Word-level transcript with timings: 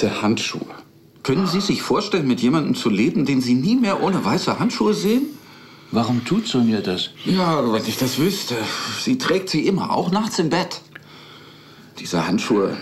Weiße 0.00 0.22
Handschuhe. 0.22 0.74
Können 1.22 1.46
Sie 1.46 1.60
sich 1.60 1.82
vorstellen, 1.82 2.26
mit 2.26 2.40
jemandem 2.40 2.74
zu 2.74 2.88
leben, 2.88 3.26
den 3.26 3.42
Sie 3.42 3.52
nie 3.52 3.76
mehr 3.76 4.02
ohne 4.02 4.24
weiße 4.24 4.58
Handschuhe 4.58 4.94
sehen? 4.94 5.26
Warum 5.90 6.24
tut 6.24 6.46
Sonja 6.46 6.80
das? 6.80 7.10
Ja, 7.26 7.70
wenn 7.70 7.84
ich 7.84 7.98
das 7.98 8.18
wüsste. 8.18 8.54
Sie 8.98 9.18
trägt 9.18 9.50
sie 9.50 9.66
immer, 9.66 9.90
auch 9.90 10.10
nachts 10.10 10.38
im 10.38 10.48
Bett. 10.48 10.80
Diese 11.98 12.26
Handschuhe, 12.26 12.78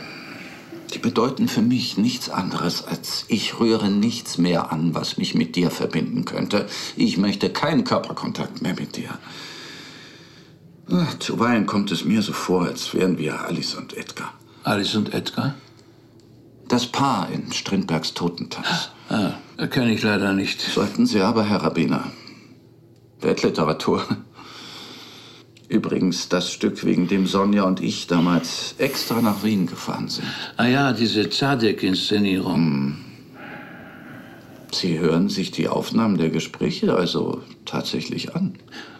die 0.94 1.00
bedeuten 1.00 1.48
für 1.48 1.60
mich 1.60 1.98
nichts 1.98 2.30
anderes 2.30 2.84
als 2.84 3.24
ich 3.26 3.58
rühre 3.58 3.90
nichts 3.90 4.38
mehr 4.38 4.70
an, 4.70 4.94
was 4.94 5.16
mich 5.16 5.34
mit 5.34 5.56
dir 5.56 5.72
verbinden 5.72 6.24
könnte. 6.24 6.68
Ich 6.94 7.18
möchte 7.18 7.50
keinen 7.50 7.82
Körperkontakt 7.82 8.62
mehr 8.62 8.76
mit 8.78 8.96
dir. 8.96 9.18
Ach, 10.88 11.18
zuweilen 11.18 11.66
kommt 11.66 11.90
es 11.90 12.04
mir 12.04 12.22
so 12.22 12.32
vor, 12.32 12.66
als 12.66 12.94
wären 12.94 13.18
wir 13.18 13.40
Alice 13.40 13.74
und 13.74 13.96
Edgar. 13.96 14.32
Alice 14.62 14.94
und 14.94 15.12
Edgar? 15.12 15.56
Das 16.68 16.86
Paar 16.86 17.30
in 17.30 17.50
Strindbergs 17.50 18.12
Totentanz. 18.12 18.90
Ah, 19.08 19.32
kenne 19.68 19.94
ich 19.94 20.02
leider 20.02 20.34
nicht. 20.34 20.60
Sollten 20.60 21.06
Sie 21.06 21.20
aber, 21.20 21.48
Herr 21.48 21.62
Rabbiner. 21.62 22.04
Weltliteratur. 23.20 24.04
Übrigens 25.68 26.28
das 26.28 26.52
Stück, 26.52 26.84
wegen 26.84 27.08
dem 27.08 27.26
Sonja 27.26 27.64
und 27.64 27.80
ich 27.80 28.06
damals 28.06 28.74
extra 28.78 29.22
nach 29.22 29.42
Wien 29.44 29.66
gefahren 29.66 30.08
sind. 30.08 30.28
Ah 30.56 30.66
ja, 30.66 30.92
diese 30.92 31.28
Zadek-Inszenierung. 31.30 32.54
Hm. 32.54 32.96
Sie 34.72 34.98
hören 34.98 35.30
sich 35.30 35.50
die 35.50 35.68
Aufnahmen 35.68 36.18
der 36.18 36.28
Gespräche 36.28 36.94
also 36.94 37.42
tatsächlich 37.64 38.34
an. 38.36 38.54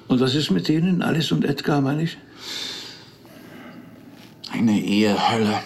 Und 0.08 0.20
was 0.20 0.34
ist 0.34 0.50
mit 0.50 0.68
denen, 0.68 1.02
Alice 1.02 1.32
und 1.32 1.44
Edgar, 1.44 1.82
meine 1.82 2.04
ich? 2.04 2.16
Eine 4.50 4.80
Ehehölle. 4.80 5.60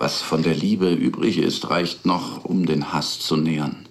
Was 0.00 0.22
von 0.22 0.42
der 0.42 0.54
Liebe 0.54 0.90
übrig 0.94 1.36
ist, 1.36 1.68
reicht 1.68 2.06
noch, 2.06 2.46
um 2.46 2.64
den 2.64 2.90
Hass 2.94 3.20
zu 3.20 3.36
nähern. 3.36 3.86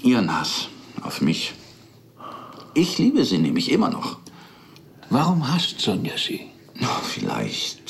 Ihren 0.00 0.32
Hass 0.32 0.68
auf 1.02 1.20
mich. 1.20 1.54
Ich 2.72 2.98
liebe 2.98 3.24
sie 3.24 3.38
nämlich 3.38 3.72
immer 3.72 3.90
noch. 3.90 4.18
Warum 5.10 5.52
hasst 5.52 5.80
Sonja 5.80 6.16
sie? 6.16 6.42
Oh, 6.80 7.02
vielleicht, 7.02 7.82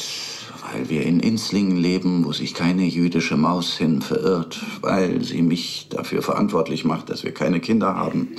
weil 0.72 0.88
wir 0.88 1.02
in 1.02 1.20
Inslingen 1.20 1.76
leben, 1.76 2.24
wo 2.24 2.32
sich 2.32 2.54
keine 2.54 2.86
jüdische 2.86 3.36
Maus 3.36 3.76
hin 3.76 4.00
verirrt, 4.00 4.58
weil 4.80 5.22
sie 5.22 5.42
mich 5.42 5.88
dafür 5.90 6.22
verantwortlich 6.22 6.86
macht, 6.86 7.10
dass 7.10 7.24
wir 7.24 7.34
keine 7.34 7.60
Kinder 7.60 7.94
haben. 7.94 8.36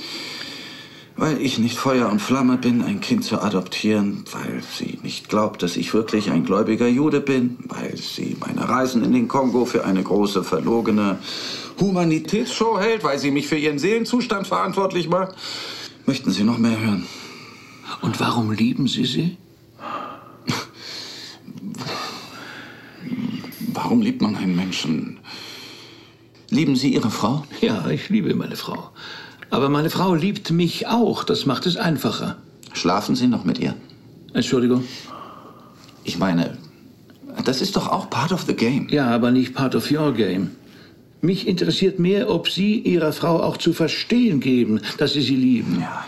Weil 1.16 1.40
ich 1.40 1.58
nicht 1.58 1.78
Feuer 1.78 2.10
und 2.10 2.20
Flamme 2.20 2.56
bin, 2.56 2.82
ein 2.82 3.00
Kind 3.00 3.24
zu 3.24 3.40
adoptieren, 3.40 4.24
weil 4.32 4.62
sie 4.62 4.98
nicht 5.02 5.28
glaubt, 5.28 5.62
dass 5.62 5.76
ich 5.76 5.94
wirklich 5.94 6.30
ein 6.30 6.44
gläubiger 6.44 6.88
Jude 6.88 7.20
bin, 7.20 7.56
weil 7.68 7.96
sie 7.96 8.36
meine 8.40 8.68
Reisen 8.68 9.04
in 9.04 9.12
den 9.12 9.28
Kongo 9.28 9.64
für 9.64 9.84
eine 9.84 10.02
große 10.02 10.42
verlogene 10.42 11.18
Humanitätsshow 11.78 12.80
hält, 12.80 13.04
weil 13.04 13.18
sie 13.20 13.30
mich 13.30 13.46
für 13.46 13.56
ihren 13.56 13.78
Seelenzustand 13.78 14.48
verantwortlich 14.48 15.08
macht. 15.08 15.36
Möchten 16.06 16.32
Sie 16.32 16.44
noch 16.44 16.58
mehr 16.58 16.78
hören? 16.78 17.06
Und 18.02 18.20
warum 18.20 18.50
lieben 18.50 18.88
Sie 18.88 19.04
sie? 19.04 19.36
Warum 23.72 24.02
liebt 24.02 24.20
man 24.20 24.36
einen 24.36 24.54
Menschen? 24.56 25.18
Lieben 26.50 26.76
Sie 26.76 26.92
Ihre 26.92 27.10
Frau? 27.10 27.44
Ja, 27.60 27.88
ich 27.88 28.08
liebe 28.08 28.34
meine 28.34 28.56
Frau. 28.56 28.90
Aber 29.50 29.68
meine 29.68 29.90
Frau 29.90 30.14
liebt 30.14 30.50
mich 30.50 30.86
auch. 30.86 31.24
Das 31.24 31.46
macht 31.46 31.66
es 31.66 31.76
einfacher. 31.76 32.36
Schlafen 32.72 33.14
Sie 33.14 33.26
noch 33.26 33.44
mit 33.44 33.58
ihr? 33.58 33.74
Entschuldigung? 34.32 34.84
Ich 36.02 36.18
meine, 36.18 36.58
das 37.44 37.60
ist 37.60 37.76
doch 37.76 37.88
auch 37.88 38.10
part 38.10 38.32
of 38.32 38.42
the 38.42 38.54
game. 38.54 38.88
Ja, 38.90 39.06
aber 39.08 39.30
nicht 39.30 39.54
part 39.54 39.74
of 39.74 39.90
your 39.90 40.12
game. 40.12 40.50
Mich 41.20 41.46
interessiert 41.48 41.98
mehr, 41.98 42.28
ob 42.28 42.50
Sie 42.50 42.80
Ihrer 42.80 43.12
Frau 43.12 43.42
auch 43.42 43.56
zu 43.56 43.72
verstehen 43.72 44.40
geben, 44.40 44.80
dass 44.98 45.14
Sie 45.14 45.22
sie 45.22 45.36
lieben. 45.36 45.80
Ja, 45.80 46.04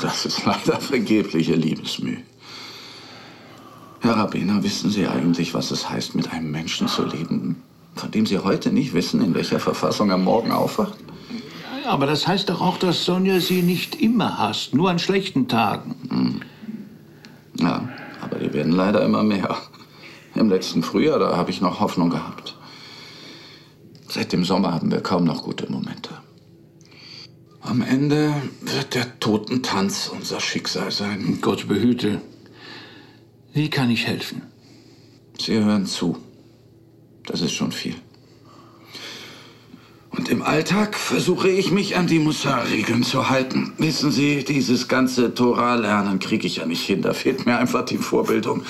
das 0.00 0.26
ist 0.26 0.44
leider 0.44 0.78
vergebliche 0.80 1.54
Liebesmüh. 1.54 2.18
Herr 4.00 4.18
Rabbiner, 4.18 4.62
wissen 4.62 4.90
Sie 4.90 5.06
eigentlich, 5.06 5.54
was 5.54 5.70
es 5.70 5.88
heißt, 5.88 6.14
mit 6.14 6.30
einem 6.30 6.50
Menschen 6.50 6.88
zu 6.88 7.06
leben, 7.06 7.62
von 7.96 8.10
dem 8.10 8.26
Sie 8.26 8.38
heute 8.38 8.70
nicht 8.70 8.92
wissen, 8.92 9.24
in 9.24 9.34
welcher 9.34 9.60
Verfassung 9.60 10.10
er 10.10 10.18
morgen 10.18 10.50
aufwacht? 10.50 10.98
Ja, 11.84 11.90
aber 11.90 12.06
das 12.06 12.26
heißt 12.26 12.48
doch 12.48 12.62
auch, 12.62 12.78
dass 12.78 13.04
Sonja 13.04 13.40
Sie 13.40 13.60
nicht 13.60 14.00
immer 14.00 14.38
hasst, 14.38 14.74
nur 14.74 14.88
an 14.88 14.98
schlechten 14.98 15.48
Tagen. 15.48 15.94
Hm. 16.08 16.40
Ja, 17.60 17.88
aber 18.22 18.38
die 18.38 18.52
werden 18.54 18.72
leider 18.72 19.04
immer 19.04 19.22
mehr. 19.22 19.56
Im 20.34 20.48
letzten 20.48 20.82
Frühjahr, 20.82 21.18
da 21.18 21.36
habe 21.36 21.50
ich 21.50 21.60
noch 21.60 21.80
Hoffnung 21.80 22.08
gehabt. 22.08 22.56
Seit 24.08 24.32
dem 24.32 24.44
Sommer 24.44 24.72
haben 24.72 24.90
wir 24.90 25.02
kaum 25.02 25.24
noch 25.24 25.44
gute 25.44 25.70
Momente. 25.70 26.10
Am 27.60 27.82
Ende 27.82 28.34
wird 28.62 28.94
der 28.94 29.18
Totentanz 29.20 30.10
unser 30.14 30.40
Schicksal 30.40 30.90
sein. 30.90 31.38
Gott 31.40 31.68
behüte. 31.68 32.20
Wie 33.52 33.68
kann 33.68 33.90
ich 33.90 34.06
helfen? 34.06 34.42
Sie 35.38 35.62
hören 35.62 35.86
zu. 35.86 36.16
Das 37.26 37.40
ist 37.42 37.52
schon 37.52 37.72
viel. 37.72 37.96
Im 40.34 40.42
Alltag 40.42 40.96
versuche 40.96 41.48
ich 41.48 41.70
mich 41.70 41.96
an 41.96 42.08
die 42.08 42.18
Mussar-Regeln 42.18 43.04
zu 43.04 43.30
halten. 43.30 43.72
Wissen 43.78 44.10
Sie, 44.10 44.42
dieses 44.42 44.88
ganze 44.88 45.32
Torah-Lernen 45.32 46.18
kriege 46.18 46.48
ich 46.48 46.56
ja 46.56 46.66
nicht 46.66 46.84
hin. 46.84 47.02
Da 47.02 47.12
fehlt 47.12 47.46
mir 47.46 47.56
einfach 47.56 47.84
die 47.84 47.98
Vorbildung. 47.98 48.64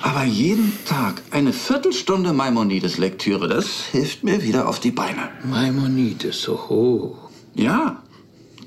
Aber 0.00 0.22
jeden 0.22 0.72
Tag 0.84 1.20
eine 1.32 1.52
Viertelstunde 1.52 2.32
Maimonides-Lektüre, 2.32 3.48
das 3.48 3.86
hilft 3.90 4.22
mir 4.22 4.44
wieder 4.44 4.68
auf 4.68 4.78
die 4.78 4.92
Beine. 4.92 5.30
Maimonides, 5.42 6.48
oho. 6.48 7.18
Ja, 7.56 8.00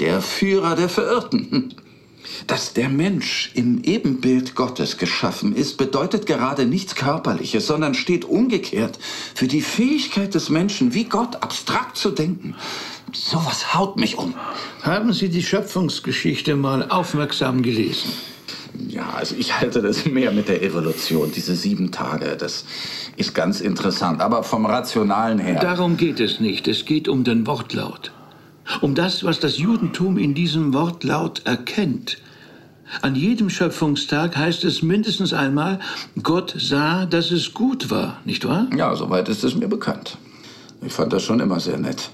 der 0.01 0.21
Führer 0.21 0.75
der 0.75 0.89
Verirrten. 0.89 1.73
Dass 2.47 2.73
der 2.73 2.89
Mensch 2.89 3.51
im 3.53 3.83
Ebenbild 3.83 4.55
Gottes 4.55 4.97
geschaffen 4.97 5.55
ist, 5.55 5.77
bedeutet 5.77 6.25
gerade 6.25 6.65
nichts 6.65 6.95
Körperliches, 6.95 7.67
sondern 7.67 7.93
steht 7.93 8.25
umgekehrt 8.25 8.99
für 9.33 9.47
die 9.47 9.61
Fähigkeit 9.61 10.33
des 10.33 10.49
Menschen, 10.49 10.93
wie 10.93 11.05
Gott 11.05 11.37
abstrakt 11.41 11.97
zu 11.97 12.11
denken. 12.11 12.55
Sowas 13.13 13.73
haut 13.73 13.97
mich 13.97 14.17
um. 14.17 14.33
Haben 14.81 15.13
Sie 15.13 15.29
die 15.29 15.43
Schöpfungsgeschichte 15.43 16.55
mal 16.55 16.89
aufmerksam 16.89 17.61
gelesen? 17.61 18.11
Ja, 18.89 19.09
also 19.15 19.35
ich 19.37 19.59
halte 19.59 19.81
das 19.81 20.05
mehr 20.05 20.31
mit 20.31 20.49
der 20.49 20.61
Evolution, 20.61 21.31
diese 21.33 21.55
sieben 21.55 21.91
Tage. 21.91 22.35
Das 22.37 22.65
ist 23.15 23.33
ganz 23.33 23.61
interessant, 23.61 24.21
aber 24.21 24.43
vom 24.43 24.65
Rationalen 24.65 25.39
her. 25.39 25.59
Darum 25.59 25.97
geht 25.97 26.19
es 26.19 26.39
nicht. 26.39 26.67
Es 26.67 26.85
geht 26.85 27.07
um 27.07 27.23
den 27.23 27.47
Wortlaut. 27.47 28.11
Um 28.81 28.95
das, 28.95 29.23
was 29.23 29.39
das 29.39 29.57
Judentum 29.57 30.17
in 30.17 30.33
diesem 30.33 30.73
Wortlaut 30.73 31.41
erkennt. 31.45 32.17
An 33.01 33.15
jedem 33.15 33.49
Schöpfungstag 33.49 34.37
heißt 34.37 34.63
es 34.63 34.81
mindestens 34.81 35.33
einmal, 35.33 35.79
Gott 36.21 36.55
sah, 36.57 37.05
dass 37.05 37.31
es 37.31 37.53
gut 37.53 37.89
war, 37.89 38.19
nicht 38.25 38.47
wahr? 38.47 38.67
Ja, 38.75 38.95
soweit 38.95 39.27
ist 39.29 39.43
es 39.43 39.55
mir 39.55 39.67
bekannt. 39.67 40.17
Ich 40.85 40.93
fand 40.93 41.11
das 41.11 41.23
schon 41.23 41.39
immer 41.39 41.59
sehr 41.59 41.77
nett. 41.77 42.11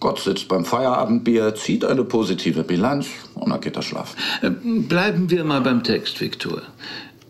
Gott 0.00 0.20
sitzt 0.20 0.48
beim 0.48 0.64
Feierabendbier, 0.64 1.54
zieht 1.54 1.84
eine 1.84 2.04
positive 2.04 2.64
Bilanz 2.64 3.06
und 3.34 3.50
dann 3.50 3.60
geht 3.60 3.76
er 3.76 3.82
schlafen. 3.82 4.16
Äh, 4.42 4.50
bleiben 4.50 5.30
wir 5.30 5.44
mal 5.44 5.60
beim 5.60 5.82
Text, 5.82 6.20
Viktor. 6.20 6.62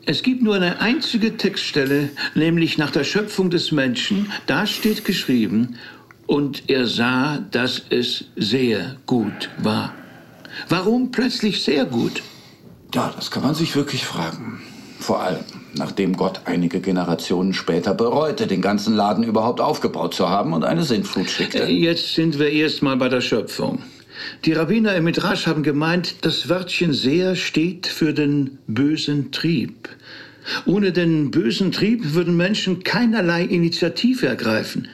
Es 0.05 0.23
gibt 0.23 0.43
nur 0.43 0.55
eine 0.55 0.81
einzige 0.81 1.37
Textstelle, 1.37 2.11
nämlich 2.35 2.79
nach 2.79 2.93
der 2.93 3.03
Schöpfung 3.03 3.51
des 3.51 3.73
Menschen. 3.73 4.31
Da 4.47 4.67
steht 4.67 5.05
geschrieben, 5.05 5.77
und 6.27 6.69
er 6.69 6.87
sah, 6.87 7.39
dass 7.51 7.83
es 7.91 8.25
sehr 8.37 8.97
gut 9.07 9.51
war. 9.59 9.95
Warum 10.69 11.11
plötzlich 11.11 11.63
sehr 11.63 11.85
gut? 11.85 12.23
Ja, 12.95 13.13
das 13.15 13.31
kann 13.31 13.43
man 13.43 13.55
sich 13.55 13.77
wirklich 13.77 14.05
fragen. 14.05 14.63
Vor 14.99 15.21
allem, 15.21 15.45
nachdem 15.75 16.17
Gott 16.17 16.41
einige 16.47 16.81
Generationen 16.81 17.53
später 17.53 17.95
bereute, 17.95 18.47
den 18.47 18.63
ganzen 18.63 18.95
Laden 18.95 19.25
überhaupt 19.25 19.61
aufgebaut 19.61 20.15
zu 20.15 20.29
haben 20.29 20.53
und 20.53 20.65
eine 20.65 20.85
Sintflut 20.85 21.29
schickte. 21.29 21.65
Äh, 21.65 21.73
jetzt 21.73 22.15
sind 22.15 22.39
wir 22.39 22.49
erstmal 22.49 22.97
bei 22.97 23.09
der 23.09 23.21
Schöpfung. 23.21 23.83
Die 24.47 24.55
Rabbiner 24.55 24.95
im 24.95 25.05
Midrash 25.05 25.47
haben 25.47 25.63
gemeint, 25.63 26.17
das 26.23 26.49
Wörtchen 26.49 26.95
sehr 26.95 27.37
steht 27.37 27.87
für 27.87 28.15
den 28.15 28.59
bösen 28.67 29.31
Trieb. 29.31 29.91
Ohne 30.65 30.93
den 30.93 31.31
bösen 31.31 31.73
Trieb 31.73 32.15
würden 32.15 32.37
Menschen 32.37 32.83
keinerlei 32.83 33.43
Initiative 33.43 34.27
ergreifen. 34.27 34.89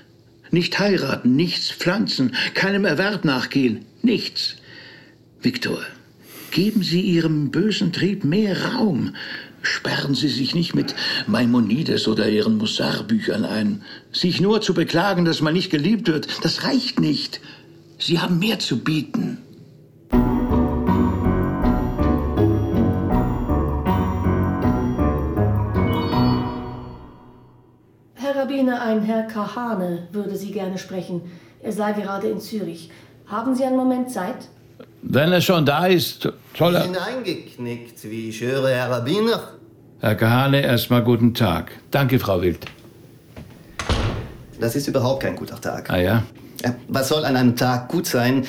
Nicht 0.53 0.79
heiraten, 0.79 1.35
nichts 1.35 1.71
pflanzen, 1.71 2.37
keinem 2.53 2.85
Erwerb 2.85 3.25
nachgehen, 3.25 3.87
nichts. 4.03 4.57
Viktor, 5.41 5.81
geben 6.51 6.83
Sie 6.83 7.01
Ihrem 7.01 7.51
bösen 7.51 7.91
Trieb 7.95 8.23
mehr 8.23 8.75
Raum. 8.75 9.15
Sperren 9.63 10.15
Sie 10.15 10.29
sich 10.29 10.55
nicht 10.55 10.75
mit 10.75 10.95
Maimonides 11.27 12.07
oder 12.07 12.29
Ihren 12.29 12.59
Mussar-Büchern 12.59 13.47
ein. 13.47 13.81
Sich 14.13 14.43
nur 14.43 14.61
zu 14.61 14.75
beklagen, 14.75 15.25
dass 15.25 15.41
man 15.41 15.55
nicht 15.55 15.71
geliebt 15.71 16.07
wird, 16.07 16.29
das 16.45 16.65
reicht 16.65 17.01
nicht. 17.01 17.41
Sie 17.99 18.19
haben 18.19 18.39
mehr 18.39 18.59
zu 18.59 18.81
bieten. 18.81 19.39
Rabbiner, 28.73 28.83
ein 28.83 29.03
Herr 29.03 29.25
Kahane 29.25 30.09
würde 30.13 30.37
Sie 30.37 30.51
gerne 30.51 30.79
sprechen. 30.79 31.23
Er 31.63 31.73
sei 31.73 31.93
gerade 31.93 32.29
in 32.29 32.41
Zürich. 32.41 32.91
Haben 33.27 33.55
Sie 33.55 33.65
einen 33.65 33.77
Moment 33.77 34.11
Zeit? 34.11 34.49
Wenn 35.03 35.33
er 35.33 35.41
schon 35.41 35.67
da 35.67 35.87
ist, 35.87 36.29
soll 36.57 36.75
er... 36.75 36.85
Hineingeknickt, 36.85 38.05
wie 38.05 38.29
ich 38.29 38.41
höre, 38.41 38.69
Herr 38.69 38.91
Rabbiner. 38.91 39.41
Herr 40.01 40.15
Kahane, 40.15 40.63
erstmal 40.63 41.03
guten 41.03 41.35
Tag. 41.35 41.73
Danke, 41.91 42.19
Frau 42.19 42.41
Wild. 42.41 42.67
Das 44.61 44.77
ist 44.77 44.87
überhaupt 44.87 45.23
kein 45.23 45.37
guter 45.37 45.61
Tag. 45.61 45.91
Ah 45.91 45.99
ja? 45.99 46.23
Was 46.89 47.09
soll 47.09 47.25
an 47.25 47.37
einem 47.37 47.57
Tag 47.57 47.89
gut 47.89 48.07
sein, 48.07 48.47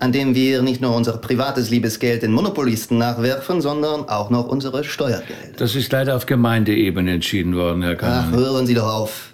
an 0.00 0.12
dem 0.12 0.34
wir 0.34 0.60
nicht 0.60 0.82
nur 0.82 0.94
unser 0.94 1.16
privates 1.16 1.70
Liebesgeld 1.70 2.22
den 2.22 2.32
Monopolisten 2.32 2.98
nachwerfen, 2.98 3.62
sondern 3.62 4.08
auch 4.08 4.28
noch 4.28 4.46
unsere 4.46 4.84
Steuergelder? 4.84 5.56
Das 5.56 5.74
ist 5.74 5.90
leider 5.92 6.16
auf 6.16 6.26
Gemeindeebene 6.26 7.12
entschieden 7.12 7.56
worden, 7.56 7.82
Herr 7.82 7.96
Kahane. 7.96 8.26
Ach, 8.28 8.36
hören 8.36 8.66
Sie 8.66 8.74
doch 8.74 8.92
auf. 8.92 9.33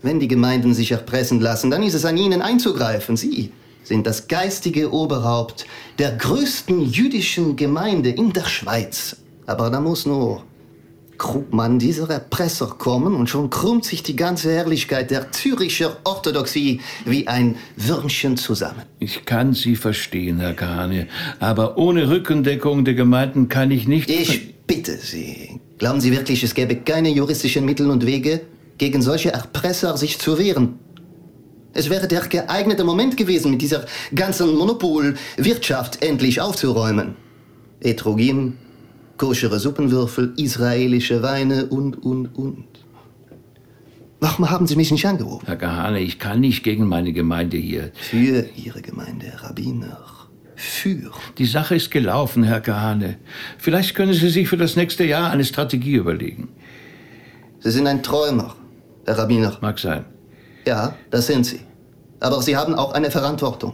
Wenn 0.00 0.20
die 0.20 0.28
Gemeinden 0.28 0.74
sich 0.74 0.92
erpressen 0.92 1.40
lassen, 1.40 1.70
dann 1.70 1.82
ist 1.82 1.94
es 1.94 2.04
an 2.04 2.16
Ihnen 2.16 2.40
einzugreifen. 2.40 3.16
Sie 3.16 3.50
sind 3.82 4.06
das 4.06 4.28
geistige 4.28 4.92
Oberhaupt 4.92 5.66
der 5.98 6.12
größten 6.12 6.82
jüdischen 6.82 7.56
Gemeinde 7.56 8.10
in 8.10 8.32
der 8.32 8.44
Schweiz. 8.44 9.16
Aber 9.46 9.70
da 9.70 9.80
muss 9.80 10.06
nur 10.06 10.44
Krugmann, 11.16 11.80
dieser 11.80 12.08
Erpresser, 12.08 12.66
kommen 12.66 13.16
und 13.16 13.28
schon 13.28 13.50
krümmt 13.50 13.84
sich 13.84 14.04
die 14.04 14.14
ganze 14.14 14.52
Herrlichkeit 14.52 15.10
der 15.10 15.32
Züricher 15.32 15.96
Orthodoxie 16.04 16.80
wie 17.04 17.26
ein 17.26 17.56
Würmchen 17.76 18.36
zusammen. 18.36 18.82
Ich 19.00 19.24
kann 19.24 19.52
Sie 19.52 19.74
verstehen, 19.74 20.38
Herr 20.38 20.54
Kahane, 20.54 21.08
aber 21.40 21.76
ohne 21.76 22.08
Rückendeckung 22.08 22.84
der 22.84 22.94
Gemeinden 22.94 23.48
kann 23.48 23.72
ich 23.72 23.88
nicht... 23.88 24.08
Ich 24.08 24.54
bitte 24.66 24.96
Sie, 24.96 25.60
glauben 25.78 26.00
Sie 26.00 26.12
wirklich, 26.12 26.44
es 26.44 26.54
gäbe 26.54 26.76
keine 26.76 27.08
juristischen 27.08 27.64
Mittel 27.64 27.90
und 27.90 28.06
Wege, 28.06 28.42
gegen 28.78 29.02
solche 29.02 29.32
Erpresser 29.32 29.96
sich 29.96 30.18
zu 30.18 30.38
wehren? 30.38 30.78
Es 31.74 31.90
wäre 31.90 32.08
der 32.08 32.22
geeignete 32.22 32.84
Moment 32.84 33.16
gewesen, 33.16 33.50
mit 33.52 33.62
dieser 33.62 33.84
ganzen 34.14 34.54
Monopolwirtschaft 34.56 36.02
endlich 36.02 36.40
aufzuräumen. 36.40 37.14
Etrogin, 37.80 38.54
koschere 39.16 39.60
Suppenwürfel, 39.60 40.32
israelische 40.36 41.22
Weine 41.22 41.66
und, 41.66 42.02
und, 42.02 42.26
und. 42.36 42.64
Warum 44.20 44.50
haben 44.50 44.66
Sie 44.66 44.74
mich 44.74 44.90
nicht 44.90 45.06
angerufen? 45.06 45.46
Herr 45.46 45.56
Kahane, 45.56 46.00
ich 46.00 46.18
kann 46.18 46.40
nicht 46.40 46.64
gegen 46.64 46.88
meine 46.88 47.12
Gemeinde 47.12 47.56
hier. 47.56 47.92
Für 47.94 48.46
Ihre 48.56 48.82
Gemeinde, 48.82 49.32
Rabbiner. 49.36 49.98
Für. 50.56 51.12
Die 51.38 51.46
Sache 51.46 51.76
ist 51.76 51.92
gelaufen, 51.92 52.42
Herr 52.42 52.60
Kahane. 52.60 53.18
Vielleicht 53.58 53.94
können 53.94 54.12
Sie 54.12 54.28
sich 54.30 54.48
für 54.48 54.56
das 54.56 54.74
nächste 54.74 55.04
Jahr 55.04 55.30
eine 55.30 55.44
Strategie 55.44 55.94
überlegen. 55.94 56.48
Sie 57.60 57.70
sind 57.70 57.86
ein 57.86 58.02
Träumer, 58.02 58.56
Herr 59.08 59.18
Rabbiner. 59.18 59.56
Mag 59.62 59.78
sein. 59.78 60.04
Ja, 60.66 60.94
das 61.10 61.26
sind 61.26 61.46
Sie. 61.46 61.60
Aber 62.20 62.42
Sie 62.42 62.56
haben 62.58 62.74
auch 62.74 62.92
eine 62.92 63.10
Verantwortung. 63.10 63.72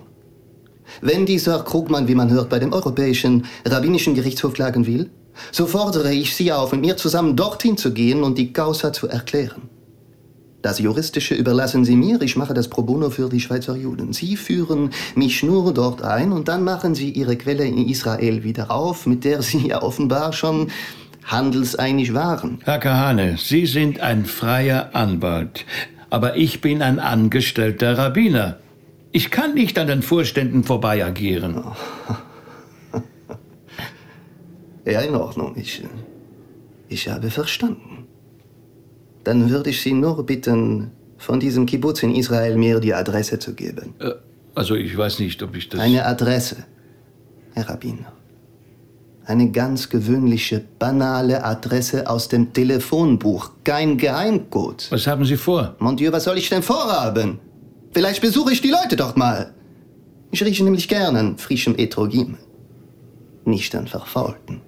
Wenn 1.00 1.26
dieser 1.26 1.64
Krugmann, 1.64 2.06
wie 2.06 2.14
man 2.14 2.30
hört, 2.30 2.50
bei 2.50 2.60
dem 2.60 2.72
Europäischen 2.72 3.46
Rabbinischen 3.66 4.14
Gerichtshof 4.14 4.52
klagen 4.52 4.86
will, 4.86 5.10
so 5.50 5.66
fordere 5.66 6.12
ich 6.12 6.36
Sie 6.36 6.52
auf, 6.52 6.70
mit 6.70 6.82
mir 6.82 6.96
zusammen 6.96 7.34
dorthin 7.34 7.76
zu 7.76 7.92
gehen 7.92 8.22
und 8.22 8.38
die 8.38 8.52
Causa 8.52 8.92
zu 8.92 9.08
erklären. 9.08 9.62
Das 10.62 10.78
Juristische 10.78 11.34
überlassen 11.34 11.84
Sie 11.84 11.96
mir, 11.96 12.22
ich 12.22 12.36
mache 12.36 12.54
das 12.54 12.68
pro 12.68 12.82
bono 12.82 13.10
für 13.10 13.28
die 13.28 13.40
Schweizer 13.40 13.76
Juden. 13.76 14.12
Sie 14.12 14.36
führen 14.36 14.90
mich 15.16 15.42
nur 15.42 15.74
dort 15.74 16.00
ein 16.02 16.32
und 16.32 16.46
dann 16.46 16.62
machen 16.62 16.94
Sie 16.94 17.10
Ihre 17.10 17.36
Quelle 17.36 17.66
in 17.66 17.88
Israel 17.88 18.44
wieder 18.44 18.70
auf, 18.70 19.04
mit 19.04 19.24
der 19.24 19.42
Sie 19.42 19.66
ja 19.66 19.82
offenbar 19.82 20.32
schon 20.32 20.70
handelseinig 21.24 22.14
waren. 22.14 22.58
Herr 22.64 22.78
Kahane, 22.78 23.36
Sie 23.38 23.66
sind 23.66 24.00
ein 24.00 24.24
freier 24.24 24.94
Anwalt, 24.94 25.64
aber 26.10 26.36
ich 26.36 26.60
bin 26.60 26.82
ein 26.82 26.98
angestellter 26.98 27.98
Rabbiner. 27.98 28.58
Ich 29.12 29.30
kann 29.30 29.54
nicht 29.54 29.78
an 29.78 29.86
den 29.86 30.02
Vorständen 30.02 30.64
vorbei 30.64 31.04
agieren. 31.04 31.62
Ja, 34.86 35.00
in 35.00 35.14
Ordnung. 35.14 35.54
Ich, 35.56 35.82
ich 36.88 37.08
habe 37.08 37.30
verstanden. 37.30 38.06
Dann 39.24 39.48
würde 39.48 39.70
ich 39.70 39.80
Sie 39.80 39.94
nur 39.94 40.24
bitten, 40.26 40.90
von 41.16 41.40
diesem 41.40 41.64
Kibbutz 41.64 42.02
in 42.02 42.14
Israel 42.14 42.56
mir 42.56 42.80
die 42.80 42.92
Adresse 42.92 43.38
zu 43.38 43.54
geben. 43.54 43.94
Äh, 43.98 44.10
also 44.54 44.74
ich 44.74 44.96
weiß 44.96 45.20
nicht, 45.20 45.42
ob 45.42 45.56
ich 45.56 45.70
das... 45.70 45.80
Eine 45.80 46.04
Adresse, 46.04 46.64
Herr 47.54 47.70
Rabbiner. 47.70 48.12
Eine 49.26 49.50
ganz 49.50 49.88
gewöhnliche, 49.88 50.62
banale 50.78 51.44
Adresse 51.44 52.08
aus 52.08 52.28
dem 52.28 52.52
Telefonbuch. 52.52 53.52
Kein 53.64 53.96
Geheimcode. 53.96 54.86
Was 54.90 55.06
haben 55.06 55.24
Sie 55.24 55.38
vor? 55.38 55.74
Mon 55.78 55.96
Dieu, 55.96 56.12
was 56.12 56.24
soll 56.24 56.36
ich 56.36 56.50
denn 56.50 56.62
vorhaben? 56.62 57.38
Vielleicht 57.92 58.20
besuche 58.20 58.52
ich 58.52 58.60
die 58.60 58.70
Leute 58.70 58.96
dort 58.96 59.16
mal. 59.16 59.54
Ich 60.30 60.44
rieche 60.44 60.64
nämlich 60.64 60.88
gern 60.88 61.16
an 61.16 61.38
frischem 61.38 61.74
Etrogim. 61.78 62.36
Nicht 63.46 63.74
an 63.74 63.86
verfaulten. 63.86 64.60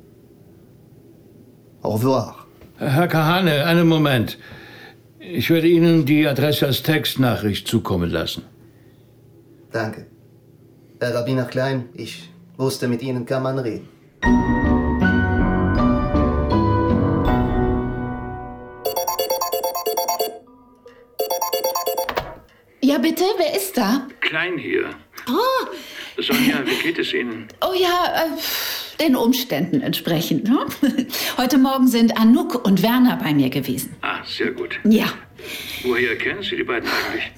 Au 1.82 1.97
revoir. 1.97 2.47
Herr 2.79 3.08
Kahane, 3.08 3.64
einen 3.64 3.87
Moment. 3.87 4.38
Ich 5.19 5.50
werde 5.50 5.69
Ihnen 5.69 6.06
die 6.06 6.26
Adresse 6.26 6.67
als 6.67 6.82
Textnachricht 6.82 7.67
zukommen 7.69 8.11
lassen. 8.11 8.43
Danke. 9.73 10.06
Herr 11.00 11.14
Rabbiner 11.14 11.44
Klein, 11.44 11.88
ich 11.94 12.31
wusste, 12.56 12.88
mit 12.88 13.03
Ihnen 13.03 13.26
kann 13.26 13.43
man 13.43 13.58
reden. 13.58 13.95
Ja, 22.82 22.99
bitte, 22.99 23.25
wer 23.37 23.55
ist 23.55 23.76
da? 23.76 24.06
Klein 24.20 24.58
hier. 24.58 24.90
Oh, 25.28 26.23
Sonja, 26.23 26.62
wie 26.64 26.76
geht 26.82 26.99
es 26.99 27.12
Ihnen? 27.12 27.49
oh 27.60 27.74
ja, 27.74 28.27
äh, 28.27 29.03
den 29.03 29.17
Umständen 29.17 29.81
entsprechend. 29.82 30.44
Ne? 30.48 30.67
Heute 31.36 31.58
Morgen 31.58 31.89
sind 31.89 32.17
Anouk 32.17 32.65
und 32.65 32.82
Werner 32.82 33.17
bei 33.22 33.34
mir 33.34 33.51
gewesen. 33.51 33.96
Ah, 34.03 34.22
sehr 34.24 34.53
gut. 34.53 34.79
Ja. 34.84 35.06
Woher 35.82 36.17
kennen 36.17 36.43
Sie 36.43 36.56
die 36.56 36.65
beiden 36.65 36.89
eigentlich? 36.89 37.31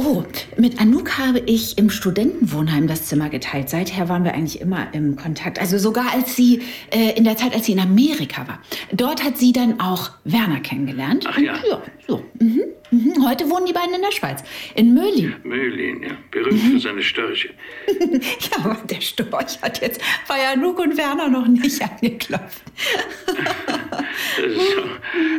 Oh, 0.00 0.22
mit 0.56 0.80
Anouk 0.80 1.18
habe 1.18 1.40
ich 1.40 1.76
im 1.76 1.90
Studentenwohnheim 1.90 2.86
das 2.86 3.06
Zimmer 3.06 3.30
geteilt. 3.30 3.68
Seither 3.68 4.08
waren 4.08 4.22
wir 4.22 4.32
eigentlich 4.32 4.60
immer 4.60 4.86
im 4.94 5.16
Kontakt. 5.16 5.58
Also 5.58 5.76
sogar 5.76 6.12
als 6.14 6.36
sie, 6.36 6.62
äh, 6.92 7.16
in 7.16 7.24
der 7.24 7.36
Zeit, 7.36 7.52
als 7.52 7.66
sie 7.66 7.72
in 7.72 7.80
Amerika 7.80 8.46
war. 8.46 8.60
Dort 8.92 9.24
hat 9.24 9.36
sie 9.38 9.52
dann 9.52 9.80
auch 9.80 10.10
Werner 10.22 10.60
kennengelernt. 10.60 11.24
Ach 11.28 11.36
ja. 11.38 11.56
Ja 11.68 11.82
so. 12.06 12.22
Mhm. 12.38 12.62
Mhm. 12.92 13.28
Heute 13.28 13.50
wohnen 13.50 13.66
die 13.66 13.72
beiden 13.72 13.92
in 13.92 14.00
der 14.00 14.12
Schweiz. 14.12 14.44
In 14.76 14.94
Möhlin. 14.94 15.34
Möhlin, 15.42 16.00
ja. 16.04 16.10
Berühmt 16.30 16.60
für 16.60 16.78
seine 16.80 17.02
Störche. 17.02 17.50
Ja, 17.90 18.64
aber 18.64 18.76
der 18.88 19.00
Storch 19.00 19.60
hat 19.60 19.80
jetzt 19.82 20.00
bei 20.28 20.36
Anouk 20.48 20.78
und 20.78 20.96
Werner 20.96 21.28
noch 21.28 21.46
nicht 21.48 21.82
angeklopft. 21.82 22.62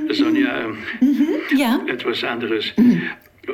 So, 0.10 0.14
Sonja, 0.14 0.66
ähm, 0.66 0.78
Ja? 1.56 1.80
etwas 1.88 2.24
anderes. 2.24 2.66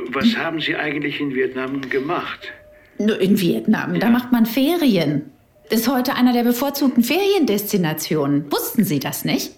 Was 0.09 0.35
haben 0.37 0.59
Sie 0.59 0.75
eigentlich 0.75 1.19
in 1.19 1.33
Vietnam 1.33 1.81
gemacht? 1.81 2.51
Nur 2.97 3.19
in 3.19 3.39
Vietnam, 3.39 3.99
da 3.99 4.09
macht 4.09 4.31
man 4.31 4.45
Ferien. 4.45 5.31
Ist 5.69 5.87
heute 5.87 6.15
einer 6.15 6.33
der 6.33 6.43
bevorzugten 6.43 7.03
Feriendestinationen. 7.03 8.51
Wussten 8.51 8.83
Sie 8.83 8.99
das 8.99 9.25
nicht? 9.25 9.51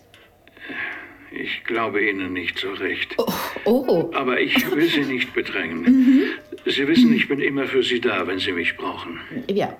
Ich 1.31 1.63
glaube 1.65 2.03
Ihnen 2.03 2.33
nicht 2.33 2.57
so 2.57 2.71
recht. 2.71 3.15
Oh, 3.17 3.31
oh. 3.65 4.11
Aber 4.13 4.39
ich 4.39 4.71
will 4.71 4.87
Sie 4.89 5.01
nicht 5.01 5.33
bedrängen. 5.33 6.31
Sie 6.65 6.87
wissen, 6.87 7.13
ich 7.13 7.27
bin 7.27 7.39
immer 7.39 7.65
für 7.65 7.83
Sie 7.83 7.99
da, 7.99 8.25
wenn 8.25 8.39
Sie 8.39 8.53
mich 8.53 8.75
brauchen. 8.77 9.19
ja. 9.49 9.77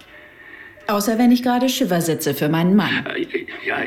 Außer 0.88 1.18
wenn 1.18 1.32
ich 1.32 1.44
gerade 1.44 1.70
Schiffer 1.70 2.02
sitze 2.02 2.34
für 2.34 2.50
meinen 2.50 2.76
Mann. 2.76 3.06
Ja, 3.66 3.78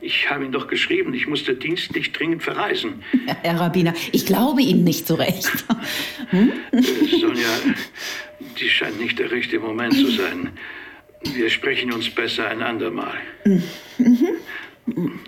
ich 0.00 0.28
habe 0.28 0.44
Ihnen 0.44 0.52
doch 0.52 0.68
geschrieben, 0.68 1.14
ich 1.14 1.26
musste 1.26 1.54
dienstlich 1.54 2.12
dringend 2.12 2.42
verreisen. 2.42 3.02
Herr 3.42 3.58
Rabbiner, 3.58 3.94
ich 4.12 4.26
glaube 4.26 4.62
Ihnen 4.62 4.84
nicht 4.84 5.06
so 5.06 5.14
recht. 5.14 5.50
Äh, 6.32 6.80
Sonja, 7.20 7.48
dies 8.60 8.70
scheint 8.70 9.00
nicht 9.00 9.18
der 9.18 9.30
rechte 9.30 9.58
Moment 9.58 9.94
zu 9.94 10.10
sein. 10.10 10.50
Wir 11.34 11.48
sprechen 11.48 11.92
uns 11.92 12.10
besser 12.10 12.48
ein 12.48 12.62
andermal. 12.62 13.14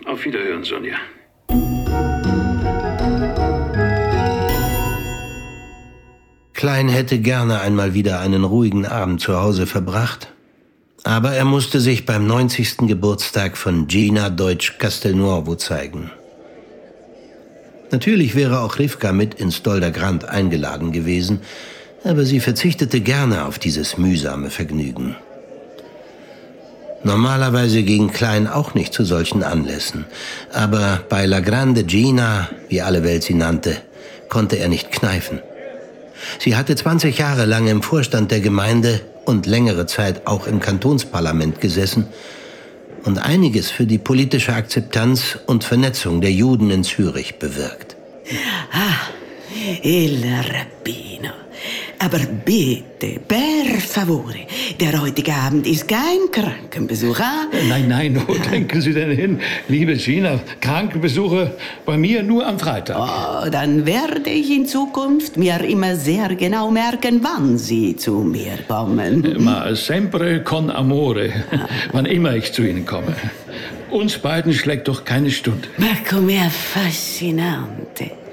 Auf 0.05 0.25
Wiederhören, 0.25 0.65
Sonja. 0.65 0.97
Klein 6.53 6.89
hätte 6.89 7.19
gerne 7.19 7.61
einmal 7.61 7.95
wieder 7.95 8.21
einen 8.21 8.43
ruhigen 8.43 8.87
Abend 8.87 9.21
zu 9.21 9.41
Hause 9.41 9.67
verbracht, 9.67 10.34
aber 11.05 11.33
er 11.33 11.45
musste 11.45 11.81
sich 11.81 12.07
beim 12.07 12.27
90. 12.27 12.89
Geburtstag 12.89 13.59
von 13.59 13.87
Gina 13.87 14.31
Deutsch 14.31 14.79
Castelnuovo 14.79 15.55
zeigen. 15.55 16.11
Natürlich 17.91 18.35
wäre 18.35 18.61
auch 18.61 18.79
Rivka 18.79 19.13
mit 19.13 19.35
ins 19.35 19.63
Dolder 19.63 19.91
Grand 19.91 20.25
eingeladen 20.25 20.93
gewesen, 20.93 21.41
aber 22.03 22.25
sie 22.25 22.41
verzichtete 22.41 23.01
gerne 23.01 23.45
auf 23.45 23.59
dieses 23.59 23.99
mühsame 23.99 24.51
Vergnügen. 24.51 25.15
Normalerweise 27.05 27.83
ging 27.83 28.11
Klein 28.11 28.47
auch 28.47 28.73
nicht 28.73 28.95
zu 28.95 29.05
solchen 29.05 29.43
Anlässen, 29.43 30.07
aber 30.55 31.05
bei 31.11 31.27
La 31.27 31.41
Grande 31.41 31.85
Gina, 31.85 32.49
wie 32.71 32.81
alle 32.81 33.05
Welt 33.05 33.23
sie 33.25 33.35
nannte, 33.35 33.77
konnte 34.31 34.57
er 34.57 34.69
nicht 34.69 34.91
kneifen. 34.91 35.41
Sie 36.39 36.57
hatte 36.57 36.75
20 36.75 37.19
Jahre 37.19 37.45
lang 37.45 37.67
im 37.67 37.83
Vorstand 37.83 38.31
der 38.31 38.41
Gemeinde 38.41 39.03
und 39.25 39.47
längere 39.47 39.87
Zeit 39.87 40.27
auch 40.27 40.47
im 40.47 40.61
Kantonsparlament 40.61 41.61
gesessen 41.61 42.07
und 43.05 43.19
einiges 43.19 43.71
für 43.71 43.87
die 43.87 43.99
politische 43.99 44.55
Akzeptanz 44.55 45.39
und 45.47 45.65
Vernetzung 45.65 46.21
der 46.21 46.33
Juden 46.33 46.71
in 46.71 46.85
Zürich 46.85 47.39
bewirkt. 47.39 47.97
Ah, 48.73 49.11
il 49.83 50.25
Rabbino. 50.25 51.44
Aber 52.05 52.19
bitte, 52.45 53.19
per 53.27 53.81
favore, 53.81 54.47
der 54.79 55.01
heutige 55.01 55.33
Abend 55.33 55.67
ist 55.67 55.89
kein 55.89 56.31
Krankenbesuch, 56.31 57.19
ah? 57.19 57.47
Nein, 57.67 57.89
nein, 57.89 58.23
wo 58.27 58.35
denken 58.51 58.83
Sie 58.83 58.93
denn 58.93 59.13
hin? 59.13 59.41
Liebe 59.69 59.97
Gina, 59.97 60.39
Krankenbesuche 60.61 61.53
bei 61.87 61.97
mir 61.97 62.23
nur 62.23 62.47
am 62.47 62.59
Freitag. 62.59 62.99
Oh, 62.99 63.49
dann 63.49 63.87
werde 63.87 64.29
ich 64.29 64.51
in 64.51 64.67
Zukunft 64.67 65.39
mir 65.39 65.65
immer 65.65 65.97
sehr 65.97 66.29
genau 66.35 66.71
merken, 66.71 67.21
wann 67.23 67.57
Sie 67.57 67.97
zu 67.97 68.17
mir 68.17 68.59
kommen. 68.69 69.43
Ma 69.43 69.75
sempre 69.75 70.43
con 70.43 70.71
amore, 70.71 71.33
wann 71.93 72.05
immer 72.05 72.37
ich 72.37 72.53
zu 72.53 72.65
Ihnen 72.65 72.85
komme. 72.85 73.17
Uns 73.91 74.19
beiden 74.19 74.53
schlägt 74.53 74.89
doch 74.89 75.07
keine 75.07 75.31
Stunde. 75.31 75.69
Ma 75.79 75.95
com'è 76.07 76.39
affascinante. 76.49 78.24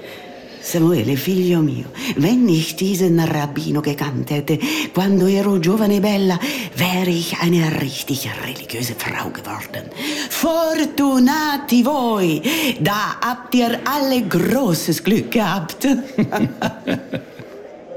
Samuele, 0.62 1.16
figlio 1.16 1.60
mio, 1.60 1.86
wenn 2.16 2.48
ich 2.48 2.76
diesen 2.76 3.18
Rabbino 3.18 3.82
gekannt 3.82 4.30
hätte, 4.30 4.58
quando 4.94 5.26
ero 5.26 5.58
giovane 5.58 5.96
e 5.96 6.00
bella, 6.00 6.38
wäre 6.76 7.10
ich 7.10 7.36
eine 7.40 7.80
richtig 7.80 8.30
religiöse 8.46 8.94
Frau 8.96 9.30
geworden. 9.30 9.90
Fortunati 10.30 11.84
voi! 11.84 12.40
Da 12.80 13.16
habt 13.20 13.54
ihr 13.54 13.80
alle 13.84 14.22
großes 14.22 15.02
Glück 15.02 15.32
gehabt. 15.32 15.82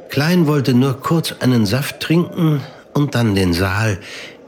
Klein 0.09 0.47
wollte 0.47 0.73
nur 0.73 0.99
kurz 1.01 1.35
einen 1.39 1.65
Saft 1.65 1.99
trinken 1.99 2.61
und 2.93 3.13
dann 3.13 3.35
den 3.35 3.53
Saal, 3.53 3.99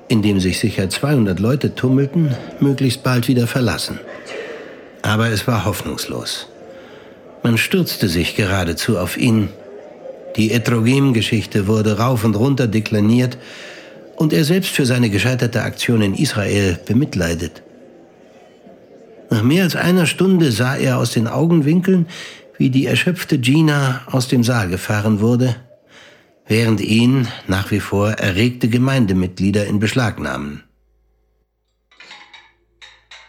in 0.08 0.24
dem 0.24 0.40
sich 0.40 0.60
sicher 0.60 0.90
200 0.90 1.40
Leute 1.40 1.76
tummelten, 1.76 2.36
möglichst 2.60 3.04
bald 3.04 3.28
wieder 3.28 3.46
verlassen. 3.46 4.00
Aber 5.04 5.30
es 5.30 5.46
war 5.46 5.66
hoffnungslos. 5.66 6.48
Man 7.48 7.58
stürzte 7.58 8.10
sich 8.10 8.36
geradezu 8.36 8.98
auf 8.98 9.16
ihn. 9.16 9.48
Die 10.36 10.51
Etrogem-Geschichte 10.51 11.66
wurde 11.68 11.98
rauf 11.98 12.25
und 12.25 12.36
runter 12.36 12.68
dekliniert 12.68 13.38
und 14.18 14.34
er 14.34 14.44
selbst 14.44 14.72
für 14.72 14.86
seine 14.86 15.10
gescheiterte 15.10 15.62
Aktion 15.62 16.01
in 16.01 16.13
Israel 16.13 16.77
bemitleidet. 16.86 17.63
Nach 19.30 19.44
mehr 19.44 19.63
als 19.63 19.77
einer 19.77 20.08
Stunde 20.08 20.51
sah 20.51 20.75
er 20.75 20.98
aus 20.98 21.12
den 21.12 21.25
Augenwinkeln, 21.25 22.08
wie 22.58 22.70
die 22.70 22.86
erschöpfte 22.86 23.39
Gina 23.39 24.01
aus 24.12 24.27
dem 24.27 24.44
Saal 24.44 24.68
gefahren 24.68 25.22
wurde, 25.22 25.56
während 26.50 26.82
ihn 26.82 27.30
nach 27.48 27.72
wie 27.72 27.80
vor 27.80 28.10
erregte 28.10 28.68
Gemeindemitglieder 28.68 29.66
in 29.68 29.80
Beschlag 29.80 30.20
nahmen. 30.20 30.67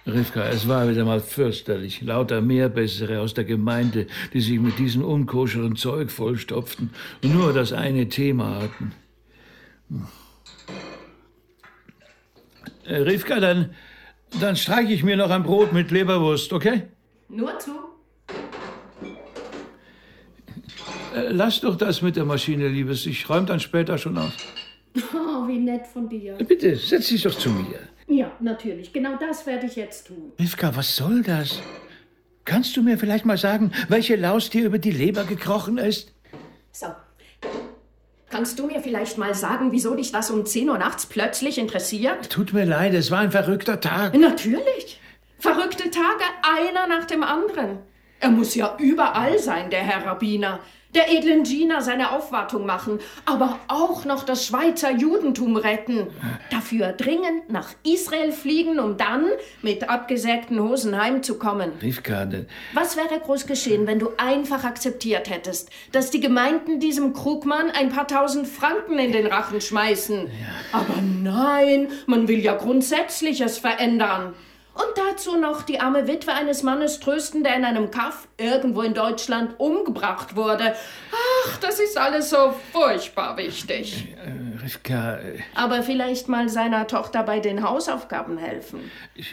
Rivka, 0.09 0.49
es 0.49 0.67
war 0.67 0.89
wieder 0.89 1.05
mal 1.05 1.21
fürchterlich. 1.21 2.01
Lauter 2.01 2.41
Mehrbessere 2.41 3.21
aus 3.21 3.35
der 3.35 3.45
Gemeinde, 3.45 4.07
die 4.33 4.41
sich 4.41 4.59
mit 4.59 4.79
diesem 4.79 5.05
unkoscheren 5.05 5.77
Zeug 5.77 6.11
vollstopften 6.11 6.91
und 7.23 7.35
nur 7.35 7.53
das 7.53 7.73
eine 7.73 8.09
Thema 8.09 8.63
hatten. 8.63 8.93
Äh, 12.85 12.97
Rivka, 12.97 13.39
dann, 13.39 13.75
dann 14.41 14.57
streiche 14.57 14.93
ich 14.93 15.05
mir 15.05 15.17
noch 15.17 15.31
ein 15.31 15.43
Brot 15.43 15.73
mit 15.73 15.91
Leberwurst, 15.91 16.53
okay? 16.55 16.85
Nur 17.29 17.59
zu. 17.59 17.73
Äh, 21.15 21.29
Lass 21.31 21.61
doch 21.61 21.77
das 21.77 22.01
mit 22.01 22.17
der 22.17 22.25
Maschine, 22.25 22.69
Liebes. 22.69 23.05
Ich 23.05 23.29
räume 23.29 23.47
dann 23.47 23.61
später 23.61 23.99
schon 23.99 24.17
auf. 24.17 24.33
Oh, 25.15 25.47
wie 25.47 25.59
nett 25.59 25.87
von 25.87 26.09
dir. 26.09 26.35
Bitte, 26.35 26.75
setz 26.75 27.09
dich 27.09 27.23
doch 27.23 27.35
zu 27.35 27.51
mir. 27.51 27.79
Ja, 28.09 28.33
natürlich. 28.41 28.93
Genau 28.93 29.17
das 29.17 29.47
werde 29.47 29.67
ich 29.67 29.77
jetzt 29.77 30.09
tun. 30.09 30.33
Rivka, 30.41 30.75
was 30.75 30.97
soll 30.97 31.23
das? 31.23 31.61
Kannst 32.45 32.77
du 32.77 32.83
mir 32.83 32.97
vielleicht 32.99 33.27
mal 33.27 33.37
sagen, 33.37 33.73
welche 33.89 34.17
Laus 34.17 34.49
dir 34.49 34.65
über 34.65 34.79
die 34.79 34.91
Leber 34.91 35.25
gekrochen 35.25 35.77
ist? 35.77 36.15
So. 36.73 36.87
Kannst 38.31 38.59
du 38.59 38.67
mir 38.67 38.81
vielleicht 38.81 39.19
mal 39.19 39.35
sagen, 39.35 39.73
wieso 39.73 39.95
dich 39.95 40.13
das 40.13 40.31
um 40.31 40.47
10 40.47 40.71
Uhr 40.71 40.79
nachts 40.79 41.07
plötzlich 41.07 41.59
interessiert? 41.59 42.31
Tut 42.31 42.53
mir 42.53 42.65
leid, 42.65 42.95
es 42.95 43.11
war 43.11 43.21
ein 43.21 43.31
verrückter 43.31 43.81
Tag. 43.81 44.15
Natürlich. 44.15 44.99
Verrückte 45.39 45.91
Tage, 45.91 46.25
einer 46.43 46.87
nach 46.87 47.05
dem 47.05 47.23
anderen. 47.23 47.79
Er 48.21 48.31
muss 48.31 48.55
ja 48.55 48.77
überall 48.79 49.39
sein, 49.39 49.71
der 49.71 49.81
Herr 49.81 50.05
Rabbiner. 50.07 50.61
Der 50.95 51.13
edlen 51.13 51.43
Gina 51.43 51.83
seine 51.83 52.13
Aufwartung 52.13 52.65
machen, 52.65 52.99
aber 53.27 53.59
auch 53.69 54.07
noch 54.07 54.23
das 54.25 54.47
Schweizer 54.47 54.91
Judentum 54.91 55.57
retten. 55.57 56.07
Dafür 56.51 56.93
dringend 56.93 57.51
nach 57.51 57.69
Israel 57.85 58.33
fliegen, 58.33 58.79
um 58.81 58.97
dann 58.97 59.27
mit 59.61 59.91
abgesägten 59.91 60.59
Hosen 60.63 60.99
heimzukommen. 61.01 61.73
Rivka, 61.83 62.25
de- 62.25 62.47
Was 62.73 62.97
wäre 62.97 63.21
groß 63.21 63.47
geschehen, 63.47 63.87
wenn 63.87 63.99
du 63.99 64.09
einfach 64.17 64.65
akzeptiert 64.65 65.29
hättest, 65.29 65.69
dass 65.93 66.11
die 66.11 66.21
Gemeinden 66.21 66.81
diesem 66.81 67.13
Krugmann 67.13 67.71
ein 67.71 67.91
paar 67.91 68.09
tausend 68.09 68.49
Franken 68.49 68.99
in 68.99 69.13
den 69.13 69.27
Rachen 69.27 69.61
schmeißen? 69.61 70.31
Aber 70.73 70.95
nein, 71.23 71.89
man 72.07 72.29
will 72.29 72.39
ja 72.39 72.55
Grundsätzliches 72.55 73.59
verändern. 73.59 74.33
Und 74.79 74.97
dazu 74.97 75.37
noch 75.37 75.63
die 75.63 75.81
arme 75.81 76.07
Witwe 76.07 76.33
eines 76.33 76.63
Mannes 76.63 77.01
trösten, 77.01 77.43
der 77.43 77.57
in 77.57 77.65
einem 77.65 77.91
Kaff 77.91 78.29
irgendwo 78.37 78.83
in 78.83 78.95
Deutschland 78.95 79.59
umgebracht 79.59 80.37
wurde. 80.37 80.77
Ach, 81.11 81.57
das 81.57 81.81
ist 81.81 81.99
alles 81.99 82.31
so 82.31 82.55
furchtbar 82.73 83.37
wichtig. 83.37 84.07
äh, 84.25 84.63
Rivka, 84.63 85.17
äh, 85.17 85.41
Aber 85.57 85.83
vielleicht 85.83 86.29
mal 86.29 86.49
seiner 86.49 86.87
Tochter 86.87 87.25
bei 87.25 87.41
den 87.41 87.69
Hausaufgaben 87.69 88.39
helfen. 88.39 88.89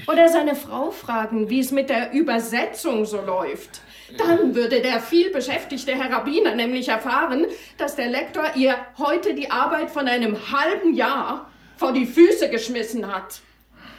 Oder 0.08 0.30
seine 0.30 0.56
Frau 0.56 0.90
fragen, 0.90 1.48
wie 1.48 1.60
es 1.60 1.70
mit 1.70 1.92
der 1.92 2.12
Übersetzung 2.14 3.06
so 3.06 3.22
läuft. 3.22 3.82
Dann 4.18 4.56
würde 4.56 4.82
der 4.82 5.00
vielbeschäftigte 5.00 5.94
Herr 5.94 6.12
Rabbiner 6.12 6.56
nämlich 6.56 6.90
erfahren, 6.90 7.46
dass 7.78 7.96
der 7.96 8.08
Lektor 8.08 8.46
ihr 8.56 8.75
heute 8.98 9.36
die 9.36 9.52
Arbeit 9.52 9.92
von 9.92 10.08
einem 10.08 10.38
halben 10.52 10.96
Jahr 10.96 11.52
vor 11.78 11.92
die 11.92 12.08
Füße 12.08 12.50
geschmissen 12.50 13.14
hat. 13.14 13.42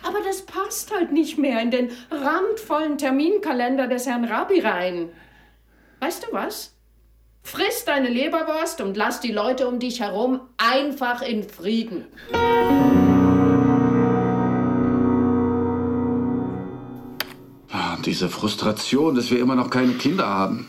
Aber 0.07 0.21
das 0.21 0.43
passt 0.43 0.95
halt 0.95 1.11
nicht 1.11 1.37
mehr 1.37 1.61
in 1.61 1.73
den 1.73 1.91
randvollen 2.11 2.97
Terminkalender 2.97 3.89
des 3.89 4.07
Herrn 4.07 4.25
Rabbi 4.25 4.61
rein. 4.61 5.09
Weißt 5.99 6.25
du 6.25 6.33
was? 6.33 6.75
Friss 7.43 7.85
deine 7.85 8.09
Leberwurst 8.09 8.81
und 8.81 8.97
lass 8.97 9.21
die 9.21 9.33
Leute 9.33 9.67
um 9.67 9.81
dich 9.81 10.01
herum 10.01 10.41
einfach 10.59 11.23
in 11.23 11.49
Frieden. 11.49 12.07
Ah, 17.73 17.97
diese 18.05 18.29
Frustration, 18.29 19.17
dass 19.17 19.31
wir 19.33 19.41
immer 19.41 19.57
noch 19.57 19.71
keine 19.71 19.95
Kinder 19.95 20.29
haben. 20.29 20.69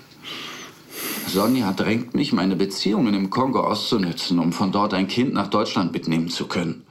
Sonja 1.28 1.74
drängt 1.74 2.16
mich, 2.16 2.34
meine 2.34 2.56
Beziehungen 2.56 3.14
im 3.14 3.30
Kongo 3.30 3.60
auszunützen, 3.60 4.40
um 4.40 4.52
von 4.52 4.72
dort 4.72 4.96
ein 4.96 5.08
Kind 5.08 5.34
nach 5.34 5.48
Deutschland 5.48 5.92
mitnehmen 5.94 6.30
zu 6.30 6.48
können. 6.48 6.88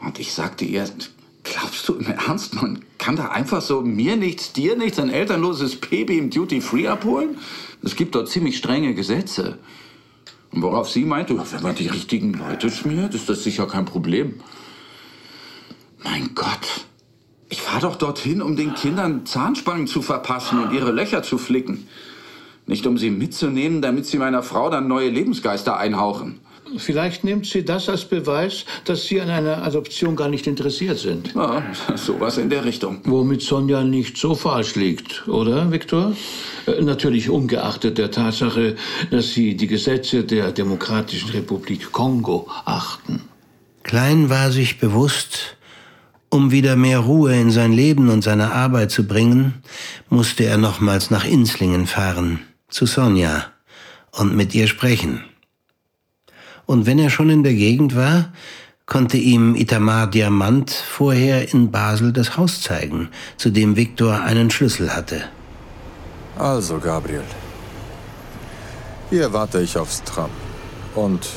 Und 0.00 0.18
ich 0.18 0.32
sagte 0.32 0.64
ihr, 0.64 0.88
glaubst 1.50 1.88
du 1.88 1.94
im 1.94 2.06
Ernst, 2.06 2.54
man 2.54 2.84
kann 2.98 3.16
da 3.16 3.28
einfach 3.28 3.60
so 3.60 3.82
mir 3.82 4.16
nichts, 4.16 4.52
dir 4.52 4.76
nichts, 4.76 4.98
ein 4.98 5.10
elternloses 5.10 5.76
Baby 5.76 6.18
im 6.18 6.30
Duty-Free 6.30 6.88
abholen? 6.88 7.38
Es 7.82 7.96
gibt 7.96 8.14
dort 8.14 8.28
ziemlich 8.28 8.56
strenge 8.56 8.94
Gesetze. 8.94 9.58
Und 10.52 10.62
worauf 10.62 10.88
sie 10.88 11.04
meinte, 11.04 11.36
wenn 11.36 11.62
man 11.62 11.74
die 11.74 11.88
richtigen 11.88 12.34
Leute 12.34 12.70
schmiert, 12.70 13.14
ist 13.14 13.28
das 13.28 13.44
sicher 13.44 13.66
kein 13.66 13.84
Problem. 13.84 14.40
Mein 16.02 16.34
Gott. 16.34 16.86
Ich 17.48 17.60
fahre 17.60 17.82
doch 17.82 17.96
dorthin, 17.96 18.42
um 18.42 18.56
den 18.56 18.74
Kindern 18.74 19.26
Zahnspangen 19.26 19.86
zu 19.86 20.02
verpassen 20.02 20.62
und 20.62 20.72
ihre 20.72 20.92
Löcher 20.92 21.22
zu 21.22 21.36
flicken. 21.36 21.88
Nicht 22.66 22.86
um 22.86 22.96
sie 22.96 23.10
mitzunehmen, 23.10 23.82
damit 23.82 24.06
sie 24.06 24.18
meiner 24.18 24.44
Frau 24.44 24.70
dann 24.70 24.86
neue 24.86 25.10
Lebensgeister 25.10 25.76
einhauchen. 25.76 26.40
Vielleicht 26.76 27.24
nimmt 27.24 27.46
sie 27.46 27.64
das 27.64 27.88
als 27.88 28.04
Beweis, 28.04 28.64
dass 28.84 29.06
Sie 29.06 29.20
an 29.20 29.30
einer 29.30 29.62
Adoption 29.62 30.16
gar 30.16 30.28
nicht 30.28 30.46
interessiert 30.46 30.98
sind. 30.98 31.34
Ja, 31.34 31.62
sowas 31.96 32.38
in 32.38 32.50
der 32.50 32.64
Richtung. 32.64 32.98
Womit 33.04 33.42
Sonja 33.42 33.82
nicht 33.82 34.16
so 34.16 34.34
falsch 34.34 34.74
liegt, 34.74 35.26
oder, 35.28 35.70
Viktor? 35.70 36.14
Äh, 36.66 36.82
Natürlich 36.82 37.28
ungeachtet 37.30 37.98
der 37.98 38.10
Tatsache, 38.10 38.76
dass 39.10 39.32
Sie 39.32 39.56
die 39.56 39.66
Gesetze 39.66 40.24
der 40.24 40.52
Demokratischen 40.52 41.30
Republik 41.30 41.92
Kongo 41.92 42.48
achten. 42.64 43.22
Klein 43.82 44.30
war 44.30 44.50
sich 44.50 44.78
bewusst, 44.78 45.56
um 46.28 46.52
wieder 46.52 46.76
mehr 46.76 47.00
Ruhe 47.00 47.34
in 47.34 47.50
sein 47.50 47.72
Leben 47.72 48.08
und 48.08 48.22
seine 48.22 48.52
Arbeit 48.52 48.90
zu 48.90 49.06
bringen, 49.06 49.62
musste 50.08 50.44
er 50.44 50.58
nochmals 50.58 51.10
nach 51.10 51.24
Inslingen 51.24 51.86
fahren, 51.86 52.40
zu 52.68 52.86
Sonja, 52.86 53.46
und 54.12 54.36
mit 54.36 54.54
ihr 54.54 54.66
sprechen. 54.66 55.24
Und 56.70 56.86
wenn 56.86 57.00
er 57.00 57.10
schon 57.10 57.30
in 57.30 57.42
der 57.42 57.54
Gegend 57.54 57.96
war, 57.96 58.28
konnte 58.86 59.16
ihm 59.16 59.56
Itamar 59.56 60.06
Diamant 60.06 60.70
vorher 60.70 61.52
in 61.52 61.72
Basel 61.72 62.12
das 62.12 62.36
Haus 62.36 62.62
zeigen, 62.62 63.08
zu 63.36 63.50
dem 63.50 63.74
Viktor 63.74 64.20
einen 64.20 64.52
Schlüssel 64.52 64.94
hatte. 64.94 65.24
Also, 66.38 66.78
Gabriel. 66.78 67.24
Hier 69.10 69.32
warte 69.32 69.60
ich 69.60 69.76
aufs 69.76 70.04
Tram. 70.04 70.30
Und 70.94 71.28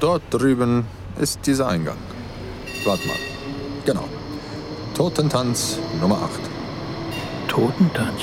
dort 0.00 0.22
drüben 0.30 0.84
ist 1.20 1.38
dieser 1.46 1.68
Eingang. 1.68 1.98
Warte 2.84 3.06
mal. 3.06 3.16
Genau. 3.84 4.08
Totentanz 4.94 5.78
Nummer 6.00 6.16
8. 6.16 6.30
Totentanz? 7.46 8.22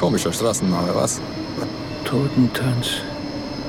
Komischer 0.00 0.32
Straßenname, 0.32 0.94
was? 0.94 1.20
Totentanz. 2.06 3.02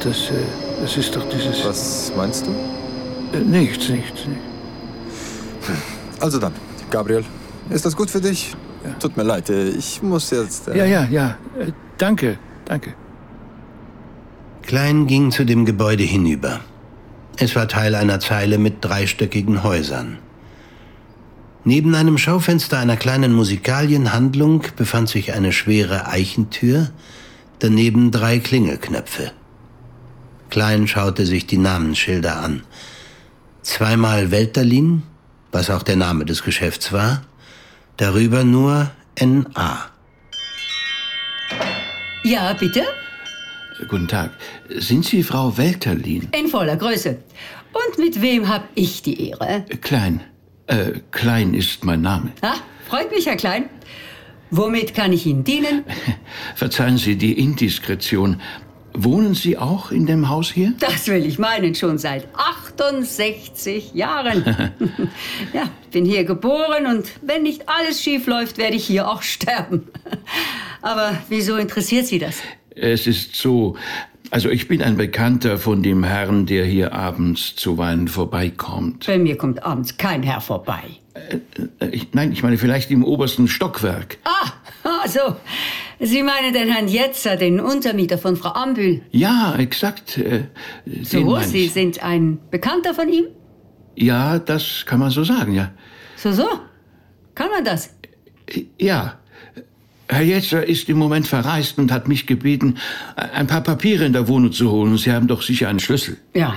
Das, 0.03 0.29
äh, 0.29 0.33
das 0.81 0.97
ist 0.97 1.15
doch 1.15 1.27
dieses. 1.29 1.65
Was 1.65 2.11
meinst 2.15 2.45
du? 2.47 2.51
Äh, 3.37 3.41
nichts, 3.41 3.89
nichts, 3.89 4.25
nichts. 4.25 4.43
Also 6.19 6.39
dann, 6.39 6.53
Gabriel, 6.89 7.23
ist 7.69 7.85
das 7.85 7.95
gut 7.95 8.09
für 8.09 8.21
dich? 8.21 8.55
Ja. 8.83 8.91
Tut 8.93 9.17
mir 9.17 9.23
leid, 9.23 9.49
äh, 9.49 9.69
ich 9.69 10.01
muss 10.01 10.31
jetzt. 10.31 10.67
Äh 10.67 10.77
ja, 10.77 10.85
ja, 10.85 11.07
ja. 11.09 11.37
Danke, 11.97 12.37
danke. 12.65 12.93
Klein 14.63 15.07
ging 15.07 15.31
zu 15.31 15.45
dem 15.45 15.65
Gebäude 15.65 16.03
hinüber. 16.03 16.61
Es 17.37 17.55
war 17.55 17.67
Teil 17.67 17.95
einer 17.95 18.19
Zeile 18.19 18.57
mit 18.57 18.83
dreistöckigen 18.85 19.63
Häusern. 19.63 20.17
Neben 21.63 21.93
einem 21.95 22.17
Schaufenster 22.17 22.77
einer 22.79 22.95
kleinen 22.95 23.33
Musikalienhandlung 23.33 24.63
befand 24.75 25.09
sich 25.09 25.33
eine 25.33 25.51
schwere 25.51 26.07
Eichentür, 26.07 26.89
daneben 27.59 28.11
drei 28.11 28.39
Klingelknöpfe. 28.39 29.31
Klein 30.49 30.87
schaute 30.87 31.25
sich 31.25 31.45
die 31.45 31.57
Namensschilder 31.57 32.37
an. 32.41 32.63
Zweimal 33.61 34.31
Welterlin, 34.31 35.03
was 35.51 35.69
auch 35.69 35.83
der 35.83 35.95
Name 35.95 36.25
des 36.25 36.43
Geschäfts 36.43 36.91
war, 36.91 37.23
darüber 37.97 38.43
nur 38.43 38.91
N.A. 39.15 39.89
Ja, 42.23 42.53
bitte? 42.53 42.83
Guten 43.87 44.07
Tag. 44.07 44.31
Sind 44.69 45.05
Sie 45.05 45.23
Frau 45.23 45.57
Welterlin? 45.57 46.27
In 46.37 46.47
voller 46.47 46.75
Größe. 46.75 47.17
Und 47.71 47.97
mit 47.97 48.21
wem 48.21 48.47
habe 48.47 48.65
ich 48.75 49.01
die 49.03 49.29
Ehre? 49.29 49.65
Klein. 49.81 50.21
Äh, 50.67 50.99
Klein 51.11 51.53
ist 51.53 51.83
mein 51.83 52.01
Name. 52.01 52.31
Ah, 52.41 52.55
freut 52.87 53.11
mich, 53.11 53.25
Herr 53.25 53.37
Klein. 53.37 53.69
Womit 54.51 54.95
kann 54.95 55.13
ich 55.13 55.25
Ihnen 55.25 55.43
dienen? 55.43 55.83
Verzeihen 56.55 56.97
Sie 56.97 57.15
die 57.15 57.39
Indiskretion. 57.39 58.41
Wohnen 58.93 59.33
Sie 59.35 59.57
auch 59.57 59.91
in 59.91 60.05
dem 60.05 60.29
Haus 60.29 60.51
hier? 60.51 60.73
Das 60.79 61.07
will 61.07 61.25
ich 61.25 61.39
meinen, 61.39 61.75
schon 61.75 61.97
seit 61.97 62.27
68 62.33 63.93
Jahren. 63.93 64.43
ja, 65.53 65.69
bin 65.91 66.05
hier 66.05 66.23
geboren 66.23 66.85
und 66.85 67.05
wenn 67.21 67.43
nicht 67.43 67.69
alles 67.69 68.01
schief 68.01 68.27
läuft, 68.27 68.57
werde 68.57 68.75
ich 68.75 68.85
hier 68.85 69.07
auch 69.07 69.21
sterben. 69.21 69.87
Aber 70.81 71.17
wieso 71.29 71.57
interessiert 71.57 72.07
Sie 72.07 72.19
das? 72.19 72.41
Es 72.75 73.07
ist 73.07 73.35
so, 73.35 73.75
also 74.31 74.49
ich 74.49 74.67
bin 74.67 74.81
ein 74.81 74.97
Bekannter 74.97 75.57
von 75.57 75.83
dem 75.83 76.03
Herrn, 76.03 76.45
der 76.45 76.65
hier 76.65 76.93
abends 76.93 77.55
zuweilen 77.55 78.07
vorbeikommt. 78.07 79.07
Bei 79.07 79.17
mir 79.17 79.37
kommt 79.37 79.63
abends 79.63 79.97
kein 79.97 80.23
Herr 80.23 80.41
vorbei. 80.41 80.83
Äh, 81.13 81.39
äh, 81.79 81.89
ich, 81.89 82.13
nein, 82.13 82.31
ich 82.31 82.43
meine 82.43 82.57
vielleicht 82.57 82.91
im 82.91 83.03
obersten 83.03 83.47
Stockwerk. 83.47 84.17
Ah, 84.23 84.51
ah 85.03 85.07
so. 85.07 85.35
Sie 85.99 86.23
meinen 86.23 86.53
den 86.53 86.69
Herrn 86.69 86.87
Jetzer, 86.87 87.35
den 87.35 87.59
Untermieter 87.59 88.17
von 88.17 88.37
Frau 88.37 88.49
Ambühl? 88.49 89.01
Ja, 89.11 89.55
exakt. 89.57 90.17
Äh, 90.17 90.45
so, 91.03 91.39
Sie 91.41 91.67
sind 91.67 92.01
ein 92.01 92.39
Bekannter 92.49 92.93
von 92.93 93.09
ihm? 93.09 93.25
Ja, 93.95 94.39
das 94.39 94.85
kann 94.85 94.99
man 94.99 95.11
so 95.11 95.23
sagen, 95.23 95.53
ja. 95.53 95.71
So, 96.15 96.31
so? 96.31 96.47
Kann 97.35 97.49
man 97.51 97.65
das? 97.65 97.89
Äh, 98.47 98.65
ja. 98.79 99.19
Herr 100.07 100.23
Jetzer 100.23 100.65
ist 100.65 100.89
im 100.89 100.97
Moment 100.97 101.27
verreist 101.27 101.77
und 101.77 101.91
hat 101.91 102.07
mich 102.07 102.25
gebeten, 102.25 102.77
ein 103.15 103.45
paar 103.45 103.61
Papiere 103.61 104.05
in 104.05 104.13
der 104.13 104.27
Wohnung 104.27 104.51
zu 104.51 104.71
holen. 104.71 104.97
Sie 104.97 105.11
haben 105.11 105.27
doch 105.27 105.43
sicher 105.43 105.69
einen 105.69 105.79
Schlüssel. 105.79 106.17
Ja, 106.33 106.55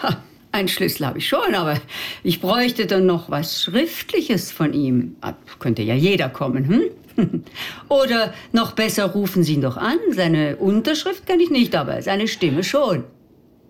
einen 0.52 0.68
Schlüssel 0.68 1.06
habe 1.06 1.18
ich 1.18 1.28
schon, 1.28 1.54
aber 1.54 1.78
ich 2.22 2.40
bräuchte 2.40 2.86
dann 2.86 3.04
noch 3.04 3.28
was 3.28 3.62
Schriftliches 3.62 4.52
von 4.52 4.72
ihm. 4.72 5.16
Ah, 5.20 5.34
könnte 5.58 5.82
ja 5.82 5.94
jeder 5.94 6.30
kommen, 6.30 6.66
hm? 6.66 6.82
Oder 7.88 8.32
noch 8.52 8.72
besser, 8.72 9.06
rufen 9.06 9.42
Sie 9.42 9.54
ihn 9.54 9.62
doch 9.62 9.76
an. 9.76 9.98
Seine 10.10 10.56
Unterschrift 10.56 11.26
kenne 11.26 11.42
ich 11.42 11.50
nicht, 11.50 11.74
aber 11.74 12.02
seine 12.02 12.28
Stimme 12.28 12.64
schon. 12.64 13.04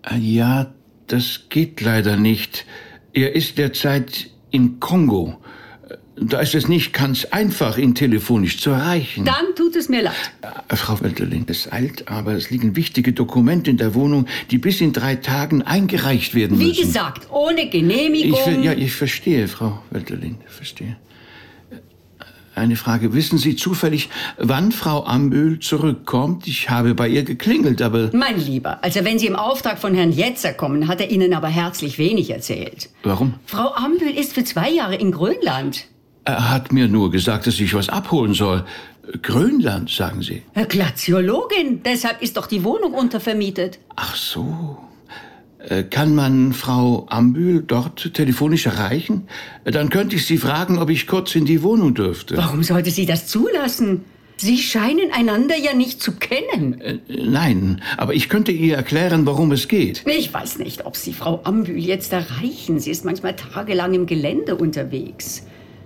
Ah, 0.03 0.15
ja, 0.15 0.73
das 1.07 1.45
geht 1.49 1.81
leider 1.81 2.15
nicht. 2.15 2.65
Er 3.13 3.35
ist 3.35 3.57
derzeit 3.57 4.29
in 4.51 4.79
Kongo. 4.79 5.37
Da 6.21 6.41
ist 6.41 6.53
es 6.53 6.67
nicht 6.67 6.91
ganz 6.91 7.25
einfach, 7.25 7.77
ihn 7.77 7.95
telefonisch 7.95 8.59
zu 8.59 8.71
erreichen. 8.71 9.23
Dann 9.23 9.55
tut 9.55 9.75
es 9.77 9.87
mir 9.87 10.01
leid. 10.01 10.15
Äh, 10.41 10.75
Frau 10.75 10.99
Welterling, 10.99 11.45
es 11.47 11.71
eilt, 11.71 12.09
aber 12.09 12.33
es 12.33 12.49
liegen 12.49 12.75
wichtige 12.75 13.13
Dokumente 13.13 13.71
in 13.71 13.77
der 13.77 13.95
Wohnung, 13.95 14.25
die 14.51 14.57
bis 14.57 14.81
in 14.81 14.91
drei 14.91 15.15
Tagen 15.15 15.61
eingereicht 15.61 16.35
werden 16.35 16.59
Wie 16.59 16.65
müssen. 16.65 16.77
Wie 16.77 16.85
gesagt, 16.85 17.31
ohne 17.31 17.69
Genehmigung. 17.69 18.37
Ich, 18.37 18.65
ja, 18.65 18.73
ich 18.73 18.93
verstehe, 18.93 19.47
Frau 19.47 19.81
Welterling, 19.91 20.37
verstehe. 20.45 20.97
Äh, 22.59 22.69
eine 22.69 22.75
Frage. 22.75 23.13
Wissen 23.13 23.37
Sie 23.37 23.55
zufällig, 23.55 24.09
wann 24.37 24.71
Frau 24.71 25.05
Ambühl 25.05 25.59
zurückkommt? 25.59 26.47
Ich 26.47 26.69
habe 26.69 26.93
bei 26.93 27.07
ihr 27.07 27.23
geklingelt, 27.23 27.81
aber... 27.81 28.09
Mein 28.13 28.39
Lieber, 28.39 28.83
also 28.83 29.03
wenn 29.03 29.19
Sie 29.19 29.27
im 29.27 29.35
Auftrag 29.35 29.79
von 29.79 29.95
Herrn 29.95 30.11
Jetzer 30.11 30.53
kommen, 30.53 30.87
hat 30.87 31.01
er 31.01 31.09
Ihnen 31.09 31.33
aber 31.33 31.47
herzlich 31.47 31.97
wenig 31.97 32.29
erzählt. 32.29 32.89
Warum? 33.03 33.35
Frau 33.45 33.73
Ambühl 33.73 34.15
ist 34.15 34.33
für 34.33 34.43
zwei 34.43 34.69
Jahre 34.69 34.95
in 34.95 35.11
Grönland. 35.11 35.85
Er 36.25 36.51
hat 36.51 36.71
mir 36.71 36.87
nur 36.87 37.11
gesagt, 37.11 37.47
dass 37.47 37.59
ich 37.59 37.73
was 37.73 37.89
abholen 37.89 38.33
soll. 38.33 38.65
Grönland, 39.21 39.89
sagen 39.89 40.21
Sie. 40.21 40.43
Glaziologin, 40.53 41.81
deshalb 41.83 42.21
ist 42.21 42.37
doch 42.37 42.45
die 42.45 42.63
Wohnung 42.63 42.93
untervermietet. 42.93 43.79
Ach 43.95 44.15
so. 44.15 44.77
Äh, 45.59 45.83
kann 45.83 46.15
man 46.15 46.53
Frau 46.53 47.05
Ambühl 47.09 47.61
dort 47.61 48.13
telefonisch 48.13 48.65
erreichen? 48.65 49.27
Dann 49.65 49.89
könnte 49.89 50.15
ich 50.15 50.25
sie 50.25 50.37
fragen, 50.37 50.77
ob 50.77 50.89
ich 50.89 51.05
kurz 51.05 51.35
in 51.35 51.45
die 51.45 51.61
Wohnung 51.63 51.93
dürfte. 51.93 52.37
Warum 52.37 52.63
sollte 52.63 52.91
sie 52.91 53.05
das 53.05 53.27
zulassen? 53.27 54.05
Sie 54.37 54.57
scheinen 54.57 55.11
einander 55.11 55.57
ja 55.57 55.73
nicht 55.73 56.01
zu 56.01 56.13
kennen. 56.13 56.79
Äh, 56.79 56.99
nein, 57.09 57.81
aber 57.97 58.13
ich 58.13 58.29
könnte 58.29 58.53
ihr 58.53 58.77
erklären, 58.77 59.25
worum 59.25 59.51
es 59.51 59.67
geht. 59.67 60.03
Ich 60.07 60.33
weiß 60.33 60.59
nicht, 60.59 60.85
ob 60.85 60.95
Sie 60.95 61.11
Frau 61.11 61.41
Ambühl 61.43 61.77
jetzt 61.77 62.13
erreichen. 62.13 62.79
Sie 62.79 62.89
ist 62.89 63.03
manchmal 63.03 63.35
tagelang 63.35 63.93
im 63.93 64.05
Gelände 64.05 64.55
unterwegs. 64.55 65.45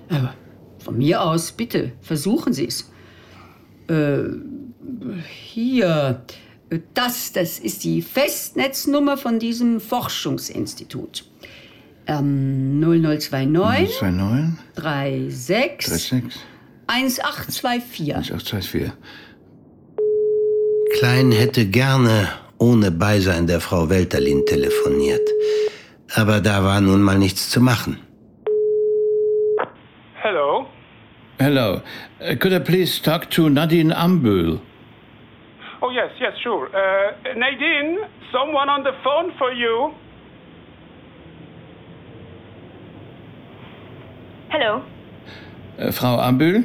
Aber 0.10 0.36
von 0.78 1.00
mir 1.00 1.24
aus, 1.24 1.52
bitte, 1.52 1.94
versuchen 2.02 2.54
Sie 2.54 2.68
es. 2.68 2.92
Äh, 3.88 4.26
hier, 5.28 6.22
das, 6.94 7.32
das 7.34 7.60
ist 7.60 7.84
die 7.84 8.02
Festnetznummer 8.02 9.18
von 9.18 9.40
diesem 9.40 9.80
Forschungsinstitut. 9.80 11.26
Ähm, 12.06 12.80
0029 12.80 14.02
029 14.02 15.36
36 15.36 16.34
36 16.88 17.24
1824. 17.26 18.34
1824. 18.34 18.92
Klein 21.00 21.32
hätte 21.32 21.66
gerne 21.66 22.30
ohne 22.58 22.92
Beisein 22.92 23.48
der 23.48 23.60
Frau 23.60 23.90
Welterlin 23.90 24.46
telefoniert. 24.46 25.28
Aber 26.16 26.42
da 26.42 26.64
war 26.64 26.82
nun 26.82 27.02
mal 27.02 27.18
nichts 27.18 27.50
zu 27.50 27.60
machen. 27.60 27.98
Hello. 31.40 31.82
Uh, 32.20 32.36
could 32.40 32.54
I 32.54 32.60
please 32.60 33.02
talk 33.02 33.30
to 33.32 33.50
Nadine 33.50 33.92
Ambul? 33.92 34.60
Oh, 35.86 35.92
yes, 35.92 36.12
yes, 36.18 36.32
sure. 36.42 36.70
Uh, 36.74 37.12
Nadine, 37.36 37.98
someone 38.32 38.70
on 38.70 38.84
the 38.84 38.94
phone 39.04 39.34
for 39.38 39.52
you. 39.52 39.94
Hallo. 44.50 44.82
Äh, 45.78 45.92
Frau 45.92 46.20
Ambül? 46.20 46.64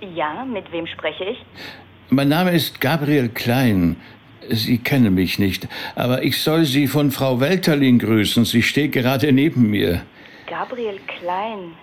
Ja, 0.00 0.44
mit 0.44 0.72
wem 0.72 0.88
spreche 0.88 1.24
ich? 1.24 1.38
Mein 2.10 2.28
Name 2.28 2.50
ist 2.50 2.80
Gabriel 2.80 3.28
Klein. 3.28 3.96
Sie 4.48 4.78
kennen 4.78 5.14
mich 5.14 5.38
nicht, 5.38 5.68
aber 5.94 6.24
ich 6.24 6.42
soll 6.42 6.64
Sie 6.64 6.88
von 6.88 7.12
Frau 7.12 7.38
Welterlin 7.38 8.00
grüßen. 8.00 8.44
Sie 8.44 8.62
steht 8.62 8.90
gerade 8.92 9.32
neben 9.32 9.70
mir. 9.70 10.02
Gabriel 10.48 10.98
Klein. 11.06 11.74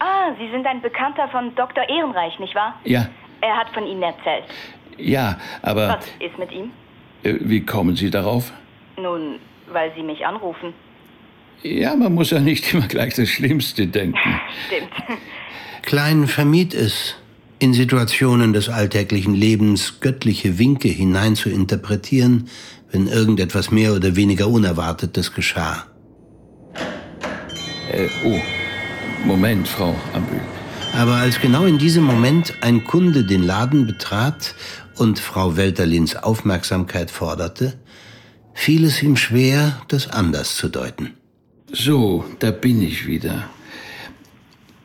Ah, 0.00 0.32
Sie 0.36 0.50
sind 0.50 0.66
ein 0.66 0.80
Bekannter 0.82 1.28
von 1.28 1.54
Dr. 1.54 1.88
Ehrenreich, 1.88 2.40
nicht 2.40 2.56
wahr? 2.56 2.74
Ja. 2.84 3.06
Er 3.40 3.56
hat 3.56 3.68
von 3.70 3.86
Ihnen 3.86 4.02
erzählt. 4.02 4.44
Ja, 5.02 5.38
aber. 5.62 5.98
Was 5.98 6.06
ist 6.20 6.38
mit 6.38 6.52
ihm? 6.52 6.70
Äh, 7.22 7.34
wie 7.40 7.64
kommen 7.64 7.96
Sie 7.96 8.10
darauf? 8.10 8.52
Nun, 8.96 9.38
weil 9.72 9.92
Sie 9.96 10.02
mich 10.02 10.24
anrufen. 10.24 10.72
Ja, 11.62 11.94
man 11.94 12.14
muss 12.14 12.30
ja 12.30 12.40
nicht 12.40 12.72
immer 12.74 12.88
gleich 12.88 13.14
das 13.14 13.28
Schlimmste 13.28 13.86
denken. 13.86 14.18
Stimmt. 14.66 15.20
Klein 15.82 16.26
vermied 16.26 16.74
es, 16.74 17.16
in 17.58 17.74
Situationen 17.74 18.52
des 18.52 18.68
alltäglichen 18.68 19.34
Lebens 19.34 20.00
göttliche 20.00 20.58
Winke 20.58 20.88
hinein 20.88 21.36
zu 21.36 21.48
interpretieren, 21.48 22.48
wenn 22.90 23.06
irgendetwas 23.06 23.70
mehr 23.70 23.94
oder 23.94 24.16
weniger 24.16 24.48
Unerwartetes 24.48 25.32
geschah. 25.32 25.86
Äh, 27.92 28.08
oh. 28.24 28.40
Moment, 29.24 29.68
Frau 29.68 29.94
Ambühl. 30.12 30.40
Aber 30.94 31.14
als 31.14 31.40
genau 31.40 31.64
in 31.64 31.78
diesem 31.78 32.02
Moment 32.04 32.54
ein 32.60 32.84
Kunde 32.84 33.24
den 33.24 33.44
Laden 33.44 33.86
betrat 33.86 34.54
und 34.98 35.18
Frau 35.18 35.56
Welterlins 35.56 36.16
Aufmerksamkeit 36.16 37.10
forderte, 37.10 37.74
fiel 38.54 38.84
es 38.84 39.02
ihm 39.02 39.16
schwer, 39.16 39.80
das 39.88 40.10
anders 40.10 40.56
zu 40.56 40.68
deuten. 40.68 41.14
So, 41.70 42.24
da 42.38 42.50
bin 42.50 42.82
ich 42.82 43.06
wieder. 43.06 43.48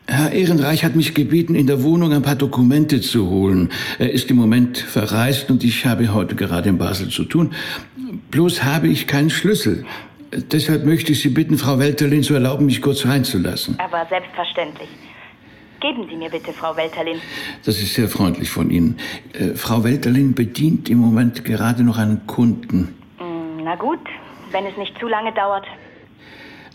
Herr 0.10 0.32
Ehrenreich 0.32 0.86
hat 0.86 0.96
mich 0.96 1.14
gebeten, 1.14 1.54
in 1.54 1.68
der 1.68 1.84
Wohnung 1.84 2.14
ein 2.14 2.22
paar 2.22 2.36
Dokumente 2.36 3.02
zu 3.02 3.30
holen. 3.30 3.70
Er 4.00 4.12
ist 4.12 4.32
im 4.32 4.38
Moment 4.38 4.78
verreist 4.78 5.52
und 5.52 5.66
ich 5.66 5.86
habe 5.86 6.14
heute 6.14 6.36
gerade 6.36 6.70
in 6.70 6.78
Basel 6.78 7.10
zu 7.10 7.26
tun. 7.26 7.54
Bloß 8.32 8.64
habe 8.64 8.88
ich 8.88 9.06
keinen 9.06 9.30
Schlüssel. 9.30 9.86
Deshalb 10.32 10.86
möchte 10.86 11.12
ich 11.12 11.22
Sie 11.22 11.30
bitten, 11.30 11.58
Frau 11.58 11.80
Welterlin 11.80 12.24
zu 12.24 12.34
erlauben, 12.34 12.66
mich 12.66 12.82
kurz 12.82 13.06
reinzulassen. 13.06 13.78
Aber 13.80 14.06
selbstverständlich. 14.10 14.90
Geben 15.80 16.08
Sie 16.10 16.16
mir 16.16 16.30
bitte, 16.30 16.54
Frau 16.54 16.76
Welterlin. 16.76 17.20
Das 17.66 17.78
ist 17.80 17.94
sehr 17.94 18.10
freundlich 18.10 18.50
von 18.50 18.70
Ihnen. 18.72 18.98
Äh, 19.34 19.56
Frau 19.56 19.84
Welterlin 19.84 20.34
bedient 20.34 20.90
im 20.90 20.98
Moment 20.98 21.46
gerade 21.46 21.84
noch 21.84 21.98
einen 21.98 22.26
Kunden. 22.26 22.96
Mm, 23.20 23.64
Na 23.64 23.76
gut, 23.76 24.00
wenn 24.52 24.66
es 24.66 24.76
nicht 24.78 24.98
zu 25.00 25.08
lange 25.08 25.34
dauert. 25.34 25.66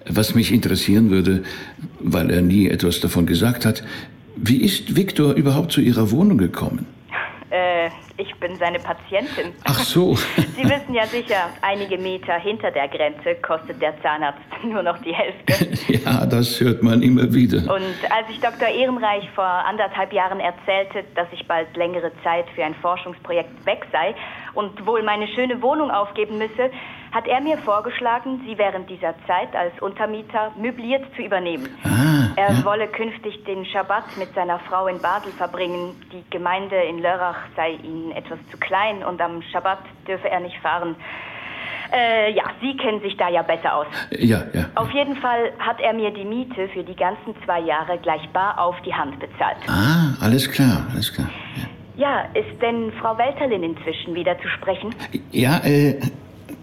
Was 0.09 0.35
mich 0.35 0.53
interessieren 0.53 1.11
würde, 1.11 1.43
weil 2.01 2.31
er 2.31 2.43
nie 2.43 2.69
etwas 2.69 3.01
davon 3.01 3.27
gesagt 3.27 3.65
hat, 3.65 3.83
wie 4.37 4.63
ist 4.63 4.97
Viktor 4.97 5.35
überhaupt 5.35 5.73
zu 5.73 5.81
Ihrer 5.81 6.11
Wohnung 6.11 6.39
gekommen? 6.39 6.87
Äh, 7.53 7.91
ich 8.17 8.35
bin 8.37 8.57
seine 8.57 8.79
Patientin. 8.79 9.53
Ach 9.65 9.79
so. 9.79 10.15
Sie 10.57 10.65
wissen 10.65 10.95
ja 10.95 11.07
sicher, 11.07 11.51
einige 11.61 11.99
Meter 11.99 12.33
hinter 12.35 12.71
der 12.71 12.89
Grenze 12.89 13.35
kostet 13.43 13.81
der 13.83 14.01
Zahnarzt 14.01 14.41
nur 14.65 14.83
noch 14.83 14.97
die 15.03 15.13
Hälfte. 15.13 15.93
ja, 15.93 16.25
das 16.25 16.59
hört 16.61 16.83
man 16.83 17.03
immer 17.03 17.33
wieder. 17.35 17.59
Und 17.59 18.11
als 18.11 18.27
ich 18.31 18.41
Dr. 18.41 18.69
Ehrenreich 18.69 19.29
vor 19.35 19.45
anderthalb 19.45 20.15
Jahren 20.15 20.41
erzählte, 20.41 21.05
dass 21.15 21.29
ich 21.33 21.47
bald 21.47 21.77
längere 21.77 22.11
Zeit 22.25 22.47
für 22.55 22.65
ein 22.65 22.75
Forschungsprojekt 22.77 23.67
weg 23.67 23.87
sei 23.93 24.15
und 24.55 24.87
wohl 24.87 25.03
meine 25.03 25.29
schöne 25.29 25.63
Wohnung 25.63 25.91
aufgeben 25.91 26.39
müsse, 26.39 26.71
hat 27.13 27.27
er 27.27 27.41
mir 27.41 27.59
vorgeschlagen, 27.59 28.41
sie 28.47 28.57
während 28.57 28.89
dieser 28.89 29.15
Zeit 29.27 29.55
als 29.55 29.73
Untermieter 29.81 30.53
möbliert 30.57 31.05
zu 31.15 31.23
übernehmen. 31.23 31.69
Ah, 31.85 32.33
er 32.37 32.53
ja. 32.53 32.65
wolle 32.65 32.89
künftig 32.89 33.45
den 33.45 33.67
Schabbat 33.67 34.17
mit 34.17 34.35
seiner 34.35 34.59
Frau 34.61 34.87
in 34.87 35.01
Basel 35.01 35.33
verbringen. 35.33 35.95
Die 36.11 36.25
Gemeinde 36.31 36.77
in 36.77 37.01
Lörrach 37.01 37.39
sei 37.55 37.73
ihnen 37.83 38.13
etwas 38.13 38.39
zu 38.51 38.57
klein 38.57 39.05
und 39.05 39.21
am 39.21 39.43
Schabbat 39.43 39.81
dürfe 40.07 40.31
er 40.31 40.41
nicht 40.41 40.57
fahren. 40.59 40.97
Äh, 41.93 42.33
ja, 42.33 42.45
Sie 42.63 42.75
kennen 42.79 43.03
sich 43.03 43.17
da 43.19 43.29
ja 43.29 43.43
besser 43.43 43.75
aus. 43.75 43.87
Ja, 44.11 44.43
ja. 44.55 44.65
Auf 44.75 44.91
jeden 44.93 45.17
Fall 45.17 45.53
hat 45.59 45.79
er 45.81 45.93
mir 45.93 46.11
die 46.11 46.25
Miete 46.25 46.69
für 46.69 46.83
die 46.83 46.97
ganzen 46.97 47.35
zwei 47.45 47.61
Jahre 47.61 47.99
gleich 47.99 48.27
bar 48.31 48.59
auf 48.59 48.81
die 48.81 48.95
Hand 48.95 49.21
bezahlt. 49.21 49.59
Ah, 49.69 50.15
alles 50.23 50.51
klar, 50.51 50.87
alles 50.91 51.13
klar. 51.13 51.29
Ja, 51.57 51.65
ist 52.35 52.61
denn 52.63 52.93
Frau 53.01 53.17
Welterlin 53.19 53.63
inzwischen 53.63 54.15
wieder 54.15 54.37
zu 54.41 54.49
sprechen? 54.49 54.95
Ja, 55.31 55.59
äh, 55.65 56.01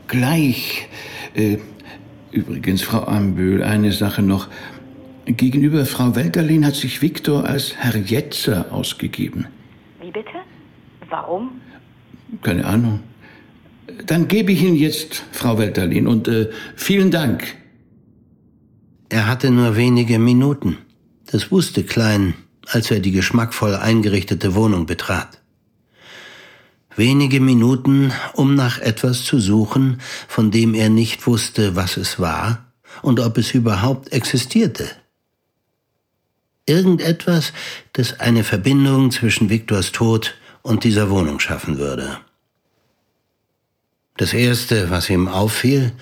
gleich. 0.07 0.87
Äh, 1.35 1.57
übrigens, 2.31 2.81
Frau 2.81 3.03
Ambühl, 3.03 3.63
eine 3.63 3.91
Sache 3.91 4.21
noch. 4.21 4.47
Gegenüber 5.25 5.85
Frau 5.85 6.15
Welterlin 6.15 6.65
hat 6.65 6.75
sich 6.75 7.01
Viktor 7.01 7.45
als 7.45 7.75
Herr 7.77 7.95
Jetzer 7.95 8.71
ausgegeben. 8.71 9.47
Wie 10.01 10.11
bitte? 10.11 10.39
Warum? 11.09 11.61
Keine 12.41 12.65
Ahnung. 12.65 13.01
Dann 14.05 14.27
gebe 14.27 14.51
ich 14.51 14.63
Ihnen 14.63 14.75
jetzt, 14.75 15.25
Frau 15.31 15.57
Welterlin, 15.57 16.07
und 16.07 16.27
äh, 16.27 16.49
vielen 16.75 17.11
Dank. 17.11 17.43
Er 19.09 19.27
hatte 19.27 19.51
nur 19.51 19.75
wenige 19.75 20.19
Minuten. 20.19 20.77
Das 21.31 21.51
wusste 21.51 21.83
Klein, 21.83 22.33
als 22.69 22.91
er 22.91 22.99
die 22.99 23.11
geschmackvoll 23.11 23.75
eingerichtete 23.75 24.55
Wohnung 24.55 24.85
betrat. 24.85 25.39
Wenige 26.95 27.39
Minuten, 27.39 28.11
um 28.33 28.55
nach 28.55 28.79
etwas 28.79 29.23
zu 29.23 29.39
suchen, 29.39 30.01
von 30.27 30.51
dem 30.51 30.73
er 30.73 30.89
nicht 30.89 31.25
wusste, 31.27 31.75
was 31.75 31.97
es 31.97 32.19
war 32.19 32.65
und 33.01 33.19
ob 33.19 33.37
es 33.37 33.51
überhaupt 33.51 34.11
existierte. 34.11 34.89
Irgendetwas, 36.65 37.53
das 37.93 38.19
eine 38.19 38.43
Verbindung 38.43 39.11
zwischen 39.11 39.49
Viktors 39.49 39.91
Tod 39.91 40.35
und 40.61 40.83
dieser 40.83 41.09
Wohnung 41.09 41.39
schaffen 41.39 41.77
würde. 41.77 42.19
Das 44.17 44.33
Erste, 44.33 44.89
was 44.89 45.09
ihm 45.09 45.27
auffiel, 45.27 45.93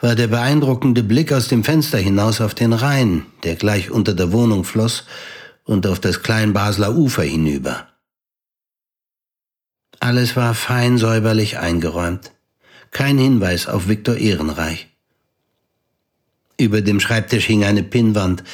war 0.00 0.14
der 0.14 0.26
beeindruckende 0.26 1.02
Blick 1.02 1.32
aus 1.32 1.48
dem 1.48 1.64
Fenster 1.64 1.98
hinaus 1.98 2.42
auf 2.42 2.54
den 2.54 2.74
Rhein, 2.74 3.24
der 3.42 3.56
gleich 3.56 3.90
unter 3.90 4.12
der 4.12 4.32
Wohnung 4.32 4.64
floss, 4.64 5.04
und 5.64 5.86
auf 5.86 5.98
das 5.98 6.22
Kleinbasler 6.22 6.94
Ufer 6.94 7.22
hinüber. 7.22 7.88
Alles 10.00 10.36
war 10.36 10.54
fein 10.54 10.98
säuberlich 10.98 11.58
eingeräumt. 11.58 12.32
Kein 12.90 13.18
Hinweis 13.18 13.66
auf 13.66 13.88
Viktor 13.88 14.16
Ehrenreich. 14.16 14.88
Über 16.58 16.82
dem 16.82 17.00
Schreibtisch 17.00 17.46
hing 17.46 17.64
eine 17.64 17.82
Pinnwand, 17.82 18.44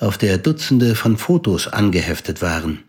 auf 0.00 0.16
der 0.18 0.38
Dutzende 0.38 0.94
von 0.94 1.16
Fotos 1.16 1.68
angeheftet 1.68 2.40
waren. 2.40 2.82